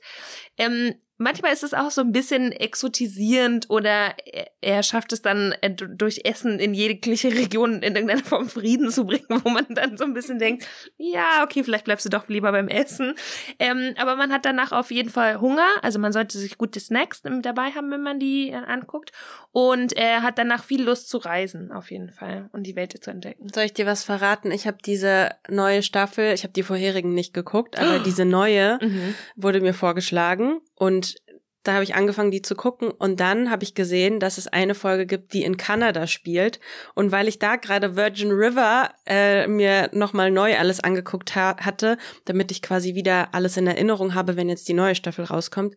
Ähm, 0.57 0.95
manchmal 1.21 1.53
ist 1.53 1.63
es 1.63 1.73
auch 1.73 1.91
so 1.91 2.01
ein 2.01 2.11
bisschen 2.11 2.51
exotisierend 2.51 3.69
oder 3.69 4.15
er 4.59 4.83
schafft 4.83 5.13
es 5.13 5.21
dann 5.21 5.53
äh, 5.61 5.69
durch 5.71 6.21
Essen 6.25 6.59
in 6.59 6.73
jegliche 6.73 7.29
Region 7.35 7.81
in 7.81 7.95
irgendeiner 7.95 8.23
Form 8.23 8.49
Frieden 8.49 8.89
zu 8.89 9.05
bringen, 9.05 9.41
wo 9.43 9.49
man 9.49 9.65
dann 9.69 9.97
so 9.97 10.03
ein 10.03 10.13
bisschen 10.13 10.39
denkt, 10.39 10.67
ja, 10.97 11.43
okay, 11.43 11.63
vielleicht 11.63 11.85
bleibst 11.85 12.05
du 12.05 12.09
doch 12.09 12.27
lieber 12.27 12.51
beim 12.51 12.67
Essen. 12.67 13.15
Ähm, 13.59 13.93
aber 13.97 14.15
man 14.15 14.31
hat 14.31 14.45
danach 14.45 14.71
auf 14.71 14.91
jeden 14.91 15.09
Fall 15.09 15.39
Hunger, 15.39 15.67
also 15.81 15.99
man 15.99 16.11
sollte 16.11 16.37
sich 16.37 16.57
gute 16.57 16.79
Snacks 16.79 17.21
dabei 17.21 17.71
haben, 17.71 17.91
wenn 17.91 18.03
man 18.03 18.19
die 18.19 18.49
äh, 18.49 18.55
anguckt. 18.55 19.11
Und 19.51 19.93
er 19.93 20.23
hat 20.23 20.37
danach 20.37 20.63
viel 20.63 20.81
Lust 20.81 21.09
zu 21.09 21.17
reisen, 21.17 21.71
auf 21.71 21.91
jeden 21.91 22.09
Fall, 22.09 22.49
und 22.53 22.63
die 22.63 22.75
Welt 22.75 22.97
zu 23.01 23.11
entdecken. 23.11 23.47
Soll 23.53 23.65
ich 23.65 23.73
dir 23.73 23.85
was 23.85 24.03
verraten? 24.03 24.51
Ich 24.51 24.65
habe 24.65 24.77
diese 24.83 25.31
neue 25.49 25.83
Staffel, 25.83 26.33
ich 26.33 26.43
habe 26.43 26.53
die 26.53 26.63
vorherigen 26.63 27.13
nicht 27.13 27.33
geguckt, 27.33 27.77
aber 27.77 27.99
diese 28.05 28.25
neue 28.25 28.79
mhm. 28.81 29.13
wurde 29.35 29.61
mir 29.61 29.73
vorgeschlagen 29.73 30.61
und 30.81 31.17
da 31.61 31.73
habe 31.73 31.83
ich 31.83 31.93
angefangen, 31.93 32.31
die 32.31 32.41
zu 32.41 32.55
gucken 32.55 32.89
und 32.89 33.19
dann 33.19 33.51
habe 33.51 33.63
ich 33.63 33.75
gesehen, 33.75 34.19
dass 34.19 34.39
es 34.39 34.47
eine 34.47 34.73
Folge 34.73 35.05
gibt, 35.05 35.31
die 35.33 35.43
in 35.43 35.55
Kanada 35.57 36.07
spielt. 36.07 36.59
Und 36.95 37.11
weil 37.11 37.27
ich 37.27 37.37
da 37.37 37.55
gerade 37.55 37.95
Virgin 37.95 38.31
River 38.31 38.89
äh, 39.05 39.45
mir 39.45 39.91
nochmal 39.93 40.31
neu 40.31 40.57
alles 40.57 40.79
angeguckt 40.79 41.35
ha 41.35 41.55
hatte, 41.61 41.99
damit 42.25 42.49
ich 42.49 42.63
quasi 42.63 42.95
wieder 42.95 43.35
alles 43.35 43.57
in 43.57 43.67
Erinnerung 43.67 44.15
habe, 44.15 44.37
wenn 44.37 44.49
jetzt 44.49 44.69
die 44.69 44.73
neue 44.73 44.95
Staffel 44.95 45.25
rauskommt, 45.25 45.75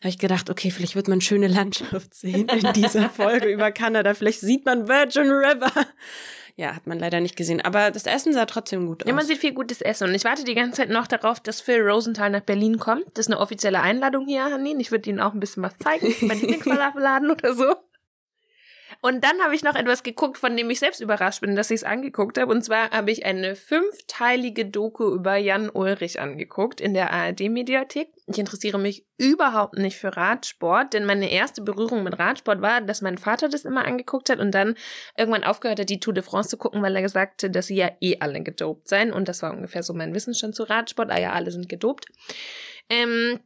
habe 0.00 0.08
ich 0.08 0.18
gedacht, 0.18 0.50
okay, 0.50 0.72
vielleicht 0.72 0.96
wird 0.96 1.06
man 1.06 1.20
schöne 1.20 1.46
Landschaft 1.46 2.12
sehen 2.12 2.48
in 2.48 2.72
dieser 2.72 3.08
Folge 3.10 3.46
über 3.46 3.70
Kanada. 3.70 4.14
Vielleicht 4.14 4.40
sieht 4.40 4.66
man 4.66 4.88
Virgin 4.88 5.30
River. 5.30 5.70
Ja, 6.60 6.74
hat 6.76 6.86
man 6.86 6.98
leider 6.98 7.20
nicht 7.20 7.36
gesehen. 7.36 7.62
Aber 7.62 7.90
das 7.90 8.04
Essen 8.04 8.34
sah 8.34 8.44
trotzdem 8.44 8.86
gut 8.86 9.02
aus. 9.02 9.08
Ja, 9.08 9.14
man 9.14 9.24
sieht 9.24 9.38
viel 9.38 9.54
gutes 9.54 9.80
Essen. 9.80 10.10
Und 10.10 10.14
ich 10.14 10.24
warte 10.24 10.44
die 10.44 10.54
ganze 10.54 10.82
Zeit 10.82 10.90
noch 10.90 11.06
darauf, 11.06 11.40
dass 11.40 11.62
Phil 11.62 11.80
Rosenthal 11.80 12.28
nach 12.28 12.42
Berlin 12.42 12.78
kommt. 12.78 13.06
Das 13.14 13.26
ist 13.26 13.32
eine 13.32 13.40
offizielle 13.40 13.80
Einladung 13.80 14.26
hier, 14.26 14.44
Hanin. 14.44 14.78
Ich 14.78 14.90
würde 14.90 15.08
Ihnen 15.08 15.20
auch 15.20 15.32
ein 15.32 15.40
bisschen 15.40 15.62
was 15.62 15.78
zeigen. 15.78 16.14
Mein 16.20 16.38
Lieblingsfalafelladen 16.40 17.30
oder 17.30 17.54
so. 17.54 17.74
Und 19.02 19.24
dann 19.24 19.40
habe 19.42 19.54
ich 19.54 19.62
noch 19.62 19.76
etwas 19.76 20.02
geguckt, 20.02 20.36
von 20.36 20.56
dem 20.56 20.68
ich 20.68 20.78
selbst 20.78 21.00
überrascht 21.00 21.40
bin, 21.40 21.56
dass 21.56 21.70
ich 21.70 21.76
es 21.76 21.84
angeguckt 21.84 22.38
habe. 22.38 22.52
Und 22.52 22.62
zwar 22.62 22.90
habe 22.90 23.10
ich 23.10 23.24
eine 23.24 23.56
fünfteilige 23.56 24.66
Doku 24.66 25.14
über 25.14 25.36
Jan 25.36 25.70
Ulrich 25.70 26.20
angeguckt 26.20 26.82
in 26.82 26.92
der 26.92 27.10
ARD-Mediathek. 27.10 28.08
Ich 28.26 28.38
interessiere 28.38 28.78
mich 28.78 29.06
überhaupt 29.16 29.78
nicht 29.78 29.96
für 29.96 30.16
Radsport, 30.16 30.92
denn 30.92 31.06
meine 31.06 31.30
erste 31.30 31.62
Berührung 31.62 32.02
mit 32.02 32.18
Radsport 32.18 32.60
war, 32.60 32.82
dass 32.82 33.00
mein 33.00 33.16
Vater 33.16 33.48
das 33.48 33.64
immer 33.64 33.86
angeguckt 33.86 34.28
hat 34.28 34.38
und 34.38 34.52
dann 34.52 34.74
irgendwann 35.16 35.44
aufgehört 35.44 35.80
hat, 35.80 35.88
die 35.88 36.00
Tour 36.00 36.12
de 36.12 36.22
France 36.22 36.50
zu 36.50 36.58
gucken, 36.58 36.82
weil 36.82 36.94
er 36.94 37.02
gesagt 37.02 37.42
hat, 37.42 37.54
dass 37.54 37.68
sie 37.68 37.76
ja 37.76 37.90
eh 38.00 38.18
alle 38.20 38.42
gedopt 38.42 38.88
seien. 38.88 39.14
Und 39.14 39.28
das 39.28 39.42
war 39.42 39.52
ungefähr 39.52 39.82
so 39.82 39.94
mein 39.94 40.14
Wissensstand 40.14 40.54
zu 40.54 40.64
Radsport. 40.64 41.10
Ah 41.10 41.18
ja, 41.18 41.32
alle 41.32 41.50
sind 41.50 41.70
gedopt. 41.70 42.06
Ähm, 42.90 43.40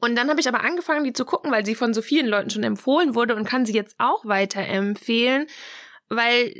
und 0.00 0.16
dann 0.16 0.28
habe 0.28 0.40
ich 0.40 0.48
aber 0.48 0.62
angefangen, 0.62 1.04
die 1.04 1.12
zu 1.12 1.24
gucken, 1.24 1.50
weil 1.50 1.64
sie 1.64 1.74
von 1.74 1.94
so 1.94 2.02
vielen 2.02 2.26
Leuten 2.26 2.50
schon 2.50 2.62
empfohlen 2.62 3.14
wurde 3.14 3.34
und 3.34 3.44
kann 3.44 3.66
sie 3.66 3.74
jetzt 3.74 3.96
auch 3.98 4.24
weiterempfehlen, 4.24 5.46
weil 6.08 6.54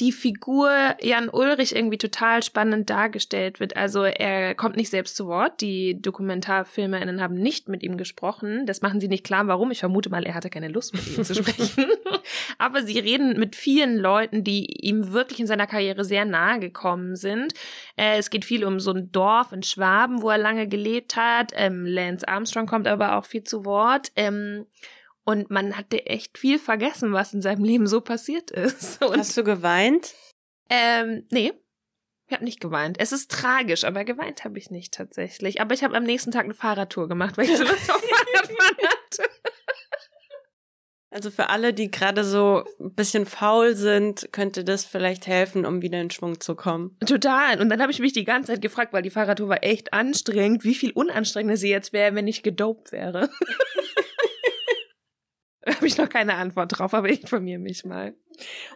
die 0.00 0.12
Figur 0.12 0.70
Jan 1.02 1.28
Ulrich 1.28 1.76
irgendwie 1.76 1.98
total 1.98 2.42
spannend 2.42 2.88
dargestellt 2.88 3.60
wird. 3.60 3.76
Also 3.76 4.04
er 4.04 4.54
kommt 4.54 4.76
nicht 4.76 4.88
selbst 4.88 5.14
zu 5.14 5.26
Wort. 5.26 5.60
Die 5.60 6.00
DokumentarfilmerInnen 6.00 7.20
haben 7.20 7.34
nicht 7.34 7.68
mit 7.68 7.82
ihm 7.82 7.98
gesprochen. 7.98 8.64
Das 8.64 8.80
machen 8.80 8.98
sie 8.98 9.08
nicht 9.08 9.24
klar, 9.24 9.46
warum. 9.46 9.70
Ich 9.70 9.80
vermute 9.80 10.08
mal, 10.08 10.24
er 10.24 10.34
hatte 10.34 10.48
keine 10.48 10.68
Lust, 10.68 10.94
mit 10.94 11.06
ihm 11.06 11.22
zu 11.22 11.34
sprechen. 11.34 11.86
Aber 12.58 12.82
sie 12.82 12.98
reden 12.98 13.38
mit 13.38 13.54
vielen 13.56 13.98
Leuten, 13.98 14.42
die 14.42 14.64
ihm 14.86 15.12
wirklich 15.12 15.38
in 15.38 15.46
seiner 15.46 15.66
Karriere 15.66 16.04
sehr 16.04 16.24
nahe 16.24 16.60
gekommen 16.60 17.14
sind. 17.14 17.52
Äh, 17.96 18.16
es 18.18 18.30
geht 18.30 18.46
viel 18.46 18.64
um 18.64 18.80
so 18.80 18.92
ein 18.92 19.12
Dorf 19.12 19.52
in 19.52 19.62
Schwaben, 19.62 20.22
wo 20.22 20.30
er 20.30 20.38
lange 20.38 20.66
gelebt 20.66 21.16
hat. 21.16 21.52
Ähm, 21.54 21.84
Lance 21.84 22.26
Armstrong 22.26 22.66
kommt 22.66 22.88
aber 22.88 23.18
auch 23.18 23.26
viel 23.26 23.44
zu 23.44 23.66
Wort. 23.66 24.12
Und 25.30 25.48
man 25.48 25.76
hatte 25.76 26.06
echt 26.06 26.38
viel 26.38 26.58
vergessen, 26.58 27.12
was 27.12 27.32
in 27.32 27.40
seinem 27.40 27.62
Leben 27.62 27.86
so 27.86 28.00
passiert 28.00 28.50
ist. 28.50 29.00
Und, 29.04 29.16
Hast 29.16 29.36
du 29.36 29.44
geweint? 29.44 30.12
Ähm, 30.68 31.24
nee. 31.30 31.52
Ich 32.26 32.34
habe 32.34 32.42
nicht 32.42 32.58
geweint. 32.58 32.96
Es 32.98 33.12
ist 33.12 33.30
tragisch, 33.30 33.84
aber 33.84 34.04
geweint 34.04 34.42
habe 34.42 34.58
ich 34.58 34.72
nicht 34.72 34.92
tatsächlich. 34.92 35.60
Aber 35.60 35.72
ich 35.72 35.84
habe 35.84 35.96
am 35.96 36.02
nächsten 36.02 36.32
Tag 36.32 36.46
eine 36.46 36.54
Fahrradtour 36.54 37.06
gemacht, 37.06 37.38
weil 37.38 37.44
ich 37.44 37.56
so 37.56 37.62
Lust 37.62 37.92
auf 37.92 38.02
Fahrradfahren 38.02 38.76
hatte. 38.88 39.30
Also 41.12 41.30
für 41.30 41.48
alle, 41.48 41.72
die 41.72 41.92
gerade 41.92 42.24
so 42.24 42.64
ein 42.80 42.94
bisschen 42.94 43.24
faul 43.24 43.76
sind, 43.76 44.28
könnte 44.32 44.64
das 44.64 44.84
vielleicht 44.84 45.28
helfen, 45.28 45.64
um 45.64 45.80
wieder 45.80 46.00
in 46.00 46.10
Schwung 46.10 46.40
zu 46.40 46.56
kommen. 46.56 46.96
Total. 47.06 47.60
Und 47.60 47.68
dann 47.68 47.82
habe 47.82 47.92
ich 47.92 48.00
mich 48.00 48.12
die 48.12 48.24
ganze 48.24 48.52
Zeit 48.52 48.62
gefragt, 48.62 48.92
weil 48.92 49.02
die 49.02 49.10
Fahrradtour 49.10 49.48
war 49.48 49.62
echt 49.62 49.92
anstrengend, 49.92 50.64
wie 50.64 50.74
viel 50.74 50.90
unanstrengender 50.90 51.56
sie 51.56 51.70
jetzt 51.70 51.92
wäre, 51.92 52.16
wenn 52.16 52.26
ich 52.26 52.42
gedopt 52.42 52.90
wäre. 52.90 53.28
habe 55.74 55.86
ich 55.86 55.98
noch 55.98 56.08
keine 56.08 56.34
Antwort 56.34 56.78
drauf, 56.78 56.94
aber 56.94 57.08
ich 57.08 57.22
informiere 57.22 57.58
mich 57.58 57.84
mal. 57.84 58.14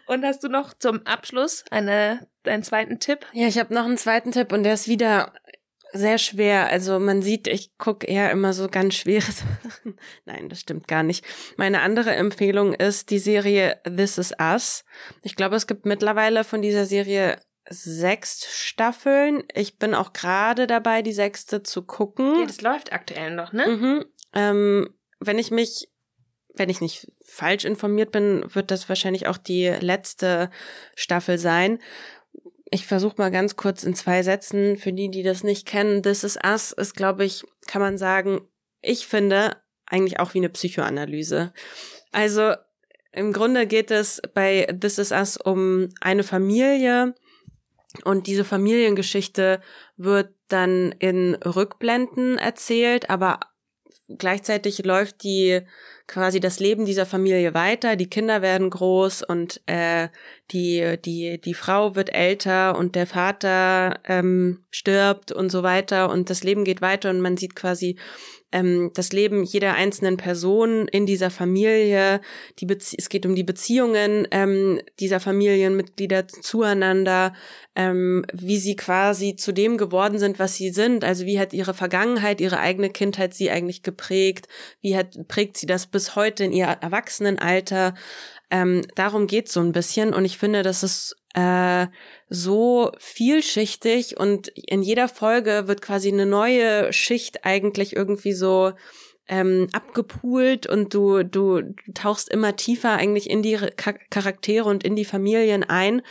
Und 0.07 0.25
hast 0.25 0.43
du 0.45 0.49
noch 0.49 0.75
zum 0.75 1.07
Abschluss 1.07 1.65
eine, 1.71 2.27
einen 2.45 2.63
zweiten 2.63 3.01
Tipp? 3.01 3.27
Ja, 3.33 3.47
ich 3.47 3.59
habe 3.59 3.75
noch 3.75 3.85
einen 3.85 3.97
zweiten 3.97 4.33
Tipp 4.33 4.53
und 4.53 4.65
der 4.65 4.75
ist 4.75 4.89
wieder 4.89 5.33
sehr 5.95 6.19
schwer. 6.19 6.67
Also 6.69 6.99
man 6.99 7.23
sieht, 7.23 7.47
ich 7.47 7.79
gucke 7.79 8.07
eher 8.07 8.31
immer 8.33 8.53
so 8.53 8.69
ganz 8.69 8.95
schwere 8.95 9.31
Sachen. 9.31 9.97
Nein, 10.25 10.49
das 10.49 10.61
stimmt 10.61 10.89
gar 10.89 11.03
nicht. 11.03 11.25
Meine 11.57 11.81
andere 11.81 12.15
Empfehlung 12.15 12.75
ist 12.75 13.11
die 13.11 13.21
Serie 13.21 13.81
This 13.85 14.19
Is 14.19 14.35
Us. 14.41 14.85
Ich 15.23 15.37
glaube, 15.37 15.57
es 15.57 15.67
gibt 15.67 15.87
mittlerweile 15.87 16.45
von 16.45 16.63
dieser 16.63 16.85
Serie 16.85 17.39
sechs 17.69 18.47
Staffeln. 18.47 19.45
Ich 19.55 19.79
bin 19.79 19.95
auch 19.95 20.13
gerade 20.13 20.67
dabei, 20.67 21.01
die 21.01 21.13
sechste 21.13 21.63
zu 21.63 21.83
gucken. 21.83 22.41
Ja, 22.41 22.47
das 22.47 22.61
läuft 22.61 22.93
aktuell 22.93 23.35
noch, 23.35 23.53
ne? 23.53 23.69
Mhm. 23.69 24.05
Ähm, 24.35 24.95
wenn 25.21 25.39
ich 25.39 25.51
mich, 25.51 25.89
wenn 26.55 26.71
ich 26.71 26.81
nicht 26.81 27.11
falsch 27.25 27.65
informiert 27.65 28.13
bin, 28.13 28.45
wird 28.55 28.71
das 28.71 28.89
wahrscheinlich 28.89 29.27
auch 29.27 29.37
die 29.37 29.69
letzte 29.69 30.51
Staffel 30.95 31.39
sein. 31.39 31.81
Ich 32.71 32.87
versuche 32.87 33.17
mal 33.19 33.31
ganz 33.31 33.57
kurz 33.57 33.85
in 33.85 33.95
zwei 33.95 34.23
Sätzen, 34.23 34.77
für 34.77 34.93
die, 34.93 35.11
die 35.11 35.23
das 35.23 35.45
nicht 35.45 35.67
kennen, 35.67 36.03
This 36.03 36.25
is 36.25 36.39
Us 36.45 36.73
ist, 36.73 36.95
glaube 36.97 37.25
ich, 37.25 37.45
kann 37.67 37.83
man 37.83 37.99
sagen, 37.99 38.49
ich 38.81 39.07
finde 39.07 39.57
eigentlich 39.87 40.19
auch 40.19 40.35
wie 40.35 40.39
eine 40.39 40.49
Psychoanalyse. 40.49 41.53
Also 42.13 42.55
im 43.13 43.33
Grunde 43.33 43.67
geht 43.67 43.91
es 43.91 44.21
bei 44.35 44.67
This 44.81 44.99
is 44.99 45.13
Us 45.13 45.37
um 45.37 45.89
eine 46.01 46.25
Familie 46.25 47.15
und 48.03 48.27
diese 48.27 48.45
Familiengeschichte 48.45 49.61
wird 49.97 50.35
dann 50.49 50.93
in 50.99 51.35
Rückblenden 51.37 52.39
erzählt, 52.39 53.09
aber 53.09 53.39
gleichzeitig 54.09 54.85
läuft 54.85 55.23
die 55.23 55.61
quasi 56.07 56.41
das 56.41 56.61
Leben 56.61 56.85
dieser 56.85 57.07
Familie 57.07 57.55
weiter, 57.55 57.97
die 57.97 58.11
Kinder 58.11 58.43
werden 58.43 58.71
groß 58.71 59.23
und 59.23 59.61
äh, 59.67 60.09
die 60.51 60.99
die 61.05 61.41
die 61.41 61.55
Frau 61.55 61.95
wird 61.95 62.15
älter 62.15 62.77
und 62.77 62.95
der 62.95 63.07
Vater 63.07 64.01
ähm, 64.05 64.65
stirbt 64.71 65.33
und 65.33 65.51
so 65.51 65.63
weiter 65.63 66.11
und 66.11 66.29
das 66.29 66.45
Leben 66.45 66.65
geht 66.65 66.83
weiter 66.83 67.11
und 67.11 67.21
man 67.21 67.37
sieht 67.37 67.57
quasi 67.57 67.97
ähm, 68.55 68.93
das 68.95 69.13
Leben 69.13 69.43
jeder 69.43 69.75
einzelnen 69.75 70.17
Person 70.17 70.87
in 70.89 71.07
dieser 71.07 71.31
Familie. 71.31 72.21
Die 72.61 72.67
Bezie 72.67 72.97
es 72.99 73.09
geht 73.09 73.27
um 73.27 73.35
die 73.35 73.43
Beziehungen 73.43 74.29
ähm, 74.31 74.81
dieser 75.01 75.19
Familienmitglieder 75.19 76.29
zueinander, 76.29 77.35
ähm, 77.75 78.25
wie 78.33 78.59
sie 78.59 78.77
quasi 78.77 79.35
zu 79.35 79.53
dem 79.53 79.77
geworden 79.77 80.19
sind, 80.19 80.39
was 80.39 80.55
sie 80.55 80.71
sind. 80.71 81.05
Also 81.05 81.27
wie 81.27 81.41
hat 81.41 81.53
ihre 81.53 81.75
Vergangenheit, 81.75 82.41
ihre 82.41 82.61
eigene 82.61 82.91
Kindheit 82.91 83.35
sie 83.35 83.51
eigentlich 83.51 83.83
geprägt? 83.83 84.47
Wie 84.81 84.97
hat 84.97 85.27
prägt 85.27 85.57
sie 85.57 85.67
das 85.67 85.89
bis 85.95 86.17
heute 86.17 86.45
in 86.45 86.53
ihr 86.53 86.67
Erwachsenenalter? 86.67 87.95
Ähm, 88.51 88.83
darum 88.97 89.27
geht's 89.27 89.53
so 89.53 89.61
ein 89.61 89.73
bisschen 89.73 90.13
und 90.13 90.25
ich 90.25 90.37
finde, 90.37 90.63
das 90.63 90.83
ist 90.83 91.17
äh, 91.35 91.87
so 92.29 92.93
vielschichtig 92.99 94.19
und 94.19 94.49
in 94.49 94.83
jeder 94.83 95.09
Folge 95.09 95.67
wird 95.67 95.81
quasi 95.81 96.09
eine 96.09 96.27
neue 96.27 96.93
Schicht 96.93 97.45
eigentlich 97.45 97.97
irgendwie 97.97 98.33
so 98.33 98.73
ähm, 99.29 99.69
abgepult 99.73 100.67
und 100.67 100.93
du, 100.93 101.23
du 101.23 101.63
tauchst 101.95 102.29
immer 102.29 102.57
tiefer 102.57 102.93
eigentlich 102.93 103.31
in 103.31 103.43
die 103.43 103.57
Charaktere 104.11 104.69
und 104.69 104.85
in 104.85 104.97
die 104.97 105.05
Familien 105.05 105.65
ein, 105.65 106.03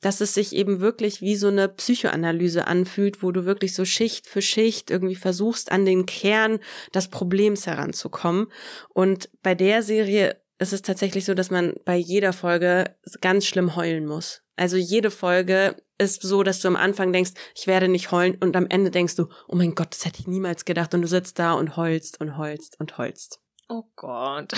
dass 0.00 0.20
es 0.20 0.34
sich 0.34 0.54
eben 0.54 0.80
wirklich 0.80 1.20
wie 1.20 1.36
so 1.36 1.48
eine 1.48 1.68
Psychoanalyse 1.68 2.66
anfühlt, 2.66 3.22
wo 3.22 3.30
du 3.30 3.44
wirklich 3.44 3.74
so 3.74 3.84
Schicht 3.84 4.26
für 4.26 4.42
Schicht 4.42 4.90
irgendwie 4.90 5.16
versuchst, 5.16 5.70
an 5.70 5.84
den 5.84 6.06
Kern 6.06 6.60
des 6.94 7.08
Problems 7.08 7.66
heranzukommen. 7.66 8.46
Und 8.88 9.28
bei 9.42 9.54
der 9.54 9.82
Serie 9.82 10.36
ist 10.58 10.72
es 10.72 10.82
tatsächlich 10.82 11.24
so, 11.24 11.34
dass 11.34 11.50
man 11.50 11.74
bei 11.84 11.96
jeder 11.96 12.32
Folge 12.32 12.94
ganz 13.20 13.46
schlimm 13.46 13.76
heulen 13.76 14.06
muss. 14.06 14.41
Also 14.56 14.76
jede 14.76 15.10
Folge 15.10 15.76
ist 15.98 16.22
so, 16.22 16.42
dass 16.42 16.60
du 16.60 16.68
am 16.68 16.76
Anfang 16.76 17.12
denkst, 17.12 17.32
ich 17.54 17.66
werde 17.66 17.88
nicht 17.88 18.10
heulen 18.10 18.36
und 18.40 18.56
am 18.56 18.66
Ende 18.68 18.90
denkst 18.90 19.16
du, 19.16 19.28
oh 19.48 19.56
mein 19.56 19.74
Gott, 19.74 19.92
das 19.92 20.04
hätte 20.04 20.20
ich 20.20 20.26
niemals 20.26 20.64
gedacht 20.64 20.94
und 20.94 21.02
du 21.02 21.08
sitzt 21.08 21.38
da 21.38 21.52
und 21.54 21.76
heulst 21.76 22.20
und 22.20 22.36
heulst 22.36 22.78
und 22.78 22.98
heulst. 22.98 23.40
Oh 23.68 23.84
Gott. 23.96 24.52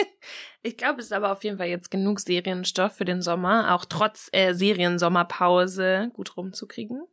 ich 0.62 0.76
glaube, 0.76 1.00
es 1.00 1.06
ist 1.06 1.12
aber 1.12 1.30
auf 1.30 1.44
jeden 1.44 1.58
Fall 1.58 1.68
jetzt 1.68 1.90
genug 1.90 2.18
Serienstoff 2.18 2.94
für 2.94 3.04
den 3.04 3.22
Sommer, 3.22 3.74
auch 3.74 3.84
trotz 3.84 4.28
äh, 4.32 4.54
Seriensommerpause 4.54 6.10
gut 6.12 6.36
rumzukriegen. 6.36 7.06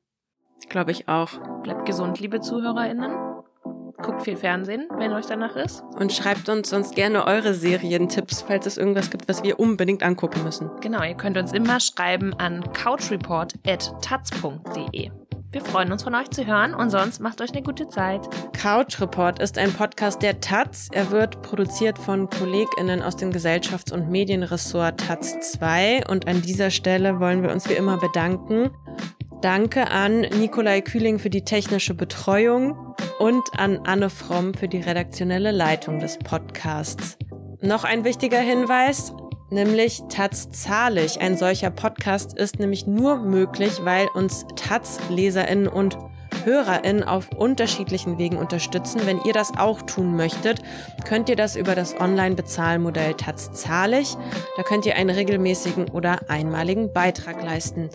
Glaube 0.69 0.91
ich 0.91 1.07
auch. 1.07 1.29
Bleibt 1.61 1.85
gesund, 1.85 2.19
liebe 2.19 2.41
ZuhörerInnen. 2.41 3.34
Guckt 4.01 4.23
viel 4.23 4.35
Fernsehen, 4.35 4.89
wenn 4.97 5.13
euch 5.13 5.25
danach 5.25 5.55
ist. 5.55 5.81
Und 5.97 6.11
schreibt 6.11 6.49
uns 6.49 6.69
sonst 6.69 6.95
gerne 6.95 7.25
eure 7.25 7.53
Serientipps, 7.53 8.41
falls 8.41 8.65
es 8.65 8.77
irgendwas 8.77 9.09
gibt, 9.09 9.29
was 9.29 9.41
wir 9.43 9.57
unbedingt 9.59 10.03
angucken 10.03 10.43
müssen. 10.43 10.69
Genau, 10.81 11.01
ihr 11.03 11.15
könnt 11.15 11.37
uns 11.37 11.53
immer 11.53 11.79
schreiben 11.79 12.33
an 12.33 12.61
couchreport.taz.de. 12.73 15.11
Wir 15.55 15.61
freuen 15.61 15.93
uns 15.93 16.03
von 16.03 16.13
euch 16.15 16.29
zu 16.31 16.45
hören 16.45 16.73
und 16.73 16.89
sonst 16.89 17.21
macht 17.21 17.39
euch 17.39 17.51
eine 17.51 17.63
gute 17.63 17.87
Zeit. 17.87 18.27
Couch 18.51 18.99
Report 18.99 19.39
ist 19.39 19.57
ein 19.57 19.71
Podcast 19.71 20.21
der 20.21 20.41
Taz. 20.41 20.89
Er 20.91 21.11
wird 21.11 21.41
produziert 21.43 21.97
von 21.97 22.29
KollegInnen 22.29 23.01
aus 23.01 23.15
dem 23.15 23.31
Gesellschafts- 23.31 23.93
und 23.93 24.09
Medienressort 24.09 24.99
Taz 24.99 25.39
2 25.53 26.07
und 26.09 26.27
an 26.27 26.41
dieser 26.41 26.71
Stelle 26.71 27.21
wollen 27.21 27.41
wir 27.41 27.53
uns 27.53 27.69
wie 27.69 27.75
immer 27.75 27.95
bedanken. 27.95 28.69
Danke 29.41 29.91
an 29.91 30.21
Nikolai 30.21 30.81
Kühling 30.81 31.19
für 31.19 31.29
die 31.29 31.43
technische 31.43 31.93
Betreuung 31.93 32.95
und 33.19 33.43
an 33.57 33.79
Anne 33.85 34.09
Fromm 34.09 34.53
für 34.53 34.67
die 34.67 34.79
redaktionelle 34.79 35.51
Leitung 35.51 35.99
des 35.99 36.17
Podcasts. 36.17 37.17
Noch 37.61 37.83
ein 37.83 38.03
wichtiger 38.03 38.39
Hinweis, 38.39 39.13
nämlich 39.51 40.01
Taz 40.09 40.49
zahlig. 40.51 41.21
Ein 41.21 41.37
solcher 41.37 41.69
Podcast 41.69 42.37
ist 42.37 42.59
nämlich 42.59 42.87
nur 42.87 43.17
möglich, 43.17 43.81
weil 43.83 44.07
uns 44.13 44.45
Taz-LeserInnen 44.55 45.67
HörerInnen 46.45 47.03
auf 47.03 47.29
unterschiedlichen 47.31 48.17
Wegen 48.17 48.37
unterstützen. 48.37 49.01
Wenn 49.05 49.21
ihr 49.23 49.33
das 49.33 49.57
auch 49.57 49.81
tun 49.81 50.15
möchtet, 50.15 50.61
könnt 51.05 51.29
ihr 51.29 51.35
das 51.35 51.55
über 51.55 51.75
das 51.75 51.99
Online-Bezahlmodell 51.99 53.15
Taz 53.15 53.51
zahlig. 53.51 54.15
Da 54.55 54.63
könnt 54.63 54.85
ihr 54.85 54.95
einen 54.95 55.09
regelmäßigen 55.09 55.89
oder 55.89 56.29
einmaligen 56.29 56.93
Beitrag 56.93 57.43
leisten. 57.43 57.89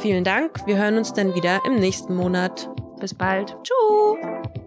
Vielen 0.00 0.24
Dank. 0.24 0.66
Wir 0.66 0.76
hören 0.76 0.98
uns 0.98 1.12
dann 1.12 1.34
wieder 1.34 1.60
im 1.66 1.76
nächsten 1.76 2.14
Monat. 2.14 2.68
Bis 3.00 3.14
bald. 3.14 3.56
Tschüss. 3.62 4.61